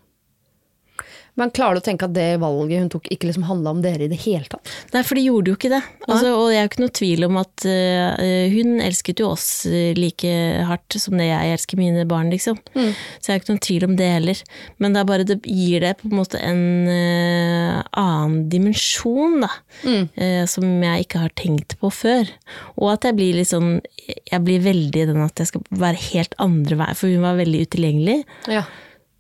Men 1.36 1.52
klarer 1.52 1.76
du 1.76 1.82
å 1.82 1.84
tenke 1.84 2.08
at 2.08 2.14
det 2.16 2.38
valget 2.40 2.80
hun 2.80 2.92
tok, 2.94 3.10
ikke 3.12 3.28
liksom 3.28 3.44
handla 3.50 3.74
om 3.76 3.82
dere 3.84 4.06
i 4.06 4.12
det 4.12 4.22
hele 4.24 4.48
tatt? 4.48 4.70
Nei, 4.94 5.02
for 5.04 5.20
de 5.20 5.26
gjorde 5.26 5.52
jo 5.52 5.58
ikke 5.58 5.72
det. 5.74 5.82
Altså, 6.08 6.30
og 6.32 6.48
jeg 6.54 6.62
er 6.62 6.64
jo 6.64 6.70
ikke 6.72 6.84
noe 6.86 6.94
tvil 6.96 7.26
om 7.28 7.40
at 7.42 7.66
uh, 7.68 8.54
hun 8.54 8.80
elsket 8.86 9.20
jo 9.20 9.32
oss 9.34 9.48
eh, 9.68 9.92
like 9.98 10.32
hardt 10.70 10.96
som 11.02 11.18
det 11.20 11.28
jeg 11.28 11.58
elsker 11.58 11.82
mine 11.82 12.06
barn, 12.08 12.32
liksom. 12.32 12.62
Så 12.72 13.28
jeg 13.28 13.34
har 13.34 13.42
ikke 13.42 13.52
noen 13.52 13.66
tvil 13.68 13.88
om 13.90 13.98
det 14.00 14.08
heller. 14.14 14.44
Men 14.80 14.96
det 14.96 15.02
er 15.02 15.10
bare 15.12 15.28
det 15.28 15.38
gir 15.44 15.84
det 15.84 15.92
på 16.00 16.08
en 16.08 16.16
måte 16.22 16.40
en 16.40 16.64
uh, 16.88 17.84
annen 18.00 18.40
dimensjon, 18.52 19.44
da. 19.44 19.52
eh, 19.92 20.46
som 20.48 20.72
jeg 20.88 21.04
ikke 21.04 21.26
har 21.26 21.36
tenkt 21.36 21.76
på 21.84 21.92
før. 21.92 22.32
Og 22.80 22.94
at 22.96 23.10
jeg 23.10 23.20
blir 23.20 23.36
litt 23.36 23.52
sånn 23.52 23.82
Jeg 24.06 24.42
blir 24.46 24.62
veldig 24.64 25.06
den 25.10 25.22
at 25.24 25.40
jeg 25.42 25.50
skal 25.50 25.64
være 25.76 26.00
helt 26.14 26.36
andre 26.40 26.80
vei, 26.80 26.92
for 26.96 27.12
hun 27.12 27.26
var 27.26 27.40
veldig 27.44 27.64
utilgjengelig. 27.68 28.20
Ja. 28.52 28.64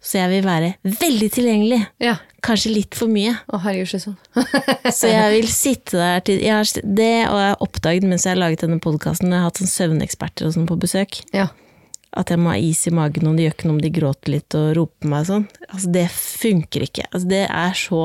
Så 0.05 0.19
jeg 0.19 0.29
vil 0.29 0.45
være 0.45 0.75
veldig 0.85 1.29
tilgjengelig. 1.33 1.81
ja. 2.03 2.17
Kanskje 2.45 2.75
litt 2.75 2.93
for 2.93 3.09
mye. 3.09 3.31
Å, 3.49 3.57
herregud, 3.63 3.89
så 3.89 3.97
sånn. 4.03 4.17
Så 4.93 5.09
jeg 5.09 5.31
vil 5.33 5.47
sitte 5.49 5.97
der 5.97 6.19
til 6.27 6.43
jeg 6.43 6.53
har, 6.53 6.67
Det 6.85 7.07
og 7.25 7.39
jeg 7.41 7.47
har 7.49 7.63
oppdaget 7.65 8.05
mens 8.05 8.27
jeg 8.27 8.35
har 8.35 8.41
laget 8.43 8.61
denne 8.61 8.77
podkasten, 8.83 9.33
jeg 9.33 9.41
har 9.41 9.47
hatt 9.49 9.61
sånn 9.63 9.71
søvneksperter 9.71 10.45
og 10.45 10.53
sånn 10.53 10.67
på 10.69 10.77
besøk, 10.77 11.23
ja. 11.33 11.47
at 12.13 12.29
jeg 12.29 12.37
må 12.37 12.51
ha 12.53 12.59
is 12.61 12.83
i 12.85 12.93
magen, 12.93 13.25
og 13.31 13.39
det 13.39 13.47
gjør 13.47 13.55
ikke 13.57 13.65
noe 13.71 13.77
om 13.79 13.81
de 13.81 13.91
gråter 13.97 14.33
litt 14.35 14.57
og 14.61 14.67
roper 14.77 15.09
meg 15.09 15.25
og 15.25 15.31
sånn. 15.31 15.47
Altså, 15.71 15.89
det 15.97 16.05
funker 16.13 16.85
ikke. 16.85 17.07
Altså, 17.09 17.31
det 17.33 17.43
er 17.49 17.73
så 17.81 18.03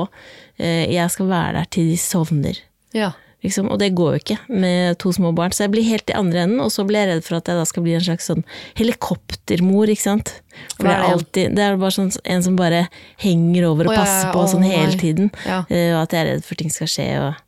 eh, 0.57 0.89
Jeg 0.89 1.13
skal 1.13 1.29
være 1.35 1.53
der 1.59 1.69
til 1.77 1.91
de 1.93 1.99
sovner. 2.01 2.63
ja. 2.97 3.11
Liksom, 3.41 3.71
og 3.73 3.79
det 3.81 3.89
går 3.97 4.15
jo 4.15 4.21
ikke 4.21 4.37
med 4.53 4.99
to 5.01 5.09
små 5.15 5.31
barn, 5.33 5.53
så 5.55 5.65
jeg 5.65 5.73
blir 5.73 5.87
helt 5.87 6.11
i 6.13 6.17
andre 6.17 6.43
enden, 6.43 6.61
og 6.61 6.69
så 6.73 6.85
blir 6.85 7.01
jeg 7.01 7.09
redd 7.09 7.23
for 7.25 7.39
at 7.39 7.49
jeg 7.49 7.57
da 7.57 7.65
skal 7.65 7.85
bli 7.87 7.95
en 7.97 8.03
slags 8.05 8.27
sånn 8.29 8.43
helikoptermor, 8.77 9.89
ikke 9.89 10.05
sant. 10.05 10.33
For 10.75 10.85
det 10.85 10.93
er 10.93 11.05
alltid 11.07 11.55
Det 11.57 11.63
er 11.65 11.79
bare 11.81 11.95
sånn 11.95 12.11
en 12.21 12.43
som 12.45 12.57
bare 12.59 12.83
henger 13.23 13.65
over 13.71 13.89
og 13.89 13.97
passer 13.97 14.29
på 14.35 14.43
sånn 14.51 14.67
hele 14.67 14.93
tiden, 14.99 15.31
eh, 15.47 15.89
og 15.95 16.03
at 16.03 16.13
jeg 16.13 16.21
er 16.21 16.29
redd 16.35 16.45
for 16.45 16.59
ting 16.59 16.73
skal 16.73 16.91
skje 16.91 17.07
og 17.23 17.39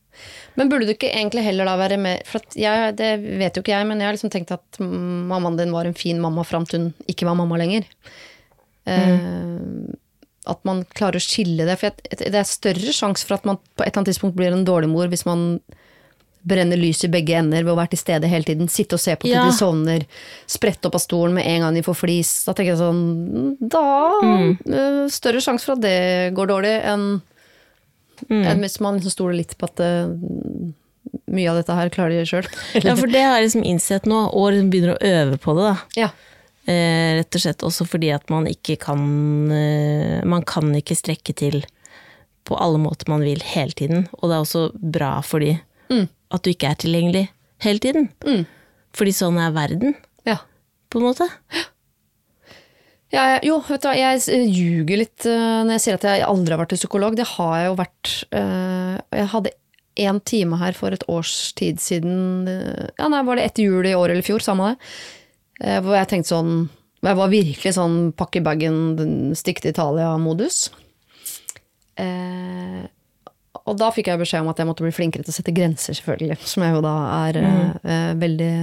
Men 0.58 0.70
burde 0.72 0.88
du 0.90 0.94
ikke 0.96 1.12
egentlig 1.12 1.44
heller 1.46 1.66
da 1.70 1.74
være 1.78 1.98
mer 1.98 2.22
For 2.30 2.42
jeg, 2.58 2.94
det 2.98 3.12
vet 3.42 3.58
jo 3.58 3.64
ikke 3.64 3.74
jeg, 3.74 3.88
men 3.90 4.02
jeg 4.02 4.10
har 4.10 4.18
liksom 4.18 4.34
tenkt 4.34 4.54
at 4.56 4.82
mm, 4.82 5.30
mammaen 5.30 5.58
din 5.62 5.74
var 5.74 5.90
en 5.90 5.98
fin 5.98 6.22
mamma 6.22 6.46
fram 6.48 6.66
til 6.66 6.80
hun 6.88 6.94
ikke 7.10 7.26
var 7.30 7.38
mamma 7.38 7.58
lenger. 7.62 7.86
Eh, 8.90 9.94
at 10.50 10.60
man 10.68 10.84
klarer 10.98 11.22
å 11.22 11.24
skille 11.24 11.66
det. 11.68 11.78
For 11.80 11.94
det 12.04 12.34
er 12.36 12.48
større 12.48 12.96
sjanse 12.96 13.26
for 13.28 13.38
at 13.38 13.48
man 13.48 13.60
på 13.62 13.84
et 13.84 13.92
eller 13.92 14.02
annet 14.02 14.14
tidspunkt 14.14 14.38
blir 14.38 14.54
en 14.54 14.66
dårlig 14.68 14.90
mor 14.92 15.12
hvis 15.12 15.26
man 15.28 15.62
brenner 16.44 16.78
lys 16.80 17.04
i 17.08 17.10
begge 17.12 17.38
ender 17.40 17.64
ved 17.64 17.72
å 17.74 17.78
være 17.80 17.94
til 17.94 18.02
stede 18.02 18.28
hele 18.32 18.44
tiden. 18.48 18.68
Sitte 18.72 18.98
og 18.98 19.02
se 19.04 19.16
på 19.16 19.28
til 19.28 19.36
Ja. 19.38 19.46
de 19.48 19.56
sovner. 19.56 20.06
Sprette 20.48 20.90
opp 20.90 20.96
av 21.00 21.04
stolen 21.04 21.34
med 21.38 21.48
en 21.48 21.62
gang 21.62 21.74
de 21.78 21.84
får 21.86 21.96
flis. 21.96 22.32
Da 22.46 22.54
tenker 22.54 22.74
jeg 22.76 22.82
sånn 22.82 23.58
Da 23.60 23.84
mm. 24.24 25.10
Større 25.10 25.42
sjanse 25.44 25.64
for 25.66 25.78
at 25.78 25.82
det 25.86 26.34
går 26.36 26.48
dårlig 26.52 26.74
enn 26.84 27.08
enn 28.30 28.62
hvis 28.64 28.80
man 28.80 28.96
liksom 29.00 29.12
stoler 29.12 29.36
litt 29.36 29.58
på 29.60 29.68
at 29.68 29.76
det, 29.82 29.90
mye 31.34 31.50
av 31.52 31.58
dette 31.60 31.76
her 31.76 31.90
klarer 31.92 32.22
de 32.22 32.28
sjøl. 32.30 32.46
Ja, 32.86 32.94
for 32.96 33.10
det 33.12 33.20
har 33.24 33.40
jeg 33.40 33.50
liksom 33.50 33.66
innsett 33.68 34.06
nå, 34.08 34.20
og 34.32 34.54
liksom 34.54 34.70
begynner 34.72 34.94
å 34.94 35.10
øve 35.10 35.40
på 35.44 35.56
det, 35.58 35.66
da. 35.66 35.74
Ja. 36.00 36.10
Eh, 36.64 37.18
rett 37.20 37.36
og 37.36 37.44
slett 37.44 37.66
også 37.68 37.84
fordi 37.90 38.14
at 38.16 38.30
man 38.32 38.46
ikke 38.48 38.78
kan 38.80 39.02
eh, 39.52 40.22
Man 40.24 40.46
kan 40.48 40.70
ikke 40.78 40.96
strekke 40.96 41.34
til 41.36 41.58
på 42.48 42.56
alle 42.56 42.80
måter 42.80 43.10
man 43.12 43.20
vil 43.26 43.44
hele 43.44 43.76
tiden. 43.76 44.06
Og 44.22 44.30
det 44.30 44.38
er 44.38 44.46
også 44.46 44.64
bra 44.80 45.18
for 45.22 45.44
de 45.44 45.58
Mm. 45.92 46.08
At 46.34 46.43
du 46.43 46.50
ikke 46.52 46.72
er 46.74 46.80
tilgjengelig 46.82 47.28
hele 47.63 47.80
tiden. 47.84 48.10
Mm. 48.26 48.43
Fordi 48.98 49.13
sånn 49.15 49.38
er 49.41 49.54
verden, 49.56 49.96
ja. 50.28 50.39
på 50.89 51.00
en 51.00 51.08
måte. 51.08 51.28
Ja, 53.13 53.24
jeg- 53.36 53.43
jo, 53.46 53.60
vet 53.67 53.82
du 53.84 53.88
hva, 53.88 53.96
jeg 53.96 54.22
eh, 54.34 54.46
ljuger 54.50 54.98
litt 54.98 55.26
eh, 55.30 55.63
når 55.63 55.76
jeg 55.78 55.82
sier 55.84 55.98
at 56.00 56.08
jeg 56.10 56.24
aldri 56.26 56.56
har 56.56 56.63
vært 56.65 56.74
psykolog. 56.80 57.15
Det 57.15 57.28
har 57.36 57.58
jeg 57.60 57.67
jo 57.69 57.76
vært. 57.78 58.13
eh, 58.34 58.96
Jeg 59.19 59.28
hadde 59.36 59.52
én 60.02 60.19
time 60.26 60.58
her 60.58 60.74
for 60.74 60.89
et 60.96 61.04
års 61.08 61.54
tid 61.54 61.78
siden. 61.78 62.48
Ja, 62.98 63.08
nei, 63.13 63.22
Var 63.22 63.36
det 63.38 63.43
etter 63.46 63.63
jul 63.67 63.86
i 63.86 63.93
år 63.93 64.10
eller 64.15 64.26
fjor? 64.26 64.41
Samme 64.41 64.72
det. 64.74 64.80
Hvor 65.86 65.93
jeg 65.93 66.08
tenkte 66.10 66.32
sånn 66.34 66.69
Jeg 67.04 67.15
var 67.15 67.30
virkelig 67.30 67.74
sånn 67.76 68.13
pakke 68.17 68.41
bagen, 68.41 69.36
stikk 69.36 69.62
til 69.62 69.72
Italia-modus. 69.76 70.72
Eh, 72.00 72.88
og 73.54 73.76
da 73.78 73.89
fikk 73.94 74.10
jeg 74.10 74.20
beskjed 74.20 74.44
om 74.44 74.50
at 74.52 74.60
jeg 74.60 74.68
måtte 74.68 74.86
bli 74.86 74.94
flinkere 74.96 75.26
til 75.26 75.34
å 75.34 75.36
sette 75.36 75.54
grenser, 75.56 75.96
selvfølgelig. 75.98 76.39
Som 76.52 76.66
jeg 76.66 76.76
jo 76.76 76.84
da 76.86 76.94
er 77.30 77.42
mm. 77.44 77.74
eh, 77.86 78.13
veldig 78.24 78.54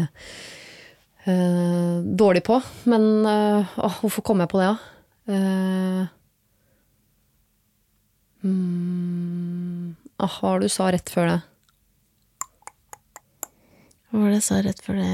eh, 1.31 2.09
dårlig 2.23 2.43
på. 2.47 2.61
Men 2.91 3.11
eh, 3.31 3.77
åh, 3.79 4.01
hvorfor 4.03 4.27
kom 4.27 4.43
jeg 4.43 4.53
på 4.53 4.63
det, 4.63 4.73
da? 4.73 4.79
Ja? 5.31 6.09
mm, 8.43 9.95
ah, 10.19 10.33
hva 10.41 10.49
var 10.57 10.63
det 10.63 10.71
du 10.71 10.75
sa 10.75 10.89
rett 10.91 11.13
før 11.13 11.29
det? 11.29 11.39
Hva 14.11 14.25
var 14.25 14.33
det 14.33 14.39
jeg 14.41 14.47
sa 14.49 14.59
rett 14.65 14.81
før 14.83 14.99
det? 14.99 15.11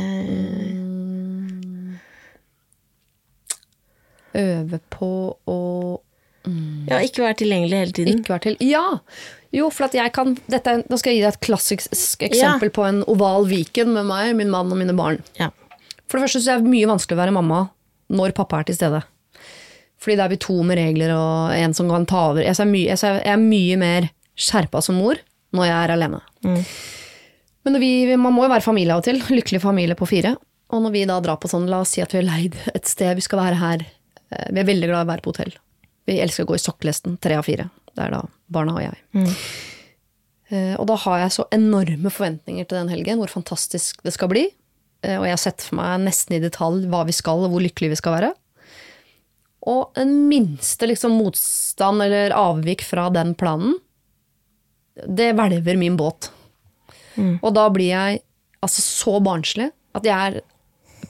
Øve 4.41 4.81
på 4.93 5.11
å 5.49 5.61
Ja, 6.87 7.03
ikke 7.03 7.27
være 7.27 7.41
tilgjengelig 7.43 7.83
hele 7.83 7.97
tiden. 7.99 8.23
ikke 8.23 8.37
være 8.37 8.45
til 8.47 8.57
Ja! 8.71 8.87
Jo, 9.57 9.71
for 9.73 9.87
at 9.89 9.95
jeg 9.97 10.13
kan 10.13 10.35
dette, 10.53 10.67
er- 10.69 10.85
Nå 10.91 10.99
skal 11.01 11.13
jeg 11.15 11.21
gi 11.23 11.25
deg 11.25 11.35
et 11.35 11.47
klassisk 11.47 12.23
eksempel 12.29 12.69
på 12.77 12.85
en 12.87 13.03
oval 13.09 13.47
Viken 13.49 13.95
med 13.95 14.05
meg, 14.09 14.35
min 14.37 14.51
mann 14.53 14.71
og 14.71 14.77
mine 14.79 14.93
barn. 14.97 15.23
Ja. 15.41 15.49
For 16.07 16.19
det 16.19 16.27
første 16.27 16.43
syns 16.43 16.49
er 16.53 16.61
det 16.61 16.71
mye 16.71 16.87
vanskelig 16.91 17.17
å 17.17 17.23
være 17.25 17.33
mamma 17.35 17.63
når 18.13 18.35
pappa 18.37 18.61
er 18.61 18.65
til 18.69 18.77
stede. 18.77 19.01
Fordi 19.99 20.17
da 20.21 20.27
er 20.27 20.35
vi 20.35 20.37
to 20.45 20.59
med 20.63 20.77
regler 20.79 21.11
og 21.17 21.55
en 21.57 21.73
som 21.75 21.89
kan 21.89 22.05
ta 22.07 22.21
over. 22.31 22.43
Jeg 22.45 22.53
er 22.61 22.69
mye, 22.69 22.91
jeg 22.93 23.01
er- 23.03 23.23
er 23.33 23.37
mye 23.41 23.79
mer 23.81 24.11
skjerpa 24.37 24.83
som 24.85 24.97
mor 25.01 25.17
når 25.57 25.65
jeg 25.65 25.79
er 25.89 25.93
alene. 25.97 26.21
Men 27.65 27.73
når 27.75 27.81
vi, 27.81 28.17
man 28.17 28.33
må 28.37 28.45
jo 28.45 28.53
være 28.53 28.63
familie 28.63 28.93
av 28.93 28.99
og 29.01 29.05
til. 29.09 29.19
Lykkelig 29.19 29.61
familie 29.65 29.97
på 29.99 30.07
fire. 30.07 30.37
Og 30.71 30.83
når 30.83 30.93
vi 30.93 31.05
da 31.09 31.19
drar 31.21 31.39
på 31.41 31.49
sånn, 31.51 31.67
la 31.71 31.81
oss 31.81 31.91
si 31.97 32.03
at 32.03 32.13
vi 32.13 32.19
har 32.21 32.29
leid 32.29 32.55
et 32.75 32.85
sted, 32.87 33.15
vi 33.17 33.23
skal 33.25 33.39
være 33.41 33.57
her. 33.59 33.87
eh, 34.33 34.47
Vi 34.53 34.61
er 34.61 34.65
veldig 34.69 34.89
glad 34.91 35.01
i 35.01 35.09
å 35.09 35.13
være 35.15 35.23
på 35.23 35.33
hotell. 35.35 35.53
Vi 36.07 36.19
elsker 36.21 36.45
å 36.45 36.49
gå 36.53 36.55
i 36.55 36.63
sokkelesten, 36.63 37.19
tre 37.21 37.35
av 37.35 37.45
fire. 37.45 37.71
Det 37.97 38.05
er 38.05 38.13
da 38.13 38.23
barna 38.53 38.77
og 38.77 38.83
jeg. 38.85 38.99
Eh, 40.51 40.75
Og 40.79 40.87
da 40.87 40.95
har 41.03 41.19
jeg 41.25 41.33
så 41.35 41.47
enorme 41.57 42.11
forventninger 42.13 42.69
til 42.69 42.79
den 42.79 42.93
helgen, 42.93 43.19
hvor 43.19 43.33
fantastisk 43.33 44.03
det 44.07 44.13
skal 44.15 44.29
bli. 44.31 44.45
Eh, 45.03 45.17
Og 45.19 45.25
jeg 45.27 45.33
har 45.35 45.43
sett 45.43 45.65
for 45.65 45.77
meg 45.81 46.05
nesten 46.05 46.37
i 46.37 46.43
detalj 46.45 46.87
hva 46.93 47.05
vi 47.09 47.13
skal, 47.17 47.43
og 47.47 47.51
hvor 47.55 47.65
lykkelige 47.65 47.95
vi 47.97 48.01
skal 48.03 48.19
være. 48.19 48.33
Og 49.67 49.91
en 49.99 50.13
minste 50.29 50.87
liksom 50.87 51.17
motstand 51.19 52.05
eller 52.05 52.31
avvik 52.37 52.85
fra 52.87 53.09
den 53.11 53.35
planen, 53.35 53.75
det 55.07 55.33
hvelver 55.37 55.77
min 55.77 55.97
båt. 55.99 56.31
Og 57.43 57.51
da 57.57 57.67
blir 57.73 57.89
jeg 57.91 58.21
altså 58.63 58.83
så 58.85 59.17
barnslig 59.25 59.71
at 59.97 60.05
jeg 60.05 60.15
er 60.37 60.41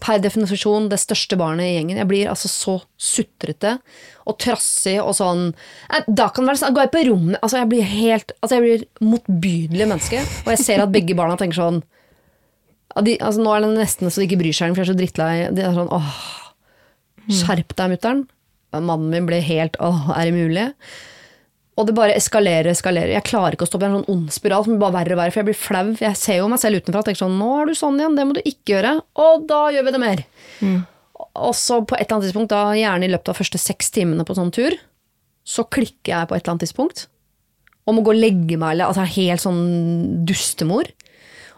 per 0.01 0.19
definisjon 0.23 0.89
det 0.91 0.99
største 1.03 1.37
barnet 1.41 1.67
i 1.67 1.75
gjengen. 1.77 1.97
Jeg 2.01 2.09
blir 2.11 2.29
altså 2.33 2.49
så 2.53 2.75
sutrete 3.01 3.77
og 4.27 4.39
trassig 4.43 4.97
og 5.03 5.15
sånn 5.19 5.53
Eh, 5.93 6.03
Da 6.09 6.29
kan 6.29 6.45
det 6.45 6.53
være 6.55 6.61
sånn, 6.65 6.75
går 6.75 6.87
jeg 6.87 6.93
på 6.95 7.03
rommet 7.11 7.39
Altså, 7.43 7.59
jeg 7.63 7.69
blir 7.71 7.83
helt 7.87 8.33
Altså, 8.43 8.57
jeg 8.59 8.65
blir 8.65 8.87
motbydelig 9.13 9.87
menneske, 9.89 10.23
og 10.45 10.51
jeg 10.55 10.59
ser 10.65 10.83
at 10.83 10.93
begge 10.95 11.15
barna 11.19 11.37
tenker 11.39 11.57
sånn 11.61 11.83
de, 13.05 13.17
altså, 13.21 13.43
Nå 13.45 13.53
er 13.55 13.61
det 13.67 13.75
nesten 13.79 14.09
så 14.11 14.23
de 14.23 14.27
ikke 14.29 14.41
bryr 14.41 14.57
seg, 14.57 14.73
for 14.75 14.83
jeg 14.83 14.89
er 14.89 14.93
så 14.95 14.99
drittlei. 14.99 15.35
De 15.55 15.63
er 15.67 15.75
sånn 15.77 15.91
åh, 15.93 16.15
skjerp 17.29 17.75
deg, 17.77 17.91
mutter'n. 17.93 18.23
Mannen 18.77 19.11
min 19.13 19.27
ble 19.29 19.41
helt 19.45 19.77
åh, 19.83 20.11
er 20.17 20.31
det 20.31 20.35
mulig? 20.37 20.67
Og 21.77 21.85
det 21.85 21.93
bare 21.97 22.15
eskalerer 22.17 22.71
eskalerer. 22.73 23.13
Jeg 23.13 23.27
klarer 23.29 23.53
ikke 23.57 23.67
å 23.67 23.69
stoppe 23.69 23.85
en 23.85 23.99
sånn 23.99 24.11
ond 24.13 24.33
spiral 24.33 24.65
som 24.65 24.73
blir 24.73 24.81
bare 24.81 24.97
verre 24.97 25.13
og 25.17 25.21
verre, 25.21 25.33
for 25.35 25.43
jeg 25.43 25.49
blir 25.51 25.59
flau. 25.61 25.87
Jeg 26.01 26.17
ser 26.17 26.39
jo 26.41 26.47
meg 26.49 26.61
selv 26.63 26.81
utenfra 26.81 27.03
og 27.03 27.09
tenker 27.09 27.21
sånn 27.21 27.35
Nå 27.37 27.49
er 27.61 27.69
du 27.69 27.75
sånn 27.77 27.99
igjen, 28.01 28.17
det 28.17 28.25
må 28.25 28.37
du 28.39 28.41
ikke 28.43 28.73
gjøre. 28.79 28.93
Og 29.27 29.45
da 29.51 29.59
gjør 29.75 29.85
vi 29.89 29.93
det 29.97 30.01
mer. 30.01 30.23
Og 31.37 31.53
så 31.57 31.83
på 31.85 31.97
et 31.99 32.07
eller 32.07 32.17
annet 32.17 32.29
tidspunkt, 32.31 32.53
da 32.55 32.63
gjerne 32.77 33.05
i 33.05 33.13
løpet 33.13 33.29
av 33.29 33.37
første 33.37 33.61
seks 33.61 33.93
timene 33.93 34.25
på 34.25 34.37
sånn 34.39 34.55
tur, 34.57 34.79
så 35.47 35.67
klikker 35.69 36.15
jeg 36.15 36.29
på 36.31 36.37
et 36.37 36.43
eller 36.43 36.55
annet 36.55 36.65
tidspunkt. 36.65 37.05
Og 37.87 37.95
må 37.95 38.03
gå 38.07 38.15
og 38.15 38.23
legge 38.25 38.57
meg, 38.59 38.73
eller 38.73 38.89
altså 38.89 39.05
er 39.05 39.13
helt 39.19 39.45
sånn 39.45 40.25
dustemor. 40.27 40.89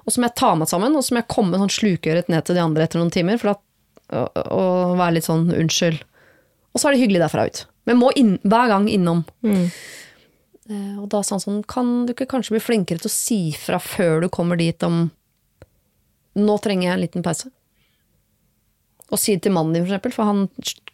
Og 0.03 0.13
så 0.13 0.19
må 0.21 0.29
jeg 0.29 0.39
ta 0.41 0.51
meg 0.59 0.69
sammen, 0.71 0.99
og 0.99 1.07
så 1.07 1.15
må 1.15 1.23
jeg 1.23 1.31
komme 1.31 1.63
sånn 1.63 1.73
slukøret 1.73 2.29
ned 2.33 2.45
til 2.49 2.59
de 2.59 2.65
andre 2.65 2.85
etter 2.89 2.99
noen 3.01 3.15
timer, 3.15 3.39
for 3.39 3.55
at, 3.55 3.63
og, 4.19 4.43
og 4.51 4.99
være 4.99 5.19
litt 5.21 5.29
sånn 5.31 5.47
unnskyld. 5.55 6.03
Og 6.75 6.81
så 6.83 6.89
er 6.91 6.97
det 6.97 7.03
hyggelig 7.05 7.23
derfra 7.23 7.47
ut. 7.49 7.63
Men 7.89 8.01
må 8.03 8.11
inn, 8.19 8.35
hver 8.45 8.69
gang 8.75 8.91
innom. 8.93 9.23
Eh, 9.47 9.71
Og 10.69 11.07
da 11.13 11.23
sa 11.25 11.37
han 11.37 11.45
sånn, 11.45 11.63
kan 11.69 12.05
du 12.07 12.13
ikke 12.13 12.29
kanskje 12.29 12.57
bli 12.57 12.61
flinkere 12.61 13.01
til 13.01 13.09
å 13.09 13.15
si 13.15 13.39
fra 13.57 13.79
før 13.81 14.25
du 14.25 14.29
kommer 14.33 14.59
dit 14.61 14.83
om 14.85 15.07
Nå 16.39 16.55
trenger 16.63 16.87
jeg 16.87 16.93
en 16.95 17.01
liten 17.03 17.25
pause. 17.27 17.49
Og 19.09 19.17
si 19.19 19.33
det 19.35 19.47
til 19.47 19.55
mannen 19.57 19.73
din, 19.75 19.87
for 19.87 19.95
eksempel, 19.97 20.13
for 20.13 20.29
han 20.29 20.43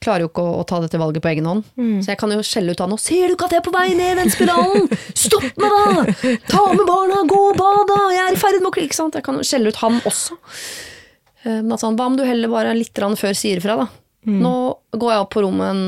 klarer 0.05 0.23
jo 0.25 0.29
ikke 0.31 0.45
å, 0.47 0.63
ta 0.71 0.79
dette 0.81 1.01
valget 1.03 1.25
på 1.25 1.29
egen 1.33 1.49
hånd. 1.51 1.65
Så 2.01 2.13
jeg 2.13 2.21
kan 2.21 2.31
jo 2.33 2.45
skjelle 2.47 2.73
ut 2.73 2.81
han 2.81 2.93
nå. 2.95 2.99
Ser 3.03 3.27
du 3.27 3.35
ikke 3.35 3.49
at 3.49 3.57
jeg 3.57 3.61
er 3.61 3.67
på 3.67 3.75
vei 3.75 3.89
ned 3.99 4.13
i 4.15 4.19
den 4.23 4.33
spiralen? 4.33 4.87
Stopp 5.25 5.59
meg, 5.61 5.75
da! 5.75 6.33
Ta 6.49 6.63
med 6.71 6.85
barna, 6.87 7.21
gå 7.29 7.41
og 7.51 7.59
bad, 7.59 7.83
da! 7.91 7.99
Jeg 8.15 8.23
er 8.25 8.39
i 8.39 8.41
ferd 8.41 8.61
med 8.63 8.71
å 8.71 8.85
ikke 8.87 9.01
sant? 9.01 9.19
Jeg 9.19 9.27
kan 9.27 9.41
jo 9.41 9.45
skjelle 9.51 9.75
ut 9.75 9.83
han 9.83 9.99
også. 10.07 10.39
Eh, 11.43 11.59
Men 11.59 11.75
altså, 11.75 11.91
hva 11.99 12.07
om 12.09 12.17
du 12.21 12.25
heller 12.25 12.53
bare 12.55 12.77
litt 12.79 13.03
før 13.21 13.35
sier 13.37 13.59
ifra, 13.59 13.77
da? 13.83 13.89
Nå 14.25 14.55
går 14.95 15.11
jeg 15.13 15.25
opp 15.27 15.35
på 15.35 15.43
rommet 15.45 15.75
en 15.75 15.85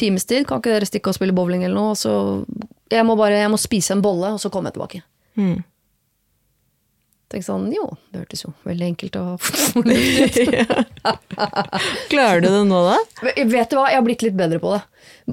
times 0.00 0.24
tid, 0.26 0.48
kan 0.48 0.58
ikke 0.58 0.72
dere 0.72 0.88
stikke 0.88 1.12
og 1.12 1.20
spille 1.20 1.36
bowling 1.36 1.62
eller 1.62 1.76
noe? 1.76 1.92
Og 1.92 2.00
så 2.00 2.16
jeg 2.92 3.08
må 3.08 3.16
bare 3.18 3.40
jeg 3.40 3.52
må 3.52 3.58
spise 3.60 3.96
en 3.96 4.04
bolle, 4.04 4.34
og 4.36 4.40
så 4.42 4.52
kommer 4.52 4.70
jeg 4.70 4.78
tilbake. 4.78 5.02
Mm. 5.40 5.58
Tenk 7.32 7.46
sånn, 7.46 7.70
jo, 7.72 7.86
det 8.12 8.26
hørtes 8.26 8.42
jo 8.44 8.50
veldig 8.68 8.86
enkelt 8.90 9.14
og 9.16 9.40
Klarer 12.12 12.44
du 12.44 12.48
det 12.50 12.64
nå, 12.68 12.80
da? 12.90 12.98
Vet 13.24 13.72
du 13.72 13.78
hva, 13.78 13.86
jeg 13.88 13.96
har 13.96 14.04
blitt 14.04 14.24
litt 14.26 14.36
bedre 14.36 14.60
på 14.60 14.74
det. 14.74 14.82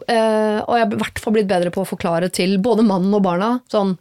Uh, 0.07 0.63
og 0.63 0.77
jeg 0.77 0.85
har 0.85 0.95
i 0.95 0.99
hvert 1.01 1.19
fall 1.19 1.35
blitt 1.35 1.49
bedre 1.49 1.73
på 1.75 1.83
å 1.83 1.89
forklare 1.89 2.29
til 2.31 2.55
både 2.63 2.85
mannen 2.87 3.11
og 3.17 3.23
barna 3.25 3.49
sånn 3.71 3.97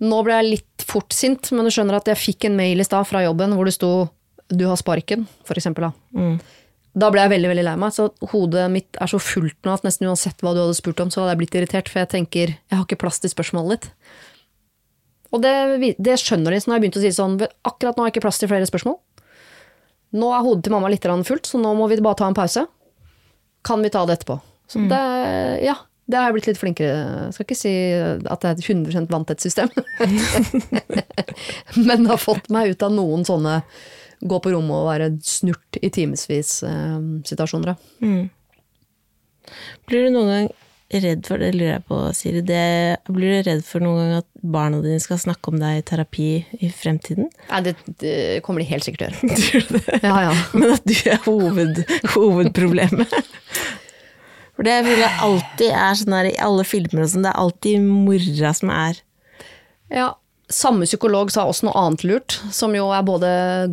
Nå 0.00 0.22
ble 0.24 0.32
jeg 0.38 0.46
litt 0.46 0.80
fort 0.88 1.12
sint, 1.12 1.50
men 1.52 1.66
du 1.68 1.70
skjønner 1.74 1.98
at 1.98 2.06
jeg 2.08 2.16
fikk 2.16 2.46
en 2.48 2.54
mail 2.56 2.80
i 2.80 2.84
stad 2.86 3.04
fra 3.04 3.20
jobben 3.20 3.52
hvor 3.52 3.68
det 3.68 3.76
sto 3.76 4.08
'du 4.48 4.64
har 4.64 4.78
sparken', 4.80 5.28
for 5.44 5.60
eksempel. 5.60 5.90
Da. 5.90 5.92
Mm. 6.16 6.40
Da 6.98 7.10
ble 7.12 7.22
jeg 7.22 7.32
veldig 7.34 7.50
veldig 7.52 7.66
lei 7.66 7.76
meg. 7.78 7.94
Så 7.94 8.08
hodet 8.32 8.64
mitt 8.72 8.98
er 9.00 9.10
så 9.10 9.20
fullt 9.22 9.58
nå 9.66 9.76
at 9.76 9.86
nesten 9.86 10.08
uansett 10.10 10.42
hva 10.42 10.54
du 10.56 10.62
hadde 10.62 10.78
spurt 10.78 11.02
om, 11.04 11.12
så 11.12 11.22
hadde 11.22 11.36
jeg 11.36 11.42
blitt 11.44 11.58
irritert, 11.60 11.90
for 11.92 12.02
jeg 12.02 12.10
tenker 12.16 12.54
jeg 12.56 12.74
har 12.74 12.86
ikke 12.86 13.00
plass 13.04 13.22
til 13.22 13.32
spørsmålet 13.32 13.76
ditt. 13.76 13.92
Og 15.30 15.44
det, 15.44 15.52
det 16.02 16.16
skjønner 16.18 16.50
de, 16.50 16.58
så 16.58 16.66
nå 16.66 16.74
har 16.74 16.80
jeg 16.80 16.86
begynt 16.88 16.98
å 16.98 17.04
si 17.04 17.12
sånn 17.14 17.36
akkurat 17.38 17.94
nå 17.94 18.02
har 18.02 18.10
jeg 18.10 18.16
ikke 18.16 18.24
plass 18.26 18.42
til 18.42 18.50
flere 18.50 18.66
spørsmål. 18.66 18.98
Nå 20.18 20.32
er 20.34 20.42
hodet 20.42 20.66
til 20.66 20.74
mamma 20.74 20.90
litt 20.90 21.06
fullt, 21.06 21.46
så 21.46 21.60
nå 21.62 21.70
må 21.78 21.86
vi 21.86 22.00
bare 22.02 22.18
ta 22.18 22.26
en 22.26 22.34
pause. 22.34 22.64
Kan 23.62 23.84
vi 23.84 23.92
ta 23.94 24.02
det 24.08 24.18
etterpå? 24.18 24.40
Så 24.70 24.82
det, 24.90 24.98
ja, 25.66 25.76
det 26.10 26.18
har 26.18 26.28
jeg 26.28 26.34
blitt 26.36 26.46
litt 26.46 26.58
flinkere 26.60 26.98
Jeg 27.26 27.34
skal 27.34 27.46
ikke 27.46 27.58
si 27.58 27.72
at 28.00 28.42
det 28.42 28.50
er 28.50 28.54
et 28.54 28.66
100% 28.66 29.10
vanntett-system. 29.10 29.70
Men 31.86 32.04
det 32.04 32.10
har 32.10 32.22
fått 32.22 32.50
meg 32.54 32.74
ut 32.74 32.84
av 32.86 32.94
noen 32.94 33.26
sånne 33.26 33.60
gå 34.20 34.40
på 34.42 34.52
rommet 34.54 34.76
og 34.76 34.90
være 34.90 35.10
snurt 35.24 35.78
i 35.80 35.90
timevis-situasjoner. 35.94 37.76
Mm. 38.04 38.26
Blir 39.88 40.06
du 40.06 40.14
noen 40.14 40.32
gang 40.32 40.50
redd 40.90 41.26
for 41.28 41.38
det, 41.38 41.52
lurer 41.54 41.76
jeg 41.76 41.84
på, 41.86 41.98
Siri. 42.18 42.40
Det, 42.46 42.62
blir 43.14 43.36
du 43.36 43.46
redd 43.46 43.60
for 43.66 43.82
noen 43.84 44.00
gang 44.00 44.14
at 44.20 44.28
barna 44.42 44.80
dine 44.82 45.02
skal 45.02 45.20
snakke 45.22 45.52
om 45.52 45.60
deg 45.62 45.78
i 45.78 45.84
terapi 45.86 46.30
i 46.58 46.70
fremtiden? 46.74 47.28
Nei, 47.50 47.60
det, 47.68 47.76
det 48.02 48.14
kommer 48.46 48.62
de 48.62 48.70
helt 48.72 48.86
sikkert 48.86 49.04
til 49.04 49.14
å 49.14 49.20
gjøre. 49.20 49.38
Tror 49.44 49.66
du 49.68 49.76
det? 49.76 50.00
Ja, 50.02 50.16
ja. 50.26 50.32
Men 50.58 50.74
at 50.74 50.88
du 50.88 50.96
er 50.98 51.22
hoved, 51.26 51.84
hovedproblemet? 52.16 53.14
For 54.56 54.66
det 54.66 54.80
vil 54.84 55.00
jeg 55.00 55.22
alltid 55.24 55.70
er 55.70 56.00
sånn 56.02 56.16
her 56.18 56.30
i 56.32 56.38
alle 56.42 56.66
filmer 56.68 57.06
og 57.06 57.12
sånn, 57.14 57.24
det 57.24 57.30
er 57.32 57.44
alltid 57.44 57.86
mora 57.86 58.50
som 58.56 58.74
er 58.74 58.98
Ja, 59.88 60.08
samme 60.50 60.86
psykolog 60.88 61.30
sa 61.32 61.46
også 61.48 61.68
noe 61.68 61.78
annet 61.78 62.04
lurt, 62.06 62.38
som 62.54 62.74
jo 62.76 62.90
er 62.94 63.06
både 63.06 63.30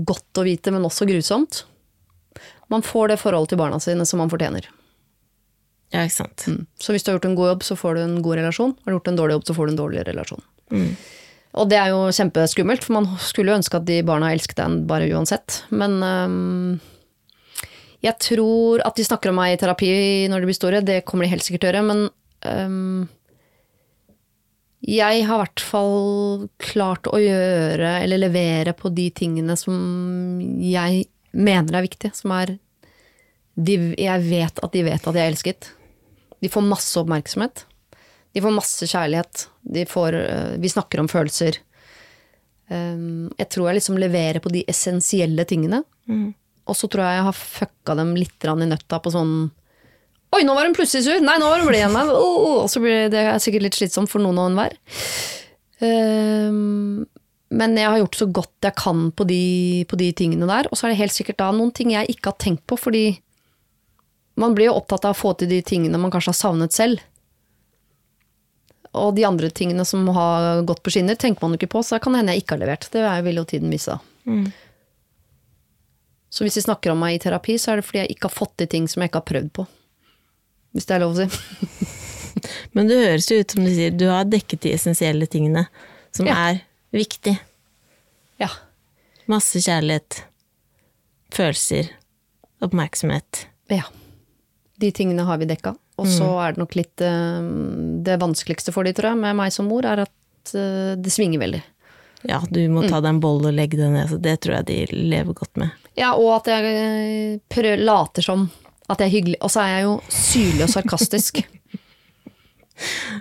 godt 0.08 0.42
å 0.42 0.46
vite, 0.48 0.74
men 0.74 0.86
også 0.88 1.08
grusomt. 1.10 1.64
Man 2.72 2.84
får 2.84 3.14
det 3.14 3.22
forholdet 3.22 3.54
til 3.54 3.62
barna 3.62 3.80
sine 3.84 4.06
som 4.08 4.22
man 4.22 4.32
fortjener. 4.32 4.68
Ja, 5.94 6.04
ikke 6.04 6.18
sant. 6.18 6.44
Mm. 6.52 6.66
Så 6.84 6.94
hvis 6.94 7.06
du 7.06 7.12
har 7.12 7.18
gjort 7.18 7.30
en 7.30 7.38
god 7.38 7.52
jobb, 7.54 7.64
så 7.64 7.78
får 7.80 7.96
du 7.96 8.02
en 8.04 8.18
god 8.24 8.42
relasjon. 8.42 8.76
Har 8.84 8.92
du 8.92 8.98
gjort 8.98 9.08
en 9.12 9.20
dårlig 9.22 9.38
jobb, 9.38 9.48
så 9.48 9.56
får 9.56 9.68
du 9.68 9.74
en 9.74 9.80
dårlig 9.80 10.04
relasjon. 10.10 10.44
Og 11.58 11.70
det 11.72 11.80
er 11.80 11.94
jo 11.94 12.02
kjempeskummelt, 12.14 12.84
for 12.84 12.98
man 13.00 13.08
skulle 13.24 13.54
jo 13.54 13.60
ønske 13.62 13.80
at 13.80 13.88
de 13.88 14.02
barna 14.06 14.34
elsket 14.36 14.60
deg 14.60 14.82
bare 14.90 15.08
uansett. 15.16 15.62
Men 15.72 15.98
um, 16.04 16.74
jeg 18.04 18.20
tror 18.22 18.84
at 18.86 19.00
de 19.00 19.06
snakker 19.08 19.32
om 19.32 19.40
meg 19.40 19.56
i 19.56 19.62
terapi 19.62 19.92
når 20.30 20.44
de 20.44 20.50
blir 20.50 20.60
store, 20.60 20.84
det 20.86 21.04
kommer 21.08 21.26
de 21.26 21.32
helt 21.34 21.46
sikkert 21.46 21.64
til 21.64 21.72
å 21.72 21.72
gjøre, 21.72 21.88
men 21.88 22.04
øhm, 22.52 23.08
jeg 24.86 25.24
har 25.26 25.40
i 25.40 25.42
hvert 25.42 25.64
fall 25.64 26.48
klart 26.62 27.10
å 27.10 27.18
gjøre, 27.18 27.96
eller 28.04 28.22
levere 28.22 28.76
på 28.78 28.92
de 28.94 29.08
tingene 29.16 29.56
som 29.58 29.76
jeg 30.62 31.08
mener 31.34 31.80
er 31.80 31.86
viktige, 31.88 32.14
som 32.18 32.34
er 32.38 32.58
de, 33.58 33.96
Jeg 33.98 34.22
vet 34.30 34.60
at 34.62 34.74
de 34.74 34.84
vet 34.86 35.02
at 35.02 35.16
jeg 35.18 35.24
er 35.24 35.32
elsket. 35.32 35.72
De 36.40 36.50
får 36.50 36.62
masse 36.62 36.94
oppmerksomhet. 37.00 37.66
De 38.38 38.44
får 38.44 38.54
masse 38.54 38.86
kjærlighet. 38.86 39.48
De 39.66 39.86
får, 39.90 40.14
øh, 40.14 40.58
vi 40.62 40.70
snakker 40.70 41.02
om 41.02 41.10
følelser. 41.10 41.58
Um, 42.70 43.32
jeg 43.40 43.50
tror 43.50 43.70
jeg 43.70 43.80
liksom 43.80 43.98
leverer 43.98 44.44
på 44.44 44.52
de 44.54 44.62
essensielle 44.70 45.46
tingene. 45.50 45.82
Og 46.68 46.76
så 46.78 46.90
tror 46.92 47.08
jeg 47.08 47.18
jeg 47.18 47.28
har 47.30 47.40
fucka 47.40 47.96
dem 47.98 48.14
litt 48.20 48.46
i 48.46 48.68
nøtta 48.68 49.00
på 49.02 49.14
sånn 49.14 49.50
Oi, 50.36 50.44
nå 50.44 50.54
var 50.58 50.68
hun 50.68 50.76
plutselig 50.76 51.06
sur! 51.06 51.22
Nei, 51.24 51.38
nå 51.40 51.48
var 51.48 51.62
hun 51.62 51.70
blid 51.70 51.80
igjen! 51.80 51.96
Oh, 52.12 52.48
oh. 52.62 52.64
Så 52.70 52.82
blir 52.84 53.08
det 53.14 53.24
sikkert 53.44 53.68
litt 53.68 53.78
slitsomt 53.78 54.12
for 54.12 54.24
noen 54.24 54.40
og 54.42 54.52
enhver. 54.52 54.76
Um, 55.80 57.06
men 57.54 57.78
jeg 57.80 57.88
har 57.88 58.02
gjort 58.02 58.18
så 58.20 58.28
godt 58.34 58.66
jeg 58.66 58.76
kan 58.80 59.08
på 59.16 59.28
de, 59.30 59.42
på 59.88 60.00
de 60.00 60.12
tingene 60.18 60.50
der. 60.50 60.68
Og 60.68 60.78
så 60.78 60.88
er 60.88 60.94
det 60.94 61.02
helt 61.02 61.16
sikkert 61.16 61.40
da 61.40 61.52
noen 61.56 61.72
ting 61.76 61.94
jeg 61.96 62.12
ikke 62.12 62.34
har 62.34 62.42
tenkt 62.44 62.66
på, 62.68 62.80
fordi 62.80 63.06
man 64.38 64.54
blir 64.58 64.70
jo 64.70 64.76
opptatt 64.78 65.08
av 65.08 65.16
å 65.16 65.18
få 65.18 65.32
til 65.40 65.50
de 65.50 65.62
tingene 65.66 65.98
man 66.02 66.12
kanskje 66.14 66.34
har 66.36 66.42
savnet 66.42 66.76
selv. 66.76 67.02
Og 68.98 69.16
de 69.16 69.26
andre 69.28 69.50
tingene 69.54 69.86
som 69.88 70.06
har 70.14 70.62
gått 70.68 70.84
på 70.84 70.92
skinner, 70.94 71.18
tenker 71.20 71.44
man 71.44 71.56
jo 71.56 71.62
ikke 71.62 71.72
på, 71.78 71.84
så 71.86 72.02
kan 72.02 72.14
det 72.14 72.22
hende 72.22 72.36
jeg 72.36 72.44
ikke 72.44 72.58
har 72.58 72.64
levert. 72.66 72.92
Det 72.94 73.04
vil 73.26 73.40
jo 73.40 73.48
tiden 73.48 73.74
vise. 73.74 73.98
Så 76.30 76.44
hvis 76.44 76.60
de 76.60 76.66
snakker 76.68 76.92
om 76.92 77.00
meg 77.02 77.16
i 77.16 77.24
terapi, 77.24 77.56
så 77.62 77.72
er 77.72 77.80
det 77.80 77.88
fordi 77.88 78.04
jeg 78.04 78.18
ikke 78.18 78.28
har 78.28 78.36
fått 78.36 78.58
til 78.60 78.70
ting 78.70 78.88
som 78.92 79.02
jeg 79.02 79.12
ikke 79.12 79.22
har 79.24 79.30
prøvd 79.32 79.52
på. 79.56 79.68
Hvis 80.78 80.86
det 80.86 80.96
er 80.98 81.02
lov 81.04 81.16
å 81.18 81.26
si. 81.26 81.28
Men 82.78 82.86
det 82.90 83.00
høres 83.02 83.28
jo 83.32 83.40
ut 83.42 83.54
som 83.56 83.66
du 83.66 83.72
sier, 83.74 83.94
du 83.98 84.06
har 84.12 84.28
dekket 84.30 84.62
de 84.68 84.76
essensielle 84.78 85.26
tingene 85.26 85.66
som 86.14 86.28
Ja. 86.30 86.36
er 86.52 86.60
viktig. 86.94 87.34
Ja. 88.38 88.50
Masse 89.28 89.58
kjærlighet, 89.66 90.22
følelser, 91.34 91.90
oppmerksomhet. 92.64 93.48
ja. 93.74 93.84
De 94.78 94.92
tingene 94.94 95.24
har 95.26 95.40
vi 95.42 95.48
dekka. 95.50 95.72
Og 95.98 96.06
så 96.06 96.28
er 96.46 96.54
det 96.54 96.60
nok 96.62 96.76
litt 96.78 97.02
eh, 97.02 97.46
Det 98.06 98.20
vanskeligste 98.22 98.70
for 98.70 98.86
de, 98.86 98.92
tror 98.94 99.16
jeg, 99.16 99.18
med 99.24 99.34
meg 99.40 99.50
som 99.56 99.66
mor, 99.66 99.82
er 99.90 100.04
at 100.04 100.52
eh, 100.54 100.92
det 101.02 101.10
svinger 101.10 101.42
veldig. 101.42 101.62
Ja, 102.30 102.38
du 102.46 102.60
må 102.70 102.84
ta 102.86 103.00
deg 103.02 103.10
en 103.16 103.22
bolle 103.24 103.50
og 103.50 103.58
legge 103.58 103.80
deg 103.80 103.90
ned, 103.96 104.06
så 104.12 104.20
det 104.22 104.36
tror 104.46 104.60
jeg 104.60 104.68
de 104.70 104.78
lever 105.10 105.34
godt 105.34 105.58
med. 105.58 105.74
Ja, 105.98 106.12
og 106.14 106.30
at 106.36 106.52
jeg 106.54 107.42
prøver, 107.50 107.82
later 107.90 108.22
som 108.30 108.46
at 108.88 109.02
jeg 109.02 109.08
er 109.10 109.16
hyggelig. 109.16 109.40
Og 109.44 109.52
så 109.52 109.64
er 109.64 109.74
jeg 109.76 109.88
jo 109.88 109.96
syrlig 110.14 110.66
og 110.68 110.74
sarkastisk. 110.74 111.42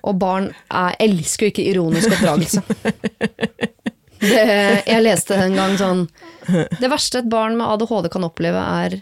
og 0.06 0.18
barn 0.20 0.50
er, 0.70 0.96
elsker 1.02 1.48
jo 1.48 1.54
ikke 1.54 1.68
ironisk 1.72 2.14
oppdragelse. 2.16 2.62
Det, 4.16 4.46
jeg 4.88 5.02
leste 5.04 5.36
en 5.36 5.52
gang 5.52 5.74
sånn 5.76 5.98
Det 6.80 6.88
verste 6.88 7.20
et 7.20 7.28
barn 7.28 7.52
med 7.58 7.68
ADHD 7.68 8.08
kan 8.14 8.24
oppleve, 8.24 8.62
er 8.62 8.96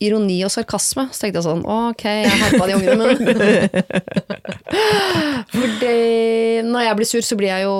ironi 0.00 0.38
og 0.46 0.52
sarkasme. 0.54 1.08
Så 1.12 1.24
tenkte 1.24 1.40
jeg 1.40 1.46
sånn, 1.48 1.64
ok, 1.68 2.04
jeg 2.06 2.38
herpa 2.44 2.68
de 2.70 2.76
ungene 2.78 3.08
mine. 3.10 3.82
Fordi 5.56 5.96
når 6.68 6.86
jeg 6.86 6.98
blir 7.00 7.10
sur, 7.10 7.26
så 7.26 7.38
blir 7.38 7.50
jeg 7.50 7.66
jo 7.66 7.76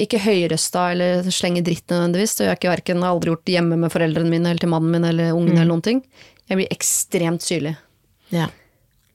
ikke 0.00 0.22
høyrøsta 0.24 0.86
eller 0.94 1.26
slenger 1.34 1.64
dritt 1.66 1.90
nødvendigvis. 1.90 2.36
Det 2.36 2.46
gjør 2.46 2.54
jeg 2.54 2.60
ikke 2.62 2.74
verken 2.74 3.04
har 3.04 3.14
aldri 3.14 3.32
gjort 3.34 3.52
hjemme 3.52 3.80
med 3.82 3.92
foreldrene 3.92 4.32
mine 4.32 4.52
eller 4.52 4.62
til 4.62 4.72
mannen 4.72 4.94
min 4.94 5.08
eller 5.10 5.34
ungen 5.36 5.56
eller 5.58 5.68
noen 5.68 5.84
ting. 5.84 6.04
Jeg 6.50 6.58
blir 6.58 6.72
ekstremt 6.74 7.44
syrlig. 7.46 7.76
Ja. 8.34 8.48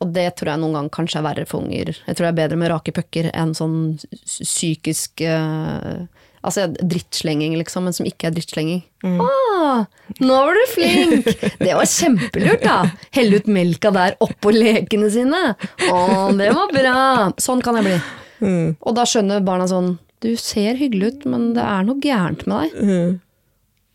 Og 0.04 0.12
det 0.16 0.28
tror 0.40 0.54
jeg 0.54 0.62
noen 0.62 0.76
ganger 0.78 0.94
kanskje 0.96 1.20
er 1.22 1.26
verre 1.26 1.48
for 1.50 1.64
unger. 1.64 1.94
Jeg 1.96 2.18
tror 2.18 2.28
det 2.28 2.32
er 2.32 2.40
bedre 2.42 2.60
med 2.60 2.72
rake 2.72 2.94
pucker 2.96 3.30
enn 3.32 3.54
sånn 3.58 3.78
psykisk 4.26 5.24
uh, 5.28 6.06
Altså 6.46 6.68
drittslenging, 6.70 7.56
liksom, 7.58 7.88
men 7.88 7.96
som 7.96 8.06
ikke 8.06 8.28
er 8.28 8.34
drittslenging. 8.36 8.84
Ah, 9.02 9.88
nå 10.22 10.36
var 10.46 10.54
du 10.54 10.62
flink! 10.76 11.26
Det 11.58 11.72
var 11.74 11.90
kjempelurt, 11.90 12.62
da! 12.62 12.92
Helle 13.18 13.40
ut 13.42 13.50
melka 13.50 13.90
der 13.96 14.14
oppå 14.22 14.54
lekene 14.54 15.10
sine. 15.10 15.40
Å, 15.90 15.98
det 16.38 16.52
var 16.54 16.70
bra! 16.76 17.00
Sånn 17.42 17.66
kan 17.66 17.80
jeg 17.80 17.88
bli. 17.88 17.98
Og 18.78 18.94
da 18.94 19.08
skjønner 19.10 19.42
barna 19.48 19.66
sånn 19.72 19.96
Du 20.22 20.36
ser 20.38 20.78
hyggelig 20.78 21.16
ut, 21.16 21.26
men 21.34 21.48
det 21.58 21.66
er 21.66 21.88
noe 21.88 21.98
gærent 22.04 22.46
med 22.46 22.68
deg. 22.68 22.78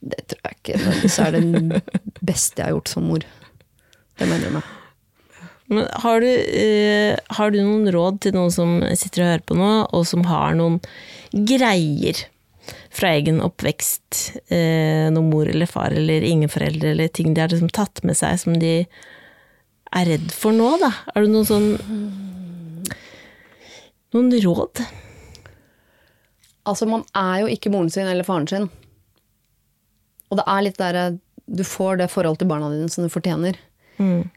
Det 0.01 0.25
tror 0.33 0.47
jeg 0.49 0.57
ikke 0.59 0.79
nødvendigvis 0.81 1.19
er 1.21 1.35
det 1.37 1.81
beste 2.25 2.61
jeg 2.61 2.71
har 2.71 2.77
gjort 2.77 2.93
som 2.93 3.09
mor. 3.11 3.25
Det 4.17 4.29
mener 4.29 4.47
jeg 4.49 4.55
meg. 4.57 4.77
Men 5.71 5.87
har 6.03 6.25
du, 6.25 6.31
uh, 6.31 7.35
har 7.37 7.53
du 7.53 7.61
noen 7.63 7.91
råd 7.95 8.21
til 8.25 8.35
noen 8.35 8.51
som 8.55 8.81
sitter 8.99 9.23
og 9.23 9.31
hører 9.31 9.47
på 9.47 9.59
nå, 9.61 9.71
og 9.95 10.07
som 10.09 10.25
har 10.27 10.57
noen 10.59 10.81
greier 11.31 12.25
fra 12.91 13.13
egen 13.15 13.39
oppvekst? 13.45 14.41
Uh, 14.51 15.13
noen 15.15 15.31
mor 15.31 15.51
eller 15.53 15.71
far 15.71 15.95
eller 15.95 16.27
ingen 16.27 16.51
foreldre, 16.51 16.95
eller 16.95 17.13
ting 17.13 17.37
de 17.37 17.45
har 17.45 17.53
liksom 17.53 17.71
tatt 17.77 18.03
med 18.03 18.19
seg 18.19 18.41
som 18.43 18.59
de 18.59 18.75
er 19.91 20.11
redd 20.11 20.35
for 20.35 20.55
nå, 20.55 20.73
da? 20.83 20.91
Er 21.15 21.27
du 21.27 21.33
noen 21.35 21.49
sånn 21.49 21.71
Noen 24.11 24.33
råd? 24.43 24.81
Altså, 26.67 26.87
man 26.91 27.05
er 27.15 27.45
jo 27.45 27.51
ikke 27.53 27.71
moren 27.71 27.93
sin 27.95 28.09
eller 28.11 28.27
faren 28.27 28.49
sin. 28.51 28.67
Og 30.31 30.39
det 30.39 30.47
er 30.47 30.65
litt 30.67 30.79
der 30.79 31.01
Du 31.51 31.65
får 31.67 31.99
det 31.99 32.11
forholdet 32.13 32.45
til 32.45 32.51
barna 32.51 32.71
dine 32.71 32.91
som 32.93 33.05
du 33.05 33.11
fortjener. 33.13 33.59
Mm. 33.99 34.31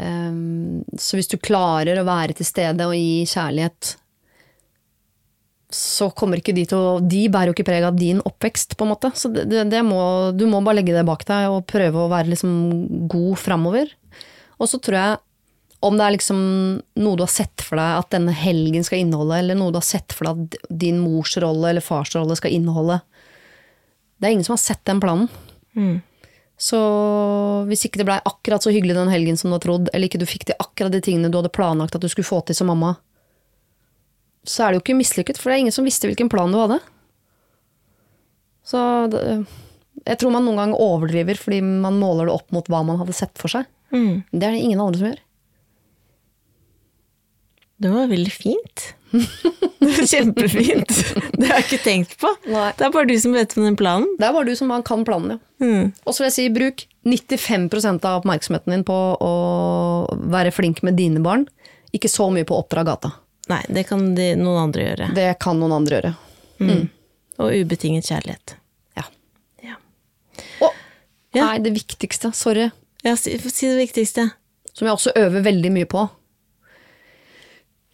Um, 0.00 0.84
så 0.96 1.18
hvis 1.18 1.28
du 1.28 1.36
klarer 1.40 1.98
å 2.00 2.06
være 2.08 2.36
til 2.36 2.48
stede 2.48 2.86
og 2.88 2.96
gi 2.96 3.24
kjærlighet, 3.28 3.94
så 5.70 6.08
kommer 6.16 6.40
ikke 6.40 6.54
de 6.56 6.64
til 6.66 6.78
å 6.78 6.98
De 7.04 7.26
bærer 7.30 7.50
jo 7.50 7.54
ikke 7.54 7.68
preg 7.68 7.84
av 7.86 7.98
din 7.98 8.22
oppvekst, 8.26 8.76
på 8.76 8.86
en 8.86 8.92
måte. 8.92 9.12
Så 9.14 9.30
det, 9.32 9.46
det, 9.70 9.82
må, 9.86 10.00
du 10.34 10.46
må 10.50 10.62
bare 10.64 10.80
legge 10.80 10.96
det 10.96 11.06
bak 11.08 11.24
deg 11.28 11.50
og 11.52 11.66
prøve 11.70 12.04
å 12.04 12.12
være 12.12 12.32
liksom 12.32 12.54
god 13.10 13.36
framover. 13.38 13.92
Og 14.60 14.70
så 14.70 14.80
tror 14.82 14.98
jeg, 14.98 15.20
om 15.86 15.96
det 15.96 16.04
er 16.04 16.16
liksom 16.16 16.40
noe 17.00 17.16
du 17.16 17.22
har 17.24 17.32
sett 17.32 17.64
for 17.64 17.80
deg 17.80 18.00
at 18.02 18.10
denne 18.12 18.34
helgen 18.36 18.84
skal 18.84 19.00
inneholde, 19.00 19.38
eller 19.40 19.56
noe 19.56 19.72
du 19.72 19.78
har 19.80 19.86
sett 19.86 20.12
for 20.16 20.28
deg 20.28 20.42
at 20.58 20.74
din 20.82 20.98
mors 21.00 21.36
rolle 21.40 21.70
eller 21.70 21.84
fars 21.84 22.12
rolle 22.18 22.36
skal 22.36 22.52
inneholde 22.52 22.98
Det 24.20 24.28
er 24.28 24.36
ingen 24.36 24.44
som 24.46 24.54
har 24.54 24.62
sett 24.62 24.82
den 24.84 25.00
planen. 25.00 25.28
Mm. 25.72 26.00
Så 26.60 26.78
hvis 27.70 27.86
ikke 27.88 28.02
det 28.02 28.04
blei 28.10 28.18
akkurat 28.28 28.60
så 28.60 28.72
hyggelig 28.74 28.98
den 28.98 29.08
helgen 29.08 29.38
som 29.40 29.48
du 29.48 29.56
har 29.56 29.64
trodd, 29.64 29.88
eller 29.94 30.10
ikke 30.10 30.20
du 30.20 30.28
fikk 30.28 30.44
til 30.50 30.60
akkurat 30.60 30.92
de 30.92 31.00
tingene 31.04 31.30
du 31.32 31.38
hadde 31.40 31.52
planlagt 31.56 31.96
at 31.96 32.04
du 32.04 32.10
skulle 32.12 32.28
få 32.28 32.42
til 32.44 32.58
som 32.58 32.68
mamma, 32.68 32.98
så 34.44 34.66
er 34.66 34.72
det 34.72 34.80
jo 34.80 34.84
ikke 34.84 34.98
mislykket, 34.98 35.40
for 35.40 35.48
det 35.48 35.56
er 35.56 35.64
ingen 35.64 35.74
som 35.74 35.88
visste 35.88 36.08
hvilken 36.08 36.28
plan 36.32 36.52
du 36.52 36.60
hadde. 36.60 36.78
Så 38.68 38.80
det, 39.12 39.24
jeg 40.04 40.20
tror 40.20 40.34
man 40.36 40.44
noen 40.46 40.60
ganger 40.60 40.84
overdriver 40.84 41.40
fordi 41.40 41.62
man 41.64 41.98
måler 42.00 42.28
det 42.28 42.36
opp 42.36 42.52
mot 42.54 42.68
hva 42.70 42.84
man 42.86 43.00
hadde 43.00 43.16
sett 43.16 43.40
for 43.40 43.52
seg. 43.52 43.68
Mm. 43.92 44.22
Det 44.30 44.44
er 44.44 44.54
det 44.54 44.62
ingen 44.62 44.84
andre 44.84 45.00
som 45.00 45.10
gjør. 45.10 45.24
Det 47.80 47.92
var 47.96 48.12
veldig 48.12 48.32
fint. 48.36 48.90
Kjempefint. 50.10 50.90
Det 51.38 51.48
har 51.48 51.60
jeg 51.60 51.66
ikke 51.66 51.82
tenkt 51.84 52.16
på. 52.20 52.30
Nei. 52.50 52.68
Det 52.78 52.86
er 52.86 52.92
bare 52.94 53.08
du 53.08 53.16
som 53.20 53.32
vet 53.34 53.56
om 53.58 53.64
den 53.66 53.78
planen. 53.80 54.06
Det 54.20 54.26
er 54.28 54.34
bare 54.36 54.48
du 54.50 54.56
som 54.58 54.70
kan 54.86 55.04
planen, 55.08 55.36
ja. 55.38 55.64
Mm. 55.64 55.90
Og 56.06 56.14
så 56.14 56.22
vil 56.22 56.28
jeg 56.30 56.36
si, 56.36 56.44
bruk 56.54 56.84
95 57.08 58.04
av 58.06 58.20
oppmerksomheten 58.20 58.74
din 58.74 58.84
på 58.86 58.96
å 59.20 59.32
være 60.32 60.52
flink 60.54 60.82
med 60.86 60.96
dine 61.00 61.22
barn. 61.24 61.46
Ikke 61.96 62.10
så 62.12 62.28
mye 62.32 62.46
på 62.46 62.54
å 62.56 62.62
oppdra 62.64 62.84
gata. 62.86 63.12
Nei, 63.50 63.62
det 63.72 63.86
kan 63.88 64.12
de, 64.14 64.30
noen 64.38 64.66
andre 64.68 64.84
gjøre. 64.90 65.10
Det 65.16 65.28
kan 65.42 65.58
noen 65.58 65.74
andre 65.80 65.98
gjøre. 66.00 66.14
Og 67.40 67.56
ubetinget 67.56 68.06
kjærlighet. 68.10 68.54
Ja. 69.00 69.06
Ja. 69.64 69.78
Og 70.60 70.70
Ja. 71.34 71.46
nei, 71.46 71.58
det 71.64 71.72
viktigste, 71.74 72.32
sorry, 72.34 72.70
Ja, 73.02 73.14
si, 73.16 73.32
si 73.38 73.66
det 73.66 73.78
viktigste. 73.80 74.30
som 74.74 74.86
jeg 74.86 74.92
også 74.94 75.12
øver 75.16 75.42
veldig 75.42 75.70
mye 75.72 75.86
på. 75.88 76.08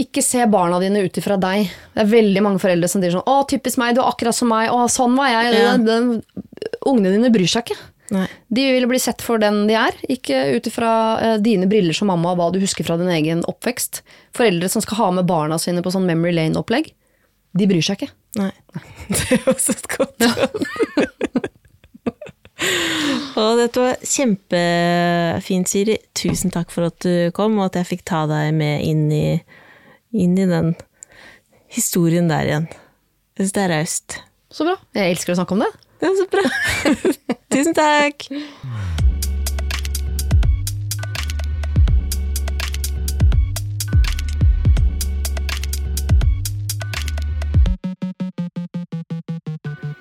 Ikke 0.03 0.21
se 0.21 0.45
barna 0.53 0.79
dine 0.83 1.01
ut 1.07 1.17
ifra 1.17 1.39
deg. 1.41 1.71
Det 1.95 2.03
er 2.03 2.11
veldig 2.11 2.43
mange 2.45 2.61
foreldre 2.61 2.89
som 2.89 3.01
sier 3.01 3.15
sånn 3.15 3.25
'Å, 3.25 3.49
typisk 3.49 3.81
meg, 3.81 3.95
du 3.97 4.03
er 4.03 4.11
akkurat 4.11 4.37
som 4.37 4.49
meg', 4.53 4.69
'Å, 4.69 4.89
sånn 4.93 5.17
var 5.17 5.31
jeg'. 5.33 5.55
Ja. 5.57 5.77
Den, 5.77 6.23
ungene 6.85 7.15
dine 7.17 7.33
bryr 7.33 7.49
seg 7.49 7.65
ikke. 7.65 7.79
Nei. 8.15 8.27
De 8.49 8.65
vil 8.73 8.87
bli 8.87 8.99
sett 9.03 9.23
for 9.25 9.39
den 9.43 9.67
de 9.67 9.75
er, 9.75 9.97
ikke 10.09 10.55
ut 10.55 10.69
ifra 10.71 10.91
eh, 11.19 11.39
dine 11.43 11.67
briller 11.67 11.97
som 11.97 12.07
mamma 12.13 12.33
og 12.33 12.39
hva 12.39 12.53
du 12.55 12.61
husker 12.63 12.87
fra 12.87 12.97
din 13.01 13.11
egen 13.11 13.43
oppvekst. 13.51 14.03
Foreldre 14.37 14.69
som 14.71 14.85
skal 14.85 15.01
ha 15.01 15.11
med 15.19 15.27
barna 15.27 15.59
sine 15.59 15.83
på 15.83 15.91
sånn 15.91 16.07
Memory 16.07 16.37
Lane-opplegg, 16.37 16.93
de 17.57 17.67
bryr 17.67 17.83
seg 17.83 17.99
ikke. 17.99 18.13
Nei. 18.39 18.53
Det 19.09 19.39
er 19.39 19.51
også 19.51 19.75
et 19.75 19.89
godt 19.97 20.27
råd. 20.29 20.57
Og 23.37 23.59
dette 23.61 23.83
var 23.83 23.99
kjempefint, 24.01 25.69
Siri. 25.69 25.99
Tusen 26.17 26.53
takk 26.55 26.71
for 26.73 26.89
at 26.89 26.97
du 27.05 27.29
kom, 27.37 27.59
og 27.61 27.69
at 27.69 27.77
jeg 27.81 27.91
fikk 27.91 28.07
ta 28.09 28.25
deg 28.31 28.55
med 28.57 28.81
inn 28.87 29.11
i, 29.13 29.27
inn 30.17 30.37
i 30.41 30.49
den 30.49 30.75
historien 31.73 32.31
der 32.31 32.49
igjen. 32.49 32.69
Jeg 33.37 33.45
syns 33.45 33.57
det 33.57 33.65
er 33.67 33.75
raust. 33.75 34.21
Så 34.53 34.65
bra. 34.65 34.77
Jeg 34.97 35.17
elsker 35.17 35.35
å 35.35 35.41
snakke 35.41 35.57
om 35.57 35.65
det. 35.65 35.73
Det 36.01 36.09
er 36.09 36.17
så 36.17 36.29
bra. 36.33 36.45
Tusen 37.53 37.77
takk. 37.77 38.29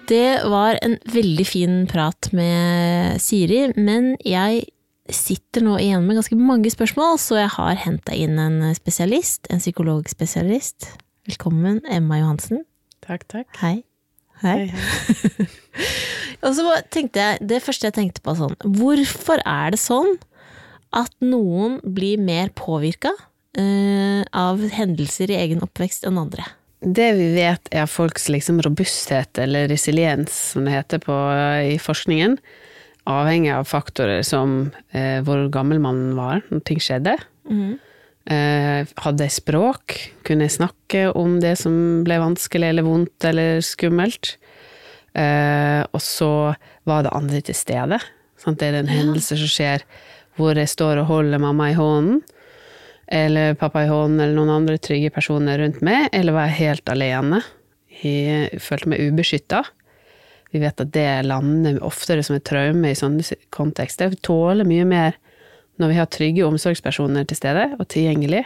Det 0.06 0.46
var 0.46 0.78
en 0.86 1.00
veldig 1.10 1.46
fin 1.50 1.78
prat 1.90 2.30
med 2.36 3.18
Siri, 3.24 3.72
men 3.74 4.14
jeg 4.22 4.68
sitter 5.14 5.62
nå 5.66 5.76
igjen 5.82 6.06
med 6.06 6.18
ganske 6.18 6.38
mange 6.40 6.72
spørsmål, 6.74 7.20
så 7.22 7.38
jeg 7.44 7.52
har 7.58 7.82
henta 7.84 8.16
inn 8.18 8.40
en 8.42 8.62
spesialist, 8.78 9.46
en 9.54 9.62
psykologspesialist. 9.62 10.90
Velkommen, 11.30 11.82
Emma 11.90 12.20
Johansen. 12.22 12.64
Takk, 13.06 13.28
takk. 13.30 13.50
Hei. 13.62 13.84
Hei. 14.42 14.72
hei. 14.74 15.48
Og 16.46 16.52
så 16.58 16.66
tenkte 16.94 17.22
jeg, 17.22 17.46
det 17.48 17.62
første 17.64 17.90
jeg 17.90 17.96
tenkte 17.96 18.24
på 18.26 18.36
sånn, 18.38 18.58
hvorfor 18.66 19.42
er 19.46 19.74
det 19.74 19.82
sånn 19.82 20.18
at 20.96 21.14
noen 21.24 21.80
blir 21.96 22.22
mer 22.22 22.52
påvirka 22.58 23.14
uh, 23.14 24.22
av 24.36 24.62
hendelser 24.76 25.34
i 25.34 25.40
egen 25.40 25.64
oppvekst 25.66 26.08
enn 26.08 26.20
andre? 26.22 26.46
Det 26.86 27.08
vi 27.18 27.32
vet 27.34 27.72
er 27.74 27.88
folks 27.90 28.28
liksom 28.30 28.60
robusthet, 28.66 29.40
eller 29.42 29.70
resiliens 29.72 30.34
som 30.52 30.68
det 30.68 30.76
heter 30.76 31.02
på, 31.02 31.16
i 31.74 31.78
forskningen, 31.82 32.38
avhenger 33.10 33.60
av 33.60 33.68
faktorer 33.70 34.24
som 34.26 34.72
eh, 34.92 35.22
hvor 35.26 35.48
gammel 35.54 35.82
man 35.84 36.08
var 36.18 36.42
når 36.50 36.64
ting 36.66 36.82
skjedde. 36.82 37.18
Eh, 38.26 38.94
hadde 39.06 39.28
jeg 39.28 39.36
språk? 39.36 39.98
Kunne 40.26 40.48
jeg 40.48 40.58
snakke 40.58 41.06
om 41.14 41.38
det 41.44 41.56
som 41.62 42.04
ble 42.06 42.18
vanskelig 42.24 42.72
eller 42.72 42.88
vondt 42.88 43.28
eller 43.30 43.62
skummelt? 43.66 44.36
Eh, 45.14 45.82
og 45.86 46.02
så 46.02 46.56
var 46.90 47.06
det 47.06 47.14
andre 47.16 47.42
til 47.46 47.58
stede. 47.58 48.02
Sant? 48.42 48.60
Det 48.60 48.72
er 48.72 48.82
en 48.82 48.92
hendelse 48.92 49.38
som 49.38 49.52
skjer 49.52 49.86
hvor 50.36 50.58
jeg 50.60 50.68
står 50.68 51.00
og 51.00 51.12
holder 51.14 51.40
mamma 51.40 51.70
i 51.72 51.78
hånden, 51.78 52.20
eller 53.08 53.56
pappa 53.56 53.86
i 53.86 53.88
hånden, 53.88 54.20
eller 54.20 54.36
noen 54.36 54.52
andre 54.58 54.80
trygge 54.82 55.14
personer 55.14 55.62
rundt 55.62 55.80
meg, 55.86 56.10
eller 56.12 56.36
var 56.36 56.50
jeg 56.50 56.60
helt 56.66 56.92
alene? 56.92 57.40
Jeg 58.02 58.60
følte 58.60 58.92
meg 58.92 59.06
ubeskytta. 59.06 59.62
Vi 60.56 60.62
vet 60.64 60.80
at 60.80 60.92
det 60.96 61.10
lander 61.28 61.82
oftere 61.84 62.24
som 62.24 62.38
et 62.38 62.46
traume 62.48 62.88
i 62.88 62.96
sånne 62.96 63.26
kontekster. 63.52 64.14
Vi 64.14 64.22
tåler 64.24 64.68
mye 64.68 64.86
mer 64.88 65.18
når 65.82 65.92
vi 65.92 65.98
har 66.00 66.08
trygge 66.08 66.46
omsorgspersoner 66.48 67.28
til 67.28 67.40
stede 67.42 67.66
og 67.76 67.84
tilgjengelig. 67.92 68.46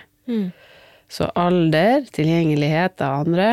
Så 1.09 1.27
alder, 1.37 2.07
tilgjengelighet 2.15 3.03
av 3.05 3.27
andre. 3.27 3.51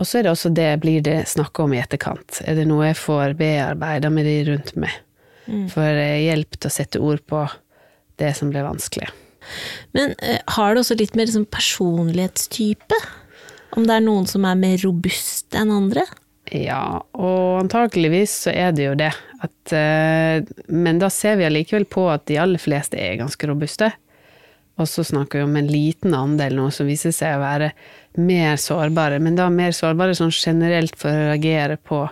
Og 0.00 0.08
så 0.08 0.18
er 0.18 0.26
det 0.26 0.32
også 0.32 0.52
det 0.56 0.70
blir 0.80 1.04
det 1.04 1.18
snakka 1.28 1.66
om 1.66 1.76
i 1.76 1.82
etterkant. 1.82 2.40
Er 2.48 2.56
det 2.56 2.64
noe 2.68 2.88
jeg 2.88 2.98
får 3.00 3.36
bearbeida 3.36 4.08
med 4.12 4.28
de 4.28 4.38
rundt 4.48 4.72
meg? 4.80 4.96
For 5.70 6.00
hjelp 6.00 6.56
til 6.56 6.68
å 6.70 6.74
sette 6.74 7.00
ord 7.00 7.20
på 7.28 7.44
det 8.20 8.32
som 8.38 8.48
ble 8.50 8.64
vanskelig. 8.64 9.12
Men 9.94 10.16
eh, 10.18 10.40
har 10.56 10.74
det 10.74 10.82
også 10.82 10.96
litt 10.98 11.14
mer 11.14 11.28
liksom, 11.28 11.44
personlighetstype? 11.52 12.98
Om 13.76 13.84
det 13.86 13.98
er 13.98 14.06
noen 14.06 14.26
som 14.28 14.46
er 14.48 14.58
mer 14.58 14.80
robuste 14.82 15.60
enn 15.60 15.70
andre? 15.74 16.06
Ja, 16.54 17.02
og 17.18 17.60
antakeligvis 17.64 18.32
så 18.46 18.52
er 18.54 18.74
det 18.76 18.84
jo 18.86 18.96
det. 18.98 19.12
At, 19.42 19.72
eh, 19.74 20.46
men 20.70 21.00
da 21.02 21.10
ser 21.10 21.40
vi 21.40 21.46
allikevel 21.48 21.88
på 21.90 22.06
at 22.12 22.26
de 22.30 22.38
aller 22.38 22.62
fleste 22.62 22.98
er 23.00 23.18
ganske 23.20 23.48
robuste. 23.50 23.90
Og 24.76 24.88
så 24.88 25.02
snakker 25.04 25.40
vi 25.40 25.46
om 25.46 25.56
en 25.56 25.70
liten 25.70 26.14
andel 26.14 26.54
nå 26.58 26.68
som 26.74 26.88
viser 26.88 27.14
seg 27.14 27.38
å 27.38 27.42
være 27.42 27.72
mer 28.20 28.60
sårbare. 28.60 29.18
Men 29.22 29.38
da 29.38 29.48
mer 29.50 29.74
sårbare 29.74 30.14
sånn 30.14 30.34
generelt 30.34 30.96
for 31.00 31.10
å 31.10 31.32
reagere 31.32 31.80
på 31.80 32.04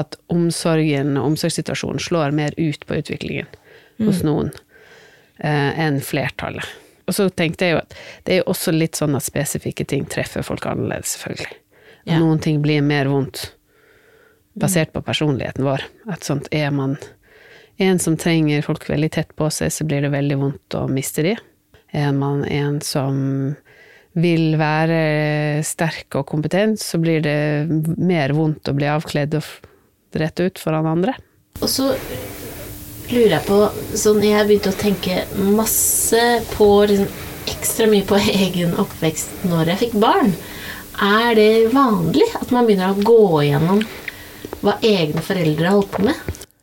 at 0.00 0.16
omsorgen 0.32 1.16
og 1.20 1.32
omsorgssituasjonen 1.32 2.00
slår 2.00 2.34
mer 2.36 2.54
ut 2.56 2.86
på 2.88 2.98
utviklingen 3.00 3.48
hos 4.02 4.22
noen 4.26 4.50
eh, 5.38 5.78
enn 5.78 6.00
flertallet. 6.02 6.66
Og 7.06 7.16
så 7.16 7.28
tenkte 7.34 7.66
jeg 7.66 7.76
jo 7.76 7.80
at 7.82 7.96
det 8.24 8.34
er 8.34 8.40
jo 8.40 8.50
også 8.54 8.72
litt 8.74 8.98
sånn 8.98 9.16
at 9.18 9.26
spesifikke 9.26 9.84
ting 9.88 10.06
treffer 10.10 10.44
folk 10.46 10.64
annerledes, 10.70 11.16
selvfølgelig. 11.16 11.58
Ja. 12.08 12.18
Noen 12.18 12.40
ting 12.42 12.62
blir 12.64 12.82
mer 12.82 13.10
vondt 13.10 13.52
basert 14.54 14.92
på 14.92 15.02
personligheten 15.04 15.64
vår. 15.64 15.84
At 16.12 16.24
sånt 16.26 16.48
er 16.52 16.70
man 16.74 16.96
en 17.80 17.98
som 17.98 18.16
trenger 18.20 18.62
folk 18.62 18.84
veldig 18.90 19.10
tett 19.12 19.36
på 19.36 19.48
seg, 19.50 19.72
så 19.72 19.86
blir 19.88 20.04
det 20.04 20.12
veldig 20.12 20.38
vondt 20.38 20.76
å 20.78 20.86
miste 20.92 21.24
de. 21.26 21.36
Er 21.92 22.12
man 22.16 22.44
en 22.44 22.80
som 22.84 23.16
vil 24.12 24.58
være 24.60 25.62
sterk 25.64 26.18
og 26.20 26.26
kompetent, 26.28 26.80
så 26.80 27.00
blir 27.00 27.22
det 27.24 27.36
mer 27.96 28.34
vondt 28.36 28.68
å 28.68 28.76
bli 28.76 28.88
avkledd 28.92 29.38
og 29.38 30.18
rett 30.20 30.42
ut 30.44 30.60
foran 30.60 30.88
andre. 30.90 31.16
Og 31.62 31.68
så 31.70 31.88
lurer 33.12 33.36
jeg 33.36 33.44
på 33.46 33.58
sånn, 33.98 34.22
Jeg 34.24 34.46
begynte 34.48 34.72
å 34.72 34.80
tenke 34.80 35.24
masse 35.56 36.22
på 36.52 36.68
liksom, 36.88 37.08
ekstra 37.52 37.88
mye 37.90 38.06
på 38.08 38.20
egen 38.44 38.76
oppvekst 38.80 39.48
når 39.48 39.72
jeg 39.72 39.82
fikk 39.86 39.98
barn. 40.02 40.32
Er 41.02 41.32
det 41.36 41.72
vanlig 41.72 42.28
at 42.36 42.52
man 42.52 42.68
begynner 42.68 42.92
å 42.92 43.04
gå 43.04 43.42
igjennom 43.46 43.80
hva 44.62 44.76
egne 44.86 45.22
foreldre 45.24 45.66
har 45.68 45.76
holdt 45.78 45.90
på 45.96 46.04
med? 46.06 46.14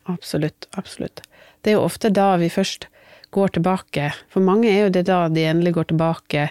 Absolutt, 0.10 0.68
absolutt. 0.80 1.22
Det 1.62 1.74
er 1.74 1.78
jo 1.78 1.86
ofte 1.86 2.10
da 2.16 2.32
vi 2.42 2.48
først 2.52 2.88
går 3.36 3.52
tilbake. 3.60 4.10
For 4.32 4.42
mange 4.42 4.70
er 4.72 4.86
jo 4.88 4.94
det 4.96 5.06
da 5.10 5.26
de 5.30 5.44
endelig 5.46 5.76
går 5.76 5.90
tilbake 5.92 6.48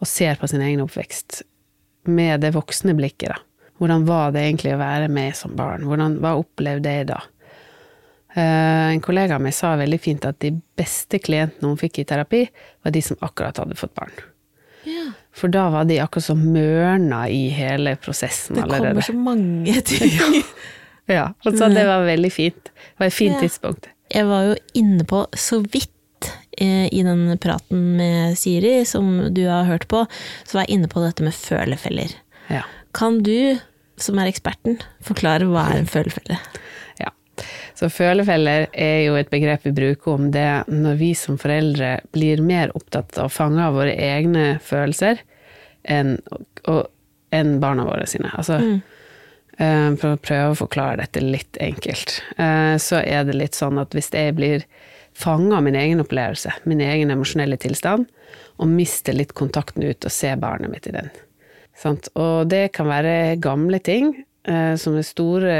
og 0.00 0.08
ser 0.08 0.38
på 0.40 0.48
sin 0.48 0.62
egen 0.64 0.82
oppvekst 0.84 1.42
med 2.10 2.40
det 2.44 2.52
voksne 2.54 2.94
blikket, 2.96 3.34
da. 3.34 3.40
Hvordan 3.80 4.04
var 4.08 4.32
det 4.34 4.42
egentlig 4.44 4.74
å 4.76 4.80
være 4.80 5.08
med 5.12 5.36
som 5.36 5.54
barn? 5.56 5.86
Hvordan, 5.88 6.18
hva 6.20 6.34
opplevde 6.36 6.92
jeg 6.92 7.06
da? 7.08 7.18
Eh, 8.34 8.92
En 8.94 9.00
kollega 9.00 9.36
av 9.38 9.42
meg 9.44 9.54
sa 9.56 9.72
veldig 9.80 9.98
fint 10.00 10.26
at 10.28 10.38
de 10.44 10.50
beste 10.76 11.18
klientene 11.18 11.68
hun 11.70 11.80
fikk 11.80 12.02
i 12.02 12.04
terapi, 12.08 12.42
var 12.84 12.92
de 12.94 13.02
som 13.04 13.16
akkurat 13.24 13.56
hadde 13.62 13.78
fått 13.80 13.94
barn. 13.96 14.12
Ja. 14.84 15.06
For 15.36 15.48
da 15.52 15.66
var 15.72 15.84
de 15.88 15.98
akkurat 16.00 16.24
så 16.28 16.36
mørna 16.36 17.24
i 17.32 17.48
hele 17.56 17.96
prosessen 18.00 18.60
allerede. 18.60 18.70
Det 18.70 18.88
allerede. 18.90 19.08
så 19.08 19.16
mange 19.16 19.80
ting. 19.88 20.44
Ja, 21.18 21.28
og 21.44 21.56
så 21.58 21.68
det 21.72 21.82
var 21.88 22.04
veldig 22.06 22.30
fint. 22.32 22.70
Det 22.74 22.98
var 23.02 23.06
et 23.10 23.16
fint 23.16 23.34
Ja. 23.36 23.40
tidspunkt. 23.46 23.88
Jeg 24.10 24.26
var 24.26 24.44
jo 24.50 24.54
inne 24.74 25.04
på 25.06 25.24
så 25.38 25.60
vidt 25.62 26.30
eh, 26.58 26.86
i 26.92 27.02
den 27.06 27.24
praten 27.42 27.96
med 27.98 28.36
Siri, 28.38 28.84
som 28.86 29.32
du 29.34 29.44
har 29.46 29.64
hørt 29.68 29.86
på, 29.90 30.04
så 30.44 30.58
var 30.58 30.66
jeg 30.66 30.76
inne 30.78 30.90
på 30.90 31.02
dette 31.04 31.22
med 31.26 31.34
følefeller. 31.36 32.14
Ja. 32.50 32.62
Kan 32.94 33.20
du, 33.26 33.58
som 34.00 34.18
er 34.18 34.30
eksperten, 34.32 34.80
forklare 35.06 35.46
hva 35.50 35.68
er 35.70 35.78
en 35.84 35.90
følefelle? 35.90 36.38
Ja. 36.98 37.12
Så 37.78 37.88
følefeller 37.94 38.66
er 38.74 39.04
jo 39.06 39.14
et 39.16 39.30
begrep 39.30 39.62
vi 39.64 39.72
bruker 39.78 40.12
om 40.18 40.30
det 40.34 40.48
når 40.68 40.98
vi 41.00 41.12
som 41.16 41.38
foreldre 41.40 42.00
blir 42.12 42.42
mer 42.44 42.74
opptatt 42.76 43.16
av 43.18 43.30
å 43.30 43.32
fange 43.32 43.62
av 43.62 43.78
våre 43.78 43.94
egne 43.94 44.56
følelser 44.60 45.22
enn, 45.88 46.16
og, 46.68 46.88
enn 47.32 47.60
barna 47.62 47.86
våre 47.86 48.06
sine. 48.10 48.28
Altså, 48.36 48.58
eh, 48.58 48.80
for 50.00 50.14
å 50.14 50.20
prøve 50.20 50.54
å 50.54 50.60
forklare 50.62 51.02
dette 51.02 51.20
litt 51.20 51.58
enkelt, 51.60 52.22
eh, 52.40 52.76
så 52.80 53.02
er 53.04 53.26
det 53.28 53.36
litt 53.36 53.58
sånn 53.58 53.80
at 53.82 53.92
hvis 53.92 54.08
jeg 54.14 54.32
blir 54.38 54.64
fanga 55.12 55.58
av 55.58 55.66
min 55.66 55.76
egen 55.76 56.00
opplevelse, 56.00 56.54
min 56.64 56.80
egen 56.80 57.12
emosjonelle 57.12 57.58
tilstand, 57.60 58.08
og 58.60 58.72
mister 58.72 59.16
litt 59.16 59.34
kontakten 59.36 59.84
ut 59.84 60.04
og 60.04 60.12
ser 60.14 60.40
barnet 60.40 60.72
mitt 60.72 60.88
i 60.88 60.94
den. 60.96 61.10
Og 62.20 62.48
det 62.50 62.72
kan 62.76 62.88
være 62.90 63.40
gamle 63.40 63.80
ting, 63.80 64.12
eh, 64.44 64.76
som 64.76 64.96
er 64.96 65.06
store, 65.06 65.56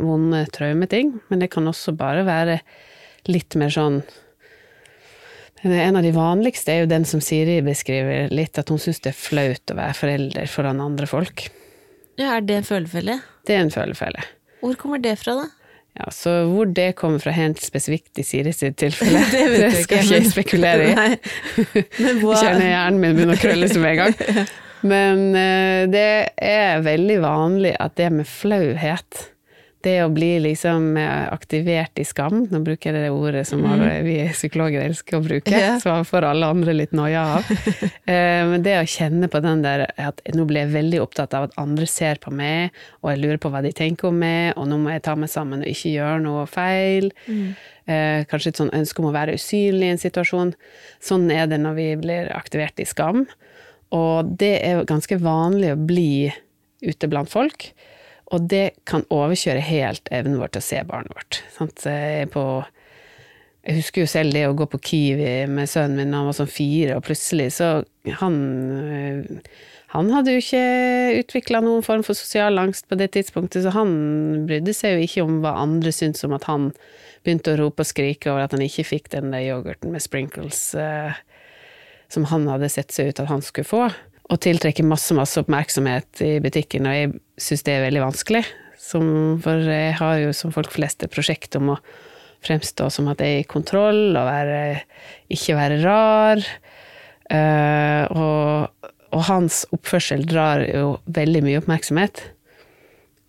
vonde 0.00 0.44
traumeting, 0.52 1.18
men 1.28 1.40
det 1.40 1.50
kan 1.50 1.66
også 1.66 1.96
bare 1.96 2.24
være 2.24 2.60
litt 3.28 3.56
mer 3.56 3.72
sånn 3.74 4.02
En 5.64 5.96
av 5.96 6.04
de 6.04 6.12
vanligste 6.12 6.70
er 6.70 6.82
jo 6.82 6.86
den 6.86 7.04
som 7.08 7.18
Siri 7.24 7.56
beskriver 7.64 8.28
litt, 8.30 8.58
at 8.60 8.68
hun 8.68 8.78
syns 8.78 9.00
det 9.02 9.10
er 9.10 9.18
flaut 9.18 9.72
å 9.72 9.74
være 9.74 9.96
forelder 9.98 10.46
foran 10.52 10.82
andre 10.84 11.08
folk. 11.10 11.48
Ja, 12.16 12.36
er 12.36 12.44
det 12.48 12.62
en 12.62 12.66
følefelle? 12.66 13.20
Det 13.46 13.54
er 13.56 13.64
en 13.66 13.72
følefelle. 13.74 14.24
Hvor 14.62 14.76
kommer 14.80 15.00
det 15.02 15.18
fra, 15.20 15.36
da? 15.42 15.46
Ja, 15.96 16.10
Så 16.12 16.32
hvor 16.50 16.68
det 16.76 16.90
kommer 16.96 17.20
fra 17.22 17.32
helt 17.32 17.60
spesifikt 17.64 18.18
i 18.20 18.24
Siri 18.26 18.52
sitt 18.52 18.76
tilfelle, 18.80 19.22
Det 19.32 19.44
det 19.52 19.70
skal 19.84 20.00
ikke, 20.00 20.02
ikke 20.02 20.18
jeg 20.18 20.32
spekulere 20.32 20.88
i. 20.90 21.18
Men 22.04 22.20
hva 22.20 22.40
Kjenner 22.42 22.68
hjernen 22.68 23.00
min 23.00 23.16
begynner 23.16 23.38
å 23.38 23.40
krølle 23.40 23.70
seg 23.72 23.84
med 23.84 23.94
en 23.94 24.02
gang. 24.02 24.50
Men 24.92 25.22
uh, 25.32 25.82
det 25.92 26.10
er 26.44 26.84
veldig 26.84 27.16
vanlig 27.24 27.72
at 27.80 27.96
det 27.96 28.10
med 28.12 28.28
flauhet, 28.28 29.22
det 29.86 29.94
å 30.02 30.08
bli 30.12 30.32
liksom 30.42 30.96
eh, 30.98 31.28
aktivert 31.32 31.98
i 32.02 32.04
skam, 32.06 32.42
nå 32.50 32.60
bruker 32.66 32.90
jeg 32.90 33.06
det 33.06 33.12
ordet 33.14 33.44
som 33.48 33.62
alle 33.70 34.00
vi 34.04 34.16
psykologer 34.32 34.82
elsker 34.82 35.18
å 35.18 35.22
bruke, 35.24 35.52
yeah. 35.54 35.78
Så 35.82 35.94
får 36.08 36.26
alle 36.26 36.50
andre 36.50 36.74
litt 36.76 36.96
noia 36.96 37.24
av. 37.38 37.52
Eh, 38.06 38.42
Men 38.46 38.62
det 38.62 38.76
å 38.78 38.86
kjenne 38.86 39.26
på 39.30 39.40
den 39.42 39.64
der 39.64 39.82
at 39.98 40.20
nå 40.34 40.44
blir 40.46 40.62
jeg 40.62 40.74
veldig 40.76 41.00
opptatt 41.02 41.32
av 41.34 41.48
at 41.48 41.56
andre 41.58 41.88
ser 41.90 42.20
på 42.22 42.30
meg, 42.34 42.74
og 43.02 43.10
jeg 43.10 43.22
lurer 43.22 43.40
på 43.42 43.50
hva 43.50 43.62
de 43.64 43.72
tenker 43.74 44.10
om 44.12 44.20
meg, 44.20 44.52
og 44.54 44.68
nå 44.70 44.78
må 44.78 44.92
jeg 44.94 45.02
ta 45.06 45.16
meg 45.18 45.30
sammen 45.32 45.64
og 45.64 45.70
ikke 45.70 45.94
gjøre 45.96 46.20
noe 46.22 46.44
feil. 46.50 47.10
Mm. 47.26 47.56
kanskje 48.30 48.50
et 48.50 48.60
sånn 48.60 48.72
ønske 48.74 49.02
om 49.02 49.08
å 49.10 49.14
være 49.14 49.34
usynlig 49.38 49.90
i 49.90 49.94
en 49.94 50.00
situasjon. 50.02 50.54
Sånn 51.02 51.26
er 51.34 51.50
det 51.50 51.58
når 51.62 51.76
vi 51.78 51.88
blir 52.02 52.30
aktivert 52.34 52.78
i 52.82 52.86
skam. 52.86 53.24
Og 53.94 54.32
det 54.40 54.54
er 54.66 54.86
ganske 54.88 55.18
vanlig 55.22 55.74
å 55.74 55.78
bli 55.78 56.32
ute 56.86 57.10
blant 57.10 57.30
folk. 57.30 57.70
Og 58.34 58.48
det 58.50 58.70
kan 58.88 59.06
overkjøre 59.12 59.62
helt 59.62 60.10
evnen 60.14 60.40
vår 60.40 60.54
til 60.54 60.62
å 60.62 60.66
se 60.66 60.80
barnet 60.88 61.14
vårt. 61.14 61.38
Jeg, 61.86 62.30
på, 62.34 62.42
jeg 63.66 63.78
husker 63.78 64.02
jo 64.02 64.10
selv 64.10 64.34
det 64.34 64.42
å 64.48 64.56
gå 64.58 64.66
på 64.72 64.80
Kiwi 64.90 65.30
med 65.50 65.70
sønnen 65.70 66.00
min 66.00 66.14
da 66.14 66.22
han 66.22 66.30
var 66.32 66.38
sånn 66.40 66.50
fire, 66.50 66.98
og 66.98 67.06
plutselig 67.06 67.52
så 67.60 67.70
Han, 68.20 68.36
øh, 68.86 69.48
han 69.90 70.10
hadde 70.14 70.34
jo 70.34 70.42
ikke 70.42 71.22
utvikla 71.22 71.58
noen 71.64 71.82
form 71.82 72.04
for 72.06 72.14
sosial 72.14 72.58
angst 72.62 72.86
på 72.86 72.98
det 72.98 73.08
tidspunktet, 73.16 73.64
så 73.64 73.72
han 73.74 74.46
brydde 74.46 74.74
seg 74.76 74.94
jo 74.94 75.06
ikke 75.08 75.24
om 75.26 75.40
hva 75.42 75.56
andre 75.58 75.90
syntes 75.94 76.22
om 76.26 76.36
at 76.36 76.46
han 76.46 76.68
begynte 77.26 77.54
å 77.54 77.58
rope 77.58 77.82
og 77.82 77.90
skrike 77.90 78.30
over 78.30 78.44
at 78.44 78.54
han 78.54 78.62
ikke 78.62 78.86
fikk 78.86 79.10
den 79.14 79.34
der 79.34 79.42
yoghurten 79.48 79.90
med 79.90 80.04
sprinkles. 80.04 80.68
eh, 80.78 81.18
som 82.08 82.26
han 82.30 82.46
hadde 82.50 82.70
sett 82.70 82.94
seg 82.94 83.10
ut 83.10 83.22
at 83.22 83.30
han 83.30 83.42
skulle 83.42 83.66
få, 83.66 83.86
og 84.26 84.40
tiltrekker 84.42 84.86
masse, 84.86 85.14
masse 85.14 85.38
oppmerksomhet 85.40 86.22
i 86.24 86.36
butikken, 86.42 86.88
og 86.88 86.96
jeg 86.96 87.12
syns 87.40 87.66
det 87.66 87.76
er 87.76 87.86
veldig 87.86 88.02
vanskelig. 88.08 88.42
Som, 88.86 89.06
for 89.42 89.66
jeg 89.66 89.96
har 89.98 90.18
jo 90.22 90.34
som 90.36 90.52
folk 90.54 90.70
flest 90.74 91.02
et 91.02 91.12
prosjekt 91.12 91.56
om 91.58 91.72
å 91.74 91.80
fremstå 92.46 92.88
som 92.92 93.08
at 93.10 93.22
jeg 93.22 93.38
er 93.38 93.42
i 93.42 93.48
kontroll, 93.50 94.14
og 94.14 94.28
være, 94.28 94.60
ikke 95.32 95.56
være 95.58 95.80
rar. 95.82 96.42
Uh, 97.26 98.02
og, 98.14 98.90
og 99.14 99.26
hans 99.30 99.64
oppførsel 99.74 100.26
drar 100.28 100.62
jo 100.66 100.96
veldig 101.06 101.42
mye 101.46 101.62
oppmerksomhet. 101.62 102.22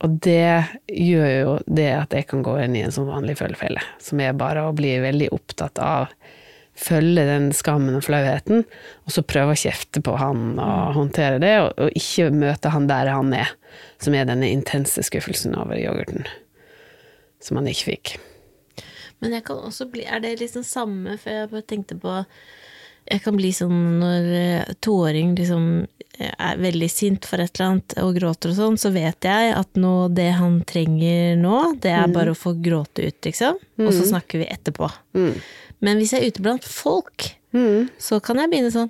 Og 0.05 0.19
det 0.21 0.77
gjør 0.93 1.29
jo 1.31 1.53
det 1.65 1.89
at 1.95 2.13
jeg 2.13 2.27
kan 2.29 2.43
gå 2.45 2.53
inn 2.61 2.75
i 2.77 2.83
en 2.85 2.93
sånn 2.93 3.09
vanlig 3.09 3.39
følgefelle, 3.39 3.81
som 4.01 4.21
er 4.21 4.37
bare 4.37 4.67
å 4.67 4.75
bli 4.77 4.93
veldig 5.01 5.31
opptatt 5.33 5.81
av 5.81 6.11
følge 6.77 7.25
den 7.25 7.49
skammen 7.57 7.97
og 7.97 8.05
flauheten, 8.05 8.63
og 9.05 9.13
så 9.13 9.25
prøve 9.25 9.55
å 9.55 9.59
kjefte 9.59 10.01
på 10.05 10.15
han 10.21 10.59
og 10.61 10.93
håndtere 10.97 11.41
det, 11.41 11.55
og, 11.63 11.71
og 11.81 11.97
ikke 11.97 12.29
møte 12.35 12.71
han 12.73 12.89
der 12.89 13.09
han 13.11 13.33
er, 13.35 13.51
som 14.03 14.15
er 14.17 14.29
denne 14.29 14.49
intense 14.53 15.03
skuffelsen 15.05 15.57
over 15.57 15.79
yoghurten, 15.81 16.27
som 17.43 17.59
han 17.59 17.69
ikke 17.71 17.91
fikk. 17.91 18.15
Men 19.23 19.33
jeg 19.33 19.47
kan 19.47 19.65
også 19.65 19.87
bli 19.89 20.03
Er 20.05 20.21
det 20.21 20.35
liksom 20.37 20.61
samme, 20.61 21.15
for 21.17 21.33
jeg 21.33 21.49
bare 21.49 21.65
tenkte 21.65 21.95
på 21.97 22.11
Jeg 23.07 23.23
kan 23.23 23.37
bli 23.39 23.49
sånn 23.55 23.77
når 24.01 24.27
eh, 24.37 24.73
toåring 24.83 25.31
liksom 25.39 25.63
eh, 26.19 26.29
er 26.29 26.59
veldig 26.61 26.89
sint 26.91 27.25
for 27.25 27.41
et 27.41 27.49
eller 27.55 27.71
annet 27.71 27.95
og 28.03 28.11
gråter 28.19 28.51
og 28.51 28.59
sånn, 28.59 28.77
så 28.77 28.91
vet 28.93 29.25
jeg 29.25 29.55
at 29.55 29.79
nå 29.79 29.93
det 30.13 30.27
han 30.37 30.59
trenger 30.69 31.39
nå, 31.39 31.61
det 31.81 31.95
er 31.97 32.11
bare 32.13 32.35
å 32.35 32.37
få 32.37 32.53
gråte 32.61 33.07
ut, 33.07 33.17
liksom. 33.23 33.57
Og 33.79 33.89
så 33.95 34.09
snakker 34.11 34.43
vi 34.43 34.49
etterpå. 34.51 34.91
Mm. 35.15 35.39
Men 35.83 35.99
hvis 36.01 36.13
jeg 36.15 36.23
er 36.23 36.31
ute 36.33 36.41
blant 36.45 36.65
folk, 36.67 37.33
Mm. 37.55 37.87
så 37.97 38.17
kan 38.21 38.37
jeg 38.41 38.49
begynne 38.51 38.69
sånn 38.73 38.89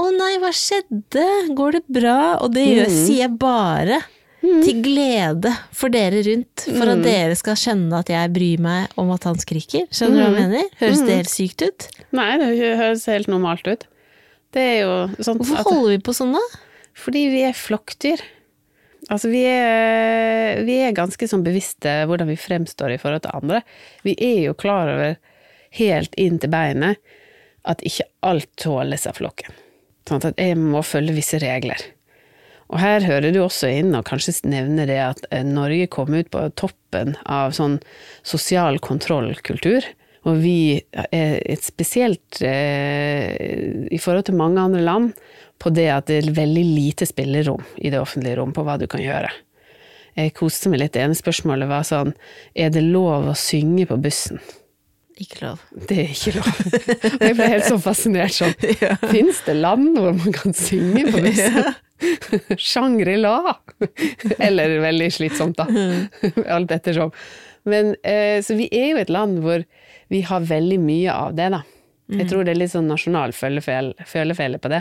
Å 0.00 0.04
nei, 0.16 0.38
hva 0.40 0.48
skjedde? 0.54 1.24
Går 1.58 1.72
det 1.76 1.82
bra? 1.92 2.38
Og 2.40 2.54
det 2.54 2.62
gjør, 2.64 2.88
sier 2.88 3.18
jeg 3.26 3.34
bare 3.38 3.98
til 4.40 4.78
glede 4.84 5.50
for 5.74 5.90
dere 5.90 6.22
rundt, 6.22 6.62
for 6.70 6.86
at 6.92 7.02
dere 7.02 7.34
skal 7.36 7.56
skjønne 7.58 7.98
at 7.98 8.08
jeg 8.14 8.30
bryr 8.32 8.60
meg 8.62 8.94
om 8.96 9.10
at 9.10 9.24
han 9.26 9.34
skriker. 9.42 9.88
Skjønner 9.90 10.14
du 10.14 10.22
hva 10.22 10.28
jeg 10.30 10.36
mener? 10.38 10.68
Høres 10.78 11.02
det 11.04 11.16
helt 11.18 11.32
sykt 11.32 11.64
ut? 11.66 11.88
Nei, 12.14 12.28
det 12.38 12.48
høres 12.78 13.04
helt 13.10 13.26
normalt 13.28 13.66
ut. 13.66 13.84
Det 14.54 14.62
er 14.62 14.78
jo 14.86 14.94
sånn 15.18 15.40
Hvorfor 15.42 15.58
at 15.58 15.66
holder 15.68 15.90
vi 15.96 15.98
på 16.06 16.14
sånn, 16.16 16.32
da? 16.38 16.44
Fordi 16.94 17.24
vi 17.34 17.42
er 17.48 17.58
flokkdyr. 17.58 18.22
Altså, 19.10 19.28
vi 19.34 19.42
er, 19.50 20.62
vi 20.66 20.78
er 20.86 20.94
ganske 20.96 21.28
sånn 21.28 21.42
bevisste 21.44 21.98
hvordan 22.08 22.30
vi 22.30 22.38
fremstår 22.38 22.94
i 22.94 23.00
forhold 23.02 23.26
til 23.26 23.34
andre. 23.34 23.60
Vi 24.06 24.14
er 24.16 24.44
jo 24.46 24.54
klar 24.58 24.94
over 24.94 25.18
helt 25.76 26.14
inn 26.20 26.38
til 26.40 26.52
beinet 26.52 27.00
at 27.68 27.82
ikke 27.84 28.06
alt 28.24 28.48
tåles 28.60 29.06
av 29.08 29.18
flokken. 29.18 29.52
Sånn 30.08 30.24
at 30.24 30.40
jeg 30.40 30.56
må 30.56 30.80
følge 30.86 31.16
visse 31.18 31.40
regler. 31.42 31.82
Og 32.68 32.80
her 32.82 33.04
hører 33.04 33.32
du 33.32 33.40
også 33.40 33.70
inn 33.80 33.94
og 33.96 34.06
kanskje 34.08 34.34
nevne 34.48 34.84
det 34.88 34.98
at 35.00 35.22
eh, 35.32 35.44
Norge 35.44 35.88
kom 35.92 36.12
ut 36.12 36.28
på 36.32 36.42
toppen 36.60 37.14
av 37.24 37.54
sånn 37.56 37.78
sosial 38.26 38.80
kontrollkultur. 38.84 39.86
Og 40.28 40.40
vi 40.42 40.76
er 40.92 41.38
et 41.48 41.64
spesielt 41.64 42.42
eh, 42.44 43.88
i 43.88 44.00
forhold 44.02 44.28
til 44.28 44.36
mange 44.36 44.60
andre 44.60 44.84
land 44.84 45.12
på 45.58 45.72
det 45.74 45.88
at 45.94 46.10
det 46.10 46.20
er 46.20 46.36
veldig 46.36 46.64
lite 46.66 47.08
spillerom 47.08 47.64
i 47.80 47.90
det 47.92 48.00
offentlige 48.02 48.36
rom 48.38 48.52
på 48.54 48.64
hva 48.66 48.76
du 48.80 48.86
kan 48.90 49.02
gjøre. 49.02 49.30
Jeg 50.18 50.34
koste 50.36 50.70
meg 50.70 50.82
litt. 50.82 50.96
Det 50.96 51.04
ene 51.04 51.16
spørsmålet 51.16 51.70
var 51.70 51.84
sånn 51.86 52.12
Er 52.58 52.72
det 52.74 52.82
lov 52.84 53.28
å 53.30 53.38
synge 53.38 53.86
på 53.88 53.98
bussen? 54.02 54.42
Ikke 55.18 55.40
lov. 55.42 55.62
Det 55.88 55.98
er 56.04 56.12
ikke 56.14 56.36
lov. 56.36 56.48
Og 57.10 57.24
jeg 57.26 57.36
ble 57.38 57.48
helt 57.50 57.66
sånn 57.66 57.82
fascinert 57.82 58.34
sånn. 58.36 58.54
Fins 59.12 59.42
det 59.46 59.56
land 59.58 59.98
hvor 59.98 60.14
man 60.14 60.34
kan 60.36 60.54
synge 60.54 61.08
på 61.10 61.22
bussen? 61.24 61.72
Shangri-La! 62.70 63.56
Eller 64.38 64.76
veldig 64.84 65.08
slitsomt, 65.14 65.58
da. 65.58 65.66
Alt 66.46 66.74
ettersom. 66.76 67.10
Men 67.68 67.96
eh, 68.06 68.38
så 68.46 68.54
vi 68.58 68.68
er 68.70 68.92
jo 68.92 69.02
et 69.02 69.10
land 69.10 69.42
hvor 69.42 69.66
vi 70.08 70.22
har 70.24 70.46
veldig 70.46 70.78
mye 70.80 71.12
av 71.12 71.34
det, 71.36 71.50
da. 71.56 71.64
Jeg 72.08 72.30
tror 72.30 72.46
det 72.46 72.54
er 72.54 72.62
litt 72.62 72.72
sånn 72.72 72.88
nasjonal 72.88 73.34
følefele 73.36 74.60
på 74.62 74.70
det. 74.72 74.80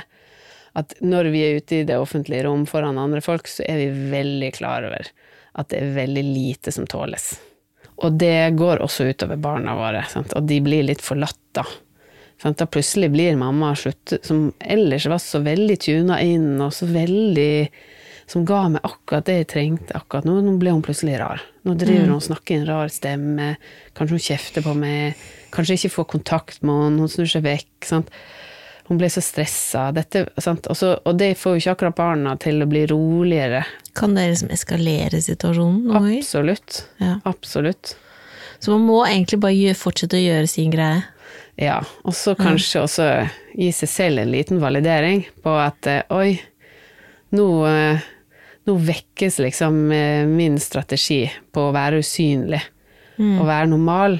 At 0.79 0.93
når 1.03 1.31
vi 1.33 1.41
er 1.43 1.57
ute 1.59 1.81
i 1.81 1.87
det 1.87 1.97
offentlige 1.99 2.45
rom 2.45 2.63
foran 2.69 2.99
andre 3.01 3.19
folk, 3.25 3.49
så 3.51 3.65
er 3.67 3.81
vi 3.81 4.11
veldig 4.13 4.53
klar 4.55 4.85
over 4.87 5.09
at 5.57 5.69
det 5.73 5.81
er 5.81 5.95
veldig 5.97 6.23
lite 6.23 6.71
som 6.71 6.87
tåles. 6.87 7.33
Og 8.05 8.13
det 8.21 8.53
går 8.57 8.83
også 8.85 9.07
utover 9.09 9.39
barna 9.41 9.73
våre, 9.77 10.03
sant? 10.11 10.33
og 10.37 10.45
de 10.45 10.59
blir 10.61 10.85
litt 10.85 11.01
forlatt 11.01 11.39
da. 11.57 11.65
Sant? 12.41 12.59
Da 12.59 12.67
plutselig 12.69 13.09
blir 13.13 13.37
mamma 13.39 13.73
slutt, 13.75 14.19
som 14.25 14.51
ellers 14.59 15.07
var 15.09 15.21
så 15.23 15.41
veldig 15.45 15.77
tuna 15.81 16.19
inn, 16.21 16.55
og 16.61 16.73
så 16.75 16.89
veldig 16.89 17.53
Som 18.27 18.43
ga 18.43 18.65
meg 18.67 18.83
akkurat 18.83 19.23
det 19.23 19.35
jeg 19.37 19.47
trengte 19.53 19.95
akkurat 19.95 20.25
nå. 20.27 20.33
Nå 20.43 20.57
ble 20.59 20.73
hun 20.73 20.81
plutselig 20.83 21.13
rar. 21.15 21.39
Nå 21.63 21.77
driver 21.79 22.09
hun 22.09 22.17
og 22.17 22.25
snakker 22.25 22.57
i 22.57 22.59
en 22.59 22.65
rar 22.67 22.89
stemme. 22.91 23.45
Kanskje 23.95 24.17
hun 24.17 24.23
kjefter 24.25 24.65
på 24.65 24.73
meg. 24.75 25.21
Kanskje 25.55 25.77
ikke 25.77 25.93
får 25.93 26.07
kontakt 26.11 26.59
med 26.59 26.81
henne. 26.81 27.05
Hun 27.05 27.13
snur 27.13 27.29
seg 27.31 27.45
vekk. 27.45 27.87
Sant? 27.87 28.11
Hun 28.87 28.99
ble 28.99 29.09
så 29.11 29.21
stressa. 29.23 29.89
Og, 29.91 31.11
det 31.19 31.33
får 31.35 31.55
jo 31.55 31.61
ikke 31.61 31.75
akkurat 31.75 31.97
barna 31.97 32.35
til 32.39 32.63
å 32.63 32.69
bli 32.69 32.85
roligere. 32.87 33.65
Kan 33.97 34.15
det 34.15 34.29
liksom 34.31 34.51
eskalere 34.55 35.19
situasjonen 35.23 35.89
Noe? 35.89 36.17
Absolutt. 36.17 36.85
Ja. 37.03 37.17
Absolutt. 37.27 37.97
Så 38.59 38.71
man 38.73 38.87
må 38.87 39.01
egentlig 39.05 39.41
bare 39.43 39.75
fortsette 39.77 40.17
å 40.17 40.23
gjøre 40.23 40.47
sin 40.49 40.71
greie. 40.73 41.03
Ja, 41.57 41.81
og 42.05 42.13
så 42.13 42.35
kanskje 42.37 42.83
også 42.85 43.07
gi 43.57 43.71
seg 43.73 43.89
selv 43.89 44.21
en 44.21 44.31
liten 44.31 44.61
validering 44.61 45.23
på 45.41 45.55
at 45.57 45.89
eh, 45.89 46.03
oi, 46.13 46.35
nå, 47.33 47.47
eh, 47.65 48.07
nå 48.69 48.75
vekkes 48.87 49.39
liksom 49.41 49.79
eh, 49.91 50.23
min 50.29 50.59
strategi 50.61 51.23
på 51.51 51.67
å 51.67 51.73
være 51.75 52.03
usynlig 52.05 52.61
og 53.17 53.47
være 53.49 53.71
normal. 53.71 54.19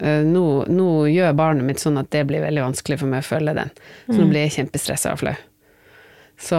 Eh, 0.00 0.22
Nå, 0.26 0.44
nå 0.70 0.88
gjør 1.10 1.32
barnet 1.38 1.66
mitt 1.66 1.80
sånn 1.82 1.98
at 1.98 2.10
det 2.14 2.24
blir 2.28 2.44
veldig 2.44 2.62
vanskelig 2.68 2.98
for 3.00 3.10
meg 3.10 3.24
å 3.24 3.28
følge 3.28 3.54
den. 3.58 3.70
Så 4.06 4.16
nå 4.20 4.28
blir 4.30 4.44
jeg 4.46 4.56
kjempestressa 4.60 5.12
og 5.16 5.22
flau. 5.24 5.36
Så 6.38 6.58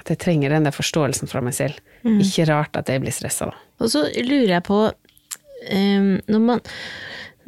at 0.00 0.08
jeg 0.08 0.18
trenger 0.22 0.52
den 0.54 0.64
der 0.68 0.72
forståelsen 0.74 1.28
fra 1.30 1.42
meg 1.44 1.54
selv. 1.56 1.80
Ikke 2.22 2.46
rart 2.48 2.76
at 2.78 2.88
jeg 2.88 3.02
blir 3.02 3.12
stressa 3.12 3.50
da. 3.50 3.56
Og 3.80 3.90
så 3.92 4.04
lurer 4.24 4.54
jeg 4.56 4.64
på 4.64 4.78
um, 4.88 6.20
når, 6.30 6.40
man, 6.40 6.60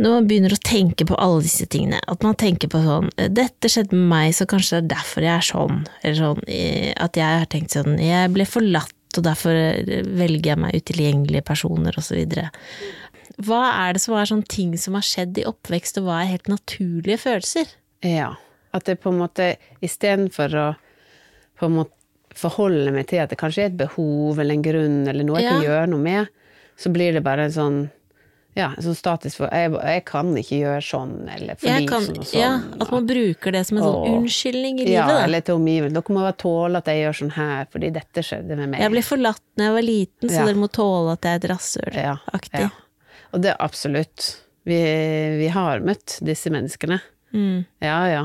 når 0.02 0.16
man 0.18 0.26
begynner 0.28 0.52
å 0.56 0.60
tenke 0.64 1.06
på 1.08 1.16
alle 1.16 1.44
disse 1.46 1.64
tingene, 1.72 2.00
at 2.08 2.22
man 2.26 2.34
tenker 2.40 2.68
på 2.72 2.80
sånn 2.84 3.08
Dette 3.32 3.70
skjedde 3.72 3.96
med 3.96 4.08
meg, 4.12 4.34
så 4.36 4.44
kanskje 4.50 4.80
det 4.80 4.82
er 4.82 4.90
derfor 4.96 5.22
jeg 5.28 5.36
er 5.38 5.48
sånn. 5.48 5.78
Eller 6.02 6.18
sånn 6.18 6.42
eh, 6.48 6.90
at 7.00 7.16
jeg 7.16 7.38
har 7.40 7.48
tenkt 7.52 7.76
sånn 7.78 7.96
Jeg 8.02 8.32
ble 8.34 8.44
forlatt, 8.48 8.92
og 9.16 9.24
derfor 9.26 9.52
velger 10.16 10.52
jeg 10.54 10.60
meg 10.60 10.76
utilgjengelige 10.82 11.44
personer, 11.44 11.96
osv. 12.00 12.20
Hva 13.38 13.62
er 13.86 13.94
det 13.96 14.02
som 14.04 14.14
er 14.18 14.28
sånn 14.28 14.44
ting 14.48 14.74
som 14.80 14.94
har 14.98 15.06
skjedd 15.06 15.38
i 15.38 15.46
oppvekst, 15.48 15.98
og 16.00 16.08
hva 16.08 16.22
er 16.22 16.32
helt 16.34 16.48
naturlige 16.52 17.18
følelser? 17.22 17.72
Ja. 18.04 18.34
At 18.72 18.84
det 18.88 18.98
på 19.02 19.12
en 19.12 19.20
måte 19.20 19.54
istedenfor 19.84 20.54
å 20.58 20.68
på 21.60 21.68
en 21.68 21.76
måte 21.82 21.96
forholde 22.34 22.90
meg 22.94 23.06
til 23.10 23.20
at 23.22 23.30
det 23.30 23.36
kanskje 23.38 23.66
er 23.66 23.70
et 23.70 23.76
behov 23.76 24.38
eller 24.40 24.56
en 24.56 24.62
grunn 24.64 25.02
eller 25.06 25.26
noe 25.28 25.42
jeg 25.42 25.52
kan 25.52 25.66
gjøre 25.66 25.90
noe 25.92 26.00
med, 26.00 26.30
så 26.80 26.88
blir 26.90 27.12
det 27.12 27.20
bare 27.26 27.44
en 27.44 27.52
sånn 27.52 27.82
ja, 28.56 28.66
sånn 28.84 28.96
statisk 28.96 29.38
for 29.40 29.48
jeg, 29.54 29.70
jeg 29.72 30.02
kan 30.04 30.28
ikke 30.36 30.58
gjøre 30.58 30.80
sånn, 30.84 31.12
eller 31.32 31.56
fordi 31.60 31.86
kan, 31.88 32.04
sånn 32.04 32.18
og 32.20 32.26
sånn. 32.28 32.40
ja, 32.40 32.50
at 32.84 32.90
man 32.92 33.06
bruker 33.08 33.54
det 33.54 33.62
som 33.64 33.78
en 33.78 33.84
sånn 33.86 33.96
Åh. 33.96 34.16
unnskyldning 34.18 34.80
i 34.82 34.86
ja, 34.90 35.06
livet. 35.06 35.12
Da. 35.14 35.22
eller 35.24 35.44
til 35.46 35.56
omgivelsene. 35.56 35.96
Dere 35.96 36.16
må 36.16 36.24
bare 36.26 36.36
tåle 36.42 36.82
at 36.82 36.90
jeg 36.92 37.00
gjør 37.00 37.18
sånn 37.22 37.32
her, 37.38 37.70
fordi 37.72 37.90
dette 37.96 38.24
skjedde 38.28 38.58
med 38.60 38.74
meg. 38.74 38.82
Jeg 38.84 38.92
ble 38.92 39.04
forlatt 39.06 39.40
da 39.56 39.68
jeg 39.70 39.76
var 39.78 39.86
liten, 39.86 40.28
så 40.28 40.34
Ja. 40.36 40.44
dere 40.50 40.60
må 40.60 40.68
tåle 40.68 41.14
at 41.16 41.28
jeg 41.28 41.32
er 41.32 41.40
et 41.40 41.48
rasshøl. 41.54 41.96
ja, 41.96 42.16
ja. 42.52 42.68
Og 43.32 43.42
det 43.42 43.52
er 43.54 43.60
absolutt. 43.64 44.28
Vi, 44.68 44.78
vi 45.40 45.48
har 45.50 45.82
møtt 45.82 46.18
disse 46.22 46.52
menneskene. 46.52 47.00
Mm. 47.32 47.64
Ja, 47.82 47.98
ja. 48.10 48.24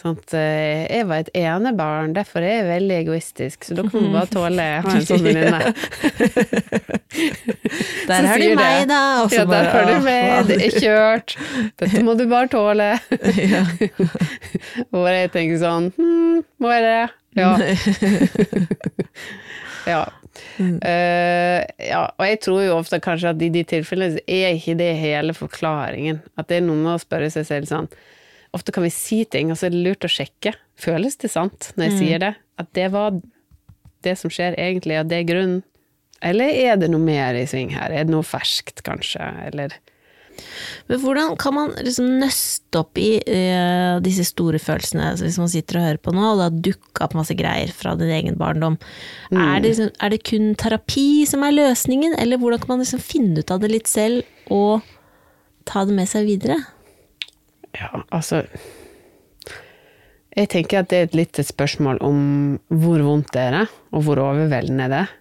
Eh, 0.00 0.86
Jeg 0.88 1.06
var 1.08 1.20
et 1.20 1.28
enebarn, 1.36 2.14
derfor 2.16 2.40
er 2.40 2.54
jeg 2.60 2.68
veldig 2.70 2.96
egoistisk, 3.02 3.64
så 3.66 3.74
dere 3.76 3.90
må 3.92 4.12
bare 4.14 4.30
tåle 4.36 4.64
jeg 4.64 4.84
har 4.86 4.96
en 4.96 5.06
sånn 5.08 5.24
venninne. 5.26 5.60
Der 8.10 8.26
har 8.26 8.40
du 8.40 8.54
meg, 8.56 8.86
da! 8.88 9.00
Ja, 9.30 9.44
der 9.46 9.68
har 9.70 9.84
du 9.86 9.96
meg, 10.04 10.48
det 10.48 10.56
er 10.66 10.76
kjørt. 10.82 11.34
Dette 11.78 12.02
må 12.06 12.14
du 12.18 12.24
bare 12.30 12.48
tåle. 12.50 12.88
Hvor 14.90 15.04
Og 15.04 15.10
jeg 15.10 15.30
tenker 15.34 15.60
sånn 15.60 15.90
hm, 15.98 16.40
må 16.62 16.72
jeg 16.74 16.82
det? 16.86 17.04
Ja. 17.38 17.50
ja. 19.90 20.00
Eh, 20.60 21.64
ja. 21.88 22.04
Og 22.16 22.24
jeg 22.26 22.40
tror 22.44 22.62
jo 22.64 22.78
ofte 22.78 23.00
kanskje 23.02 23.34
at 23.34 23.42
i 23.42 23.50
de 23.52 23.64
tilfellene 23.68 24.22
er 24.26 24.56
ikke 24.56 24.76
det 24.80 24.92
hele 25.00 25.34
forklaringen. 25.36 26.22
At 26.40 26.50
det 26.50 26.60
er 26.60 26.66
noe 26.66 26.80
med 26.80 26.94
å 26.96 27.02
spørre 27.02 27.30
seg 27.32 27.48
selv 27.48 27.70
sånn 27.70 27.90
Ofte 28.50 28.72
kan 28.74 28.82
vi 28.82 28.90
si 28.90 29.20
ting, 29.30 29.52
og 29.52 29.60
så 29.60 29.68
er 29.68 29.74
det 29.76 29.82
lurt 29.84 30.02
å 30.02 30.08
sjekke. 30.10 30.50
Føles 30.74 31.14
det 31.22 31.28
sant 31.30 31.68
når 31.76 31.86
jeg 31.86 31.98
sier 32.00 32.18
det? 32.18 32.32
At 32.58 32.72
det 32.74 32.88
var 32.90 33.14
det 34.02 34.16
som 34.18 34.32
skjer 34.32 34.56
egentlig, 34.58 34.96
og 34.98 35.06
det 35.06 35.20
er 35.20 35.28
grunnen? 35.28 35.60
Eller 36.18 36.50
er 36.50 36.80
det 36.80 36.88
noe 36.90 37.00
mer 37.00 37.38
i 37.38 37.44
sving 37.46 37.70
her? 37.76 37.94
Er 37.94 38.08
det 38.08 38.12
noe 38.12 38.26
ferskt, 38.26 38.82
kanskje? 38.84 39.22
Eller 39.46 39.76
Men 40.90 41.02
hvordan 41.02 41.34
kan 41.40 41.56
man 41.56 41.74
liksom 41.78 42.08
nøste 42.20 42.80
opp 42.80 42.98
i 43.00 43.10
uh, 43.20 43.98
disse 44.04 44.26
store 44.28 44.60
følelsene, 44.62 45.12
altså 45.12 45.26
hvis 45.26 45.38
man 45.40 45.52
sitter 45.52 45.80
og 45.80 45.86
hører 45.88 46.02
på 46.02 46.14
nå, 46.16 46.24
og 46.26 46.40
det 46.40 46.46
har 46.46 46.58
dukka 46.70 47.06
opp 47.06 47.16
masse 47.18 47.36
greier 47.38 47.72
fra 47.74 47.94
din 48.00 48.12
egen 48.14 48.38
barndom. 48.40 48.78
Er, 49.32 49.60
det 49.60 49.72
liksom, 49.72 49.92
er 49.98 50.14
det 50.14 50.22
kun 50.26 50.52
terapi 50.60 51.08
som 51.28 51.46
er 51.46 51.56
løsningen, 51.56 52.16
eller 52.20 52.40
hvordan 52.40 52.62
kan 52.62 52.74
man 52.74 52.84
liksom 52.84 53.02
finne 53.04 53.42
ut 53.42 53.54
av 53.54 53.62
det 53.62 53.72
litt 53.72 53.90
selv, 53.90 54.26
og 54.50 54.86
ta 55.68 55.84
det 55.86 55.96
med 55.96 56.10
seg 56.10 56.26
videre? 56.28 56.58
Ja, 57.76 58.02
altså 58.10 58.42
Jeg 60.34 60.48
tenker 60.50 60.80
at 60.80 60.90
det 60.90 60.98
er 60.98 61.06
et 61.06 61.14
litt 61.14 61.38
et 61.38 61.46
spørsmål 61.46 62.00
om 62.06 62.18
hvor 62.70 63.02
vondt 63.02 63.32
det 63.34 63.46
er, 63.50 63.72
og 63.94 64.06
hvor 64.06 64.20
overveldende 64.22 64.90
det 64.90 65.00
er. 65.04 65.16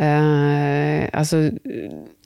Uh, 0.00 1.08
altså 1.12 1.50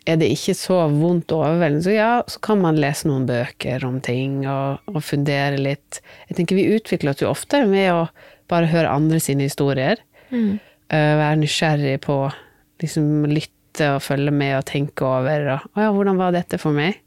Er 0.05 0.19
det 0.21 0.29
ikke 0.35 0.53
så 0.59 0.83
vondt 0.93 1.33
og 1.33 1.47
overveldende, 1.47 1.85
så 1.87 1.95
ja, 1.95 2.09
så 2.29 2.41
kan 2.45 2.61
man 2.61 2.77
lese 2.77 3.09
noen 3.09 3.25
bøker 3.29 3.87
om 3.89 4.03
ting 4.05 4.43
og, 4.45 4.83
og 4.93 5.01
fundere 5.01 5.57
litt. 5.57 6.03
Jeg 6.29 6.37
tenker 6.37 6.59
Vi 6.59 6.67
utvikler 6.77 7.15
oss 7.15 7.23
jo 7.25 7.31
ofte 7.31 7.63
med 7.71 7.89
å 7.95 8.03
bare 8.53 8.69
høre 8.69 8.93
andre 8.93 9.21
sine 9.25 9.47
historier. 9.49 10.03
Mm. 10.29 10.59
Eh, 10.93 11.15
være 11.23 11.41
nysgjerrig 11.41 11.95
på 12.05 12.19
liksom 12.85 13.25
lytte 13.31 13.95
og 13.95 14.03
følge 14.05 14.35
med 14.35 14.59
og 14.59 14.67
tenke 14.69 15.09
over. 15.09 15.49
Og, 15.57 15.81
ja, 15.81 15.89
hvordan 15.97 16.21
var 16.21 16.37
dette 16.37 16.61
for 16.61 16.77
meg? 16.77 17.01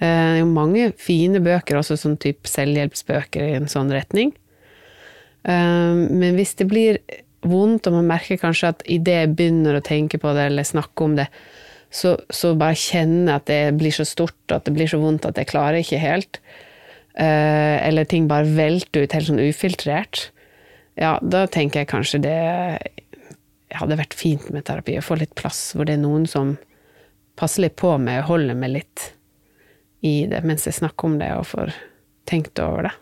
Eh, 0.00 0.06
Det 0.08 0.08
er 0.08 0.40
jo 0.40 0.48
mange 0.48 0.92
fine 0.96 1.42
bøker, 1.44 1.76
også 1.76 1.98
sånn 2.00 2.16
type 2.22 2.48
selvhjelpsbøker 2.48 3.44
i 3.50 3.56
en 3.60 3.68
sånn 3.68 3.92
retning. 3.92 4.32
Eh, 5.44 5.94
Men 6.08 6.40
hvis 6.40 6.56
det 6.56 6.70
blir 6.72 7.02
vondt, 7.44 7.86
og 7.86 8.00
man 8.00 8.08
merker 8.16 8.40
kanskje 8.40 8.72
at 8.72 8.82
idet 8.88 9.20
jeg 9.20 9.34
begynner 9.36 9.76
å 9.78 9.84
tenke 9.84 10.18
på 10.18 10.32
det 10.34 10.48
eller 10.48 10.66
snakke 10.66 11.04
om 11.04 11.16
det, 11.20 11.28
så, 11.90 12.16
så 12.28 12.52
bare 12.58 12.76
kjenne 12.78 13.38
at 13.38 13.46
det 13.48 13.78
blir 13.80 13.94
så 13.94 14.04
stort, 14.08 14.36
at 14.52 14.66
det 14.68 14.74
blir 14.76 14.90
så 14.90 15.00
vondt 15.00 15.26
at 15.28 15.38
jeg 15.40 15.48
klarer 15.50 15.80
ikke 15.80 16.00
helt. 16.02 16.40
Eh, 17.16 17.76
Eller 17.86 18.08
ting 18.08 18.28
bare 18.28 18.48
velter 18.48 19.06
ut 19.06 19.16
helt 19.16 19.30
sånn 19.30 19.42
ufiltrert. 19.42 20.28
Ja, 20.98 21.16
da 21.22 21.46
tenker 21.46 21.82
jeg 21.82 21.90
kanskje 21.92 22.22
det 22.26 22.38
hadde 23.76 23.98
vært 24.00 24.16
fint 24.16 24.48
med 24.52 24.66
terapi, 24.68 24.96
å 24.98 25.04
få 25.04 25.18
litt 25.20 25.34
plass 25.38 25.72
hvor 25.76 25.88
det 25.88 25.96
er 25.98 26.02
noen 26.02 26.26
som 26.28 26.56
passer 27.38 27.66
litt 27.66 27.76
på 27.78 27.92
meg 28.02 28.22
og 28.22 28.32
holder 28.32 28.58
meg 28.58 28.74
litt 28.78 29.10
i 30.04 30.26
det 30.30 30.40
mens 30.46 30.66
jeg 30.66 30.78
snakker 30.78 31.08
om 31.08 31.18
det 31.20 31.30
og 31.36 31.46
får 31.52 31.74
tenkt 32.28 32.60
over 32.62 32.88
det. 32.88 32.94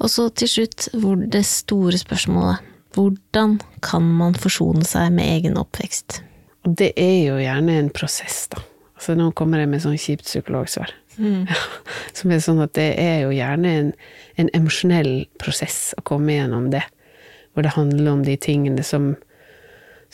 Og 0.00 0.08
så 0.12 0.28
til 0.32 0.48
slutt 0.48 0.88
hvor 0.96 1.20
det 1.20 1.44
store 1.48 2.00
spørsmålet. 2.00 2.68
Hvordan 2.92 3.58
kan 3.84 4.04
man 4.04 4.36
forsone 4.36 4.84
seg 4.84 5.14
med 5.16 5.28
egen 5.38 5.56
oppvekst? 5.60 6.20
Og 6.62 6.76
det 6.78 6.92
er 7.00 7.18
jo 7.26 7.40
gjerne 7.42 7.78
en 7.80 7.90
prosess, 7.94 8.46
da. 8.52 8.62
Altså 9.02 9.16
nå 9.18 9.32
kommer 9.34 9.58
jeg 9.58 9.70
med 9.72 9.82
sånn 9.82 9.98
kjipt 9.98 10.28
psykologsvar. 10.28 10.92
Som 12.16 12.32
er 12.32 12.42
sånn 12.44 12.62
at 12.62 12.74
det 12.78 12.92
er 13.02 13.24
jo 13.24 13.32
gjerne 13.34 13.74
en, 13.80 13.90
en 14.38 14.50
emosjonell 14.56 15.26
prosess 15.42 15.90
å 15.98 16.04
komme 16.06 16.36
gjennom 16.36 16.70
det. 16.72 16.84
Hvor 17.52 17.66
det 17.66 17.74
handler 17.74 18.12
om 18.12 18.22
de 18.24 18.36
tingene 18.40 18.84
som, 18.86 19.12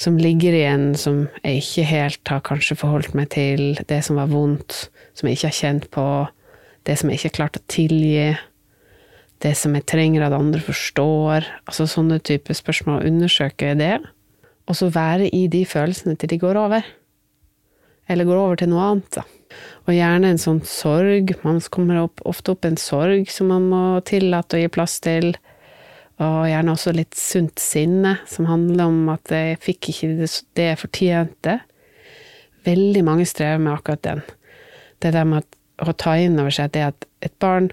som 0.00 0.16
ligger 0.18 0.56
igjen, 0.56 0.90
som 0.98 1.26
jeg 1.44 1.62
ikke 1.62 1.86
helt 1.92 2.32
har 2.32 2.42
kanskje 2.48 2.78
forholdt 2.80 3.14
meg 3.18 3.30
til. 3.36 3.78
Det 3.86 4.00
som 4.06 4.18
var 4.18 4.32
vondt, 4.32 4.88
som 5.14 5.28
jeg 5.28 5.38
ikke 5.38 5.50
har 5.50 5.58
kjent 5.60 5.90
på. 5.94 6.08
Det 6.88 6.96
som 6.98 7.10
jeg 7.12 7.20
ikke 7.20 7.28
har 7.28 7.38
klart 7.42 7.60
å 7.60 7.66
tilgi. 7.70 8.28
Det 9.44 9.52
som 9.54 9.76
jeg 9.76 9.86
trenger 9.86 10.24
at 10.26 10.34
andre 10.34 10.64
forstår. 10.64 11.46
Altså 11.68 11.86
sånne 11.86 12.18
typer 12.24 12.56
spørsmål. 12.56 13.04
Undersøker 13.06 13.74
jeg 13.74 13.82
det. 13.84 13.96
Og 14.68 14.76
så 14.76 14.90
være 14.92 15.30
i 15.34 15.46
de 15.50 15.64
følelsene 15.66 16.16
til 16.20 16.30
de 16.32 16.38
går 16.40 16.58
over. 16.60 16.86
Eller 18.08 18.28
går 18.28 18.40
over 18.40 18.60
til 18.60 18.70
noe 18.72 18.84
annet, 18.84 19.10
da. 19.16 19.24
Og 19.88 19.94
gjerne 19.96 20.32
en 20.32 20.40
sånn 20.40 20.60
sorg. 20.68 21.32
Man 21.44 21.60
kommer 21.72 22.02
opp, 22.02 22.20
ofte 22.28 22.52
opp 22.52 22.68
en 22.68 22.76
sorg 22.80 23.30
som 23.32 23.48
man 23.52 23.68
må 23.70 23.82
tillate 24.08 24.56
å 24.56 24.62
gi 24.62 24.70
plass 24.72 24.98
til. 25.04 25.32
Og 26.18 26.48
gjerne 26.50 26.74
også 26.74 26.92
litt 26.96 27.16
sunt 27.16 27.62
sinne, 27.62 28.16
som 28.28 28.48
handler 28.48 28.90
om 28.90 29.12
at 29.12 29.32
jeg 29.32 29.60
fikk 29.64 29.92
ikke 29.92 30.10
det, 30.18 30.66
jeg 30.66 30.80
fortjente. 30.80 31.60
Veldig 32.68 33.04
mange 33.06 33.28
strever 33.28 33.62
med 33.62 33.76
akkurat 33.76 34.04
den. 34.04 34.24
Det 34.98 35.14
der 35.14 35.28
med 35.28 35.46
å 35.78 35.94
ta 35.94 36.16
inn 36.18 36.40
over 36.40 36.52
seg 36.52 36.74
det 36.74 36.88
at 36.90 37.08
et 37.24 37.36
barn 37.40 37.70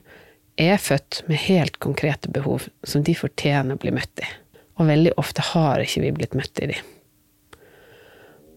er 0.62 0.78
født 0.80 1.24
med 1.28 1.42
helt 1.50 1.82
konkrete 1.84 2.32
behov 2.32 2.70
som 2.88 3.04
de 3.04 3.16
fortjener 3.18 3.76
å 3.76 3.82
bli 3.82 3.92
møtt 3.96 4.24
i. 4.24 4.30
Og 4.76 4.90
veldig 4.90 5.16
ofte 5.22 5.44
har 5.54 5.84
ikke 5.84 6.04
vi 6.04 6.14
blitt 6.18 6.36
møtt 6.38 6.62
i 6.64 6.70
de. 6.74 6.80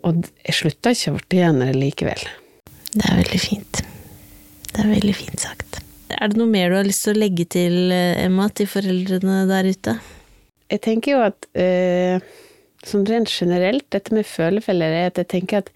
Og 0.07 0.25
jeg 0.47 0.57
slutta 0.57 0.93
ikke 0.95 1.13
å 1.13 1.19
fortjene 1.19 1.71
det 1.71 1.79
likevel. 1.79 2.25
Det 2.95 3.05
er 3.05 3.21
veldig 3.21 3.41
fint. 3.43 3.83
Det 4.69 4.83
er 4.83 4.91
veldig 4.91 5.15
fint 5.17 5.43
sagt. 5.43 5.81
Er 6.09 6.31
det 6.33 6.39
noe 6.41 6.51
mer 6.51 6.73
du 6.73 6.79
har 6.79 6.87
lyst 6.87 7.05
til 7.05 7.17
å 7.17 7.21
legge 7.21 7.45
til, 7.53 7.93
Emma, 7.93 8.49
til 8.51 8.69
foreldrene 8.71 9.43
der 9.51 9.69
ute? 9.69 9.99
Jeg 10.69 10.83
tenker 10.85 11.15
jo 11.15 11.25
at 11.25 11.49
eh, 11.59 12.23
sånn 12.87 13.07
rent 13.09 13.33
generelt, 13.33 13.87
dette 13.95 14.15
med 14.17 14.29
følefeller, 14.29 14.95
er 14.95 15.13
at 15.13 15.21
jeg 15.21 15.31
tenker 15.33 15.63
at 15.63 15.71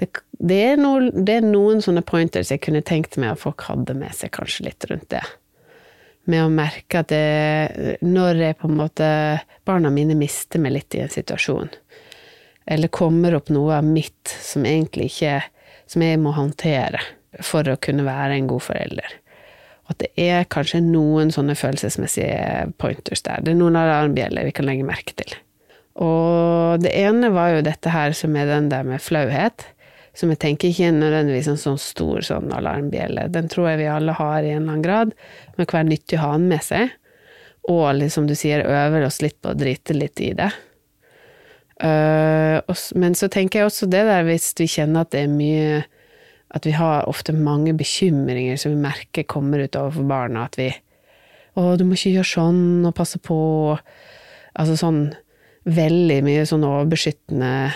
det, 0.00 0.08
det, 0.40 0.60
er 0.72 0.80
noen, 0.80 1.10
det 1.26 1.38
er 1.38 1.46
noen 1.46 1.82
sånne 1.84 2.02
pointers 2.06 2.50
jeg 2.50 2.62
kunne 2.64 2.82
tenkt 2.86 3.18
meg 3.20 3.34
at 3.34 3.42
folk 3.44 3.64
hadde 3.68 3.94
med 3.96 4.14
seg 4.16 4.32
kanskje 4.34 4.68
litt 4.68 4.86
rundt 4.90 5.10
det. 5.14 5.22
Med 6.30 6.40
å 6.40 6.52
merke 6.52 7.02
at 7.02 7.10
det, 7.12 7.98
når 8.00 8.40
jeg 8.40 8.58
på 8.60 8.70
en 8.70 8.78
måte 8.78 9.08
Barna 9.68 9.90
mine 9.92 10.16
mister 10.16 10.62
meg 10.62 10.72
litt 10.76 10.96
i 10.96 11.02
en 11.04 11.12
situasjon, 11.12 11.68
eller 12.64 12.88
kommer 12.88 13.36
opp 13.36 13.50
noe 13.52 13.76
av 13.76 13.84
mitt 13.84 14.32
som 14.40 14.64
egentlig 14.64 15.10
ikke 15.10 15.42
Som 15.84 16.00
jeg 16.00 16.16
må 16.16 16.30
håndtere 16.32 17.02
for 17.44 17.68
å 17.68 17.76
kunne 17.76 18.06
være 18.06 18.38
en 18.38 18.46
god 18.48 18.62
forelder. 18.64 19.10
At 19.92 19.98
det 20.00 20.08
er 20.16 20.46
kanskje 20.48 20.80
noen 20.80 21.28
sånne 21.34 21.52
følelsesmessige 21.60 22.70
pointers 22.80 23.20
der. 23.26 23.42
Det 23.44 23.52
er 23.52 23.58
noen 23.58 23.76
alarmbjeller 23.76 24.48
vi 24.48 24.54
kan 24.56 24.64
legge 24.64 24.86
merke 24.88 25.12
til. 25.18 25.34
Og 26.00 26.80
det 26.82 26.94
ene 26.98 27.28
var 27.34 27.52
jo 27.52 27.66
dette 27.66 27.92
her 27.92 28.16
som 28.16 28.34
er 28.40 28.48
den 28.48 28.70
der 28.72 28.86
med 28.88 29.02
flauhet. 29.04 29.66
Som 30.14 30.30
jeg 30.30 30.40
tenker 30.44 30.70
ikke 30.70 30.88
er 30.88 30.94
nødvendigvis 30.94 31.48
en 31.50 31.58
sånn 31.58 31.80
stor 31.82 32.22
sånn 32.22 32.52
alarmbjelle. 32.54 33.26
Den 33.34 33.48
tror 33.50 33.72
jeg 33.72 33.82
vi 33.82 33.88
alle 33.90 34.14
har 34.14 34.44
i 34.44 34.52
en 34.52 34.62
eller 34.62 34.76
annen 34.76 34.84
grad. 34.84 35.16
Men 35.56 35.70
hver 35.70 35.88
nyttig 35.88 36.20
å 36.20 36.22
ha 36.22 36.36
den 36.36 36.46
med 36.52 36.62
seg. 36.62 36.92
Og 37.72 37.88
liksom 37.98 38.28
du 38.28 38.36
sier, 38.38 38.62
øver 38.62 39.06
oss 39.06 39.18
litt 39.24 39.40
på 39.42 39.50
å 39.50 39.58
drite 39.58 39.96
litt 39.96 40.20
i 40.22 40.30
det. 40.36 40.50
Uh, 41.82 42.60
men 42.94 43.16
så 43.18 43.26
tenker 43.32 43.60
jeg 43.60 43.66
også 43.66 43.88
det 43.90 44.04
der 44.06 44.22
hvis 44.28 44.52
vi 44.60 44.68
kjenner 44.70 45.02
at 45.02 45.10
det 45.10 45.24
er 45.24 45.32
mye 45.32 45.80
At 46.54 46.68
vi 46.68 46.70
har 46.70 47.08
ofte 47.10 47.32
mange 47.34 47.72
bekymringer 47.74 48.54
som 48.62 48.70
vi 48.70 48.78
merker 48.78 49.26
kommer 49.26 49.58
ut 49.58 49.74
overfor 49.74 50.06
barna. 50.06 50.44
At 50.46 50.54
vi 50.54 50.68
'Å, 51.54 51.76
du 51.78 51.84
må 51.84 51.94
ikke 51.94 52.14
gjøre 52.14 52.30
sånn, 52.30 52.86
og 52.86 52.94
passe 52.94 53.18
på' 53.18 53.78
Altså 54.54 54.76
sånn 54.78 55.14
veldig 55.66 56.20
mye 56.22 56.44
sånn 56.46 56.62
overbeskyttende 56.62 57.72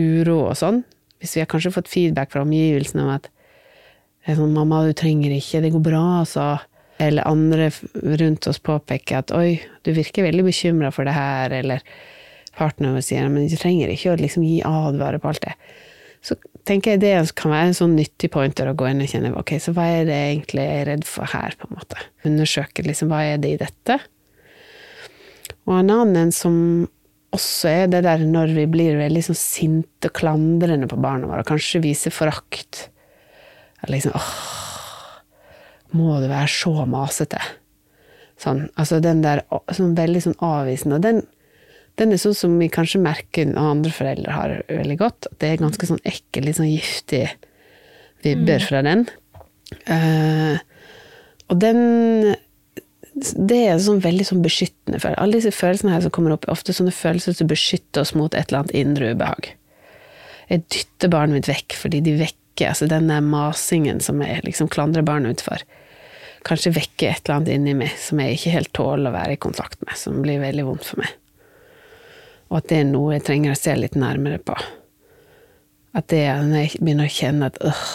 uro 0.00 0.46
og 0.46 0.56
sånn. 0.56 0.82
Hvis 1.20 1.36
vi 1.36 1.42
har 1.42 1.50
kanskje 1.50 1.74
fått 1.74 1.90
feedback 1.90 2.32
fra 2.32 2.44
omgivelsene 2.44 3.04
om 3.06 3.14
at 3.14 3.30
er 4.26 4.38
sånn 4.38 4.54
'Mamma, 4.54 4.82
du 4.86 4.92
trenger 4.96 5.30
ikke, 5.30 5.62
det 5.62 5.72
går 5.74 5.84
bra', 5.84 6.20
altså. 6.24 6.58
eller 6.98 7.28
andre 7.28 7.70
rundt 8.02 8.46
oss 8.48 8.58
påpeker 8.58 9.18
at 9.18 9.30
oi, 9.36 9.60
du 9.84 9.92
virker 9.92 10.24
veldig 10.24 10.46
bekymra 10.46 10.90
for 10.90 11.04
det 11.04 11.12
her, 11.12 11.52
eller 11.52 11.82
partneren 12.56 12.96
vår 12.96 13.04
sier 13.04 13.28
men 13.28 13.50
du 13.50 13.56
trenger 13.60 13.92
ikke 13.92 14.14
å 14.14 14.16
liksom 14.16 14.46
gi 14.46 14.62
advare 14.64 15.20
på 15.20 15.28
alt 15.28 15.42
det. 15.44 15.52
Så 16.24 16.38
tenker 16.64 16.94
jeg 16.94 17.02
det 17.04 17.34
kan 17.36 17.52
være 17.52 17.66
en 17.68 17.76
sånn 17.76 17.98
nyttig 17.98 18.30
pointer 18.32 18.70
å 18.70 18.74
gå 18.74 18.88
inn 18.88 19.04
og 19.04 19.12
kjenne 19.12 19.34
ok, 19.36 19.58
så 19.60 19.76
hva 19.76 19.84
er 19.92 20.08
det 20.08 20.16
egentlig 20.16 20.64
jeg 20.64 20.80
er 20.80 20.88
redd 20.88 21.04
for 21.04 21.28
her, 21.28 21.52
på 21.60 21.68
en 21.68 21.76
måte. 21.76 22.00
Undersøke 22.24 22.86
liksom 22.86 23.12
hva 23.12 23.20
er 23.28 23.44
det 23.44 23.52
i 23.52 23.60
dette. 23.60 24.00
Og 25.66 25.76
en 25.76 25.92
annen 25.92 26.16
en 26.16 26.32
også 27.34 27.70
er 27.70 27.88
det 27.90 28.02
der 28.06 28.22
når 28.22 28.52
vi 28.56 28.66
blir 28.70 28.98
veldig 29.00 29.22
sånn 29.26 29.38
sinte 29.38 30.10
og 30.10 30.16
klandrende 30.16 30.88
på 30.90 30.98
barna 31.00 31.28
våre, 31.28 31.42
og 31.42 31.50
kanskje 31.50 31.82
viser 31.84 32.14
forakt. 32.14 32.86
Eller 33.82 33.96
liksom 33.96 34.14
åh, 34.16 34.34
må 35.96 36.18
du 36.22 36.28
være 36.30 36.50
så 36.50 36.86
masete? 36.88 37.40
Sånn, 38.40 38.66
altså 38.76 39.00
den 39.00 39.22
der 39.24 39.42
sånn 39.74 39.96
veldig 39.96 40.22
sånn 40.26 40.38
avvisende. 40.44 40.98
Og 40.98 41.04
den, 41.04 41.22
den 42.00 42.12
er 42.12 42.20
sånn 42.20 42.36
som 42.36 42.56
vi 42.60 42.68
kanskje 42.72 43.02
merker 43.04 43.52
andre 43.56 43.92
foreldre 43.94 44.36
har 44.36 44.56
veldig 44.68 44.98
godt. 45.00 45.30
At 45.30 45.38
det 45.42 45.52
er 45.52 45.62
ganske 45.64 45.88
sånn 45.88 46.02
ekkel, 46.04 46.48
litt 46.48 46.60
sånn 46.60 46.72
giftig 46.72 47.24
vibber 48.24 48.64
fra 48.64 48.82
den. 48.84 49.06
Uh, 49.88 50.58
og 51.50 51.58
den 51.62 51.80
Det 53.16 53.58
er 53.64 53.78
sånn 53.80 54.02
veldig 54.04 54.26
sånn 54.28 54.42
beskyttende 54.44 54.98
følelse. 55.00 55.20
Alle 55.22 55.38
disse 55.38 55.54
følelsene 55.56 55.94
her 55.94 56.02
som 56.04 56.12
kommer 56.12 56.34
opp, 56.34 56.44
er 56.44 56.52
ofte 56.52 56.74
sånne 56.76 56.92
følelser 56.92 57.36
som 57.38 57.48
beskytter 57.48 58.02
oss 58.02 58.12
mot 58.18 58.34
et 58.34 58.50
eller 58.50 58.64
annet 58.64 58.76
indre 58.76 59.14
ubehag. 59.16 59.54
Jeg 60.50 60.66
dytter 60.70 61.10
barnet 61.10 61.40
mitt 61.40 61.48
vekk 61.48 61.78
fordi 61.80 62.02
de 62.04 62.18
vekker 62.20 62.70
altså 62.70 62.88
den 62.90 63.08
der 63.10 63.24
masingen 63.24 64.02
som 64.04 64.20
jeg 64.22 64.44
liksom 64.44 64.68
klandrer 64.72 65.06
barnet 65.06 65.38
ut 65.38 65.46
for. 65.48 65.64
Kanskje 66.46 66.74
vekker 66.76 67.10
et 67.10 67.22
eller 67.24 67.40
annet 67.40 67.54
inni 67.56 67.74
meg 67.78 67.94
som 67.98 68.20
jeg 68.22 68.36
ikke 68.36 68.52
helt 68.54 68.72
tåler 68.76 69.10
å 69.10 69.16
være 69.16 69.34
i 69.34 69.40
kontakt 69.42 69.80
med, 69.82 69.96
som 69.98 70.20
blir 70.22 70.42
veldig 70.44 70.66
vondt 70.68 70.86
for 70.86 71.02
meg. 71.02 71.14
Og 72.52 72.60
at 72.60 72.68
det 72.70 72.82
er 72.82 72.90
noe 72.90 73.16
jeg 73.16 73.24
trenger 73.26 73.54
å 73.54 73.58
se 73.58 73.74
litt 73.74 73.96
nærmere 73.98 74.38
på. 74.38 74.54
At 75.96 76.12
det 76.12 76.20
er 76.28 76.44
når 76.44 76.66
jeg 76.66 76.82
begynner 76.82 77.08
å 77.08 77.16
kjenne 77.16 77.48
at 77.48 77.58
øh, 77.64 77.86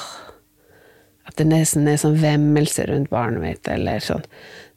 At 1.29 1.37
det 1.37 1.45
nesten 1.47 1.85
er 1.87 1.99
sånn 2.01 2.17
vemmelse 2.19 2.83
rundt 2.89 3.11
barnet 3.13 3.43
mitt, 3.43 3.67
eller 3.69 4.01
sånn. 4.03 4.25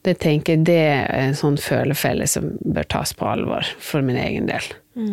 Det 0.04 0.18
tenker 0.20 0.56
jeg 0.58 0.66
det 0.68 0.80
er 0.84 1.06
en 1.16 1.36
sånn 1.38 1.56
følefelle 1.60 2.26
som 2.28 2.50
bør 2.60 2.88
tas 2.92 3.14
på 3.16 3.28
alvor, 3.28 3.64
for 3.80 4.04
min 4.04 4.18
egen 4.20 4.50
del. 4.50 4.66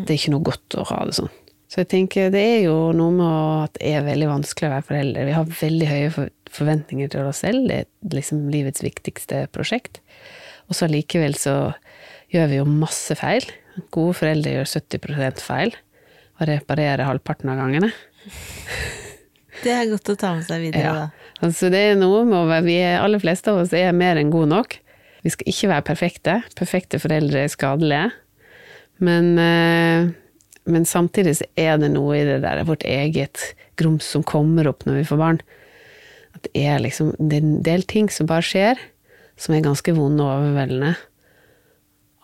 Det 0.03 0.11
er 0.11 0.19
ikke 0.19 0.33
noe 0.35 0.47
godt 0.51 0.75
å 0.77 0.83
ha 0.91 1.05
det 1.07 1.15
sånn. 1.17 1.31
Så 1.71 1.85
jeg 1.85 1.91
tenker 1.93 2.33
det 2.33 2.41
er 2.43 2.59
jo 2.65 2.75
noe 2.91 3.15
med 3.15 3.35
at 3.69 3.77
det 3.77 3.93
er 3.95 4.03
veldig 4.03 4.27
vanskelig 4.27 4.67
å 4.67 4.73
være 4.73 4.87
forelder. 4.89 5.27
Vi 5.29 5.35
har 5.37 5.53
veldig 5.61 5.87
høye 5.87 6.25
forventninger 6.51 7.13
til 7.13 7.29
oss 7.29 7.39
selv, 7.45 7.69
det 7.69 7.77
er 7.85 8.17
liksom 8.17 8.49
livets 8.51 8.83
viktigste 8.83 9.45
prosjekt. 9.55 10.01
Og 10.67 10.75
så 10.75 10.89
allikevel 10.89 11.37
så 11.39 11.55
gjør 12.35 12.51
vi 12.51 12.59
jo 12.59 12.67
masse 12.67 13.15
feil. 13.19 13.47
Gode 13.95 14.17
foreldre 14.19 14.57
gjør 14.57 14.73
70 14.75 15.39
feil, 15.45 15.71
og 16.39 16.49
reparerer 16.51 17.07
halvparten 17.07 17.53
av 17.53 17.63
gangene. 17.63 17.93
Det 19.63 19.71
er 19.75 19.89
godt 19.91 20.09
å 20.09 20.15
ta 20.17 20.33
med 20.35 20.45
seg 20.47 20.61
videre, 20.63 20.81
Ja. 20.83 20.93
da. 20.93 21.09
Altså 21.45 21.69
det 21.73 21.79
er 21.91 21.95
noe 21.99 22.23
med 22.25 22.37
å 22.37 22.47
være 22.49 22.63
Vi 22.65 22.75
er, 22.81 22.99
alle 23.01 23.19
fleste 23.19 23.51
av 23.51 23.61
oss 23.63 23.73
er 23.73 23.91
mer 23.93 24.15
enn 24.17 24.31
gode 24.33 24.49
nok. 24.49 24.77
Vi 25.23 25.29
skal 25.29 25.47
ikke 25.51 25.69
være 25.69 25.85
perfekte. 25.85 26.35
Perfekte 26.57 26.99
foreldre 27.01 27.43
er 27.45 27.47
skadelige. 27.53 28.11
Men, 28.99 29.37
eh, 29.37 30.09
men 30.65 30.85
samtidig 30.85 31.35
så 31.41 31.45
er 31.57 31.77
det 31.81 31.91
noe 31.93 32.15
i 32.17 32.23
det 32.25 32.41
der 32.43 32.63
vårt 32.65 32.83
eget 32.85 33.53
grums 33.77 34.03
som 34.05 34.23
kommer 34.23 34.67
opp 34.69 34.85
når 34.85 34.99
vi 35.01 35.03
får 35.09 35.17
barn. 35.17 35.39
At 36.35 36.43
det 36.43 36.65
er 36.65 36.79
liksom 36.79 37.15
Det 37.17 37.37
er 37.37 37.45
en 37.45 37.61
del 37.63 37.81
ting 37.83 38.09
som 38.09 38.25
bare 38.27 38.41
skjer, 38.45 38.77
som 39.37 39.55
er 39.55 39.61
ganske 39.61 39.93
vonde 39.93 40.21
og 40.21 40.41
overveldende. 40.41 40.95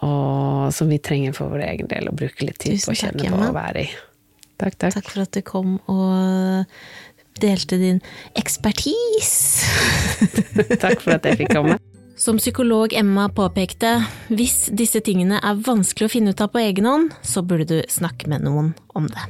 Og 0.06 0.74
som 0.74 0.90
vi 0.90 1.00
trenger 1.02 1.34
for 1.34 1.50
vår 1.50 1.64
egen 1.72 1.88
del 1.90 2.10
å 2.10 2.14
bruke 2.16 2.46
litt 2.46 2.60
tid 2.62 2.78
Tusen 2.78 2.92
på 2.92 2.94
å 2.94 2.98
takk, 2.98 3.16
kjenne 3.18 3.24
på 3.32 3.34
Emma. 3.40 3.48
og 3.50 3.56
være 3.58 3.82
i. 3.82 3.90
Takk, 4.58 4.78
takk. 4.78 4.94
Takk 4.94 5.10
for 5.14 5.22
at 5.26 5.32
du 5.38 5.42
kom 5.46 5.80
og 5.90 6.66
delte 7.44 7.80
din 7.82 8.02
ekspertise. 8.40 9.68
Takk 10.84 11.04
for 11.04 11.18
at 11.18 11.28
jeg 11.28 11.44
fikk 11.44 11.56
komme. 11.58 11.78
Som 12.18 12.40
psykolog 12.42 12.94
Emma 12.98 13.28
påpekte, 13.30 14.00
hvis 14.34 14.72
disse 14.74 15.04
tingene 15.06 15.38
er 15.38 15.60
vanskelig 15.68 16.08
å 16.08 16.14
finne 16.16 16.34
ut 16.34 16.42
av 16.42 16.50
på 16.50 16.64
egen 16.64 16.88
hånd, 16.90 17.12
så 17.22 17.46
burde 17.46 17.70
du 17.70 17.92
snakke 17.94 18.30
med 18.32 18.42
noen 18.48 18.74
om 18.98 19.06
det. 19.12 19.28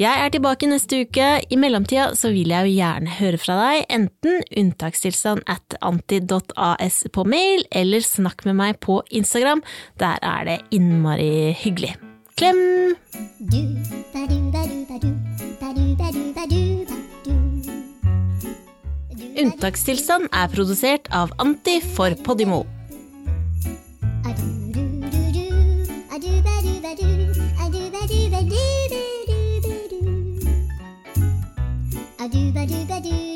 Jeg 0.00 0.16
er 0.16 0.30
tilbake 0.32 0.68
neste 0.70 1.02
uke. 1.04 1.26
I 1.42 1.56
mellomtida 1.60 2.12
så 2.16 2.30
vil 2.32 2.54
jeg 2.54 2.68
jo 2.68 2.76
gjerne 2.78 3.16
høre 3.18 3.40
fra 3.42 3.56
deg, 3.58 3.82
enten 3.92 4.38
unntakstilstand 4.62 5.42
at 5.50 5.76
anti.as 5.84 7.02
på 7.12 7.26
mail, 7.28 7.66
eller 7.74 8.06
snakk 8.06 8.46
med 8.48 8.56
meg 8.62 8.78
på 8.80 9.02
Instagram. 9.10 9.64
Der 10.00 10.22
er 10.22 10.46
det 10.48 10.58
innmari 10.70 11.50
hyggelig. 11.60 11.96
Klem! 12.40 12.96
Unntakstilstand 19.38 20.28
er 20.34 20.48
produsert 20.50 21.06
av 21.14 21.30
Anti 21.38 21.78
for 21.94 22.14
Podimo. 22.26 22.66
A-doo-ba-doo-ba-doo, 32.20 33.29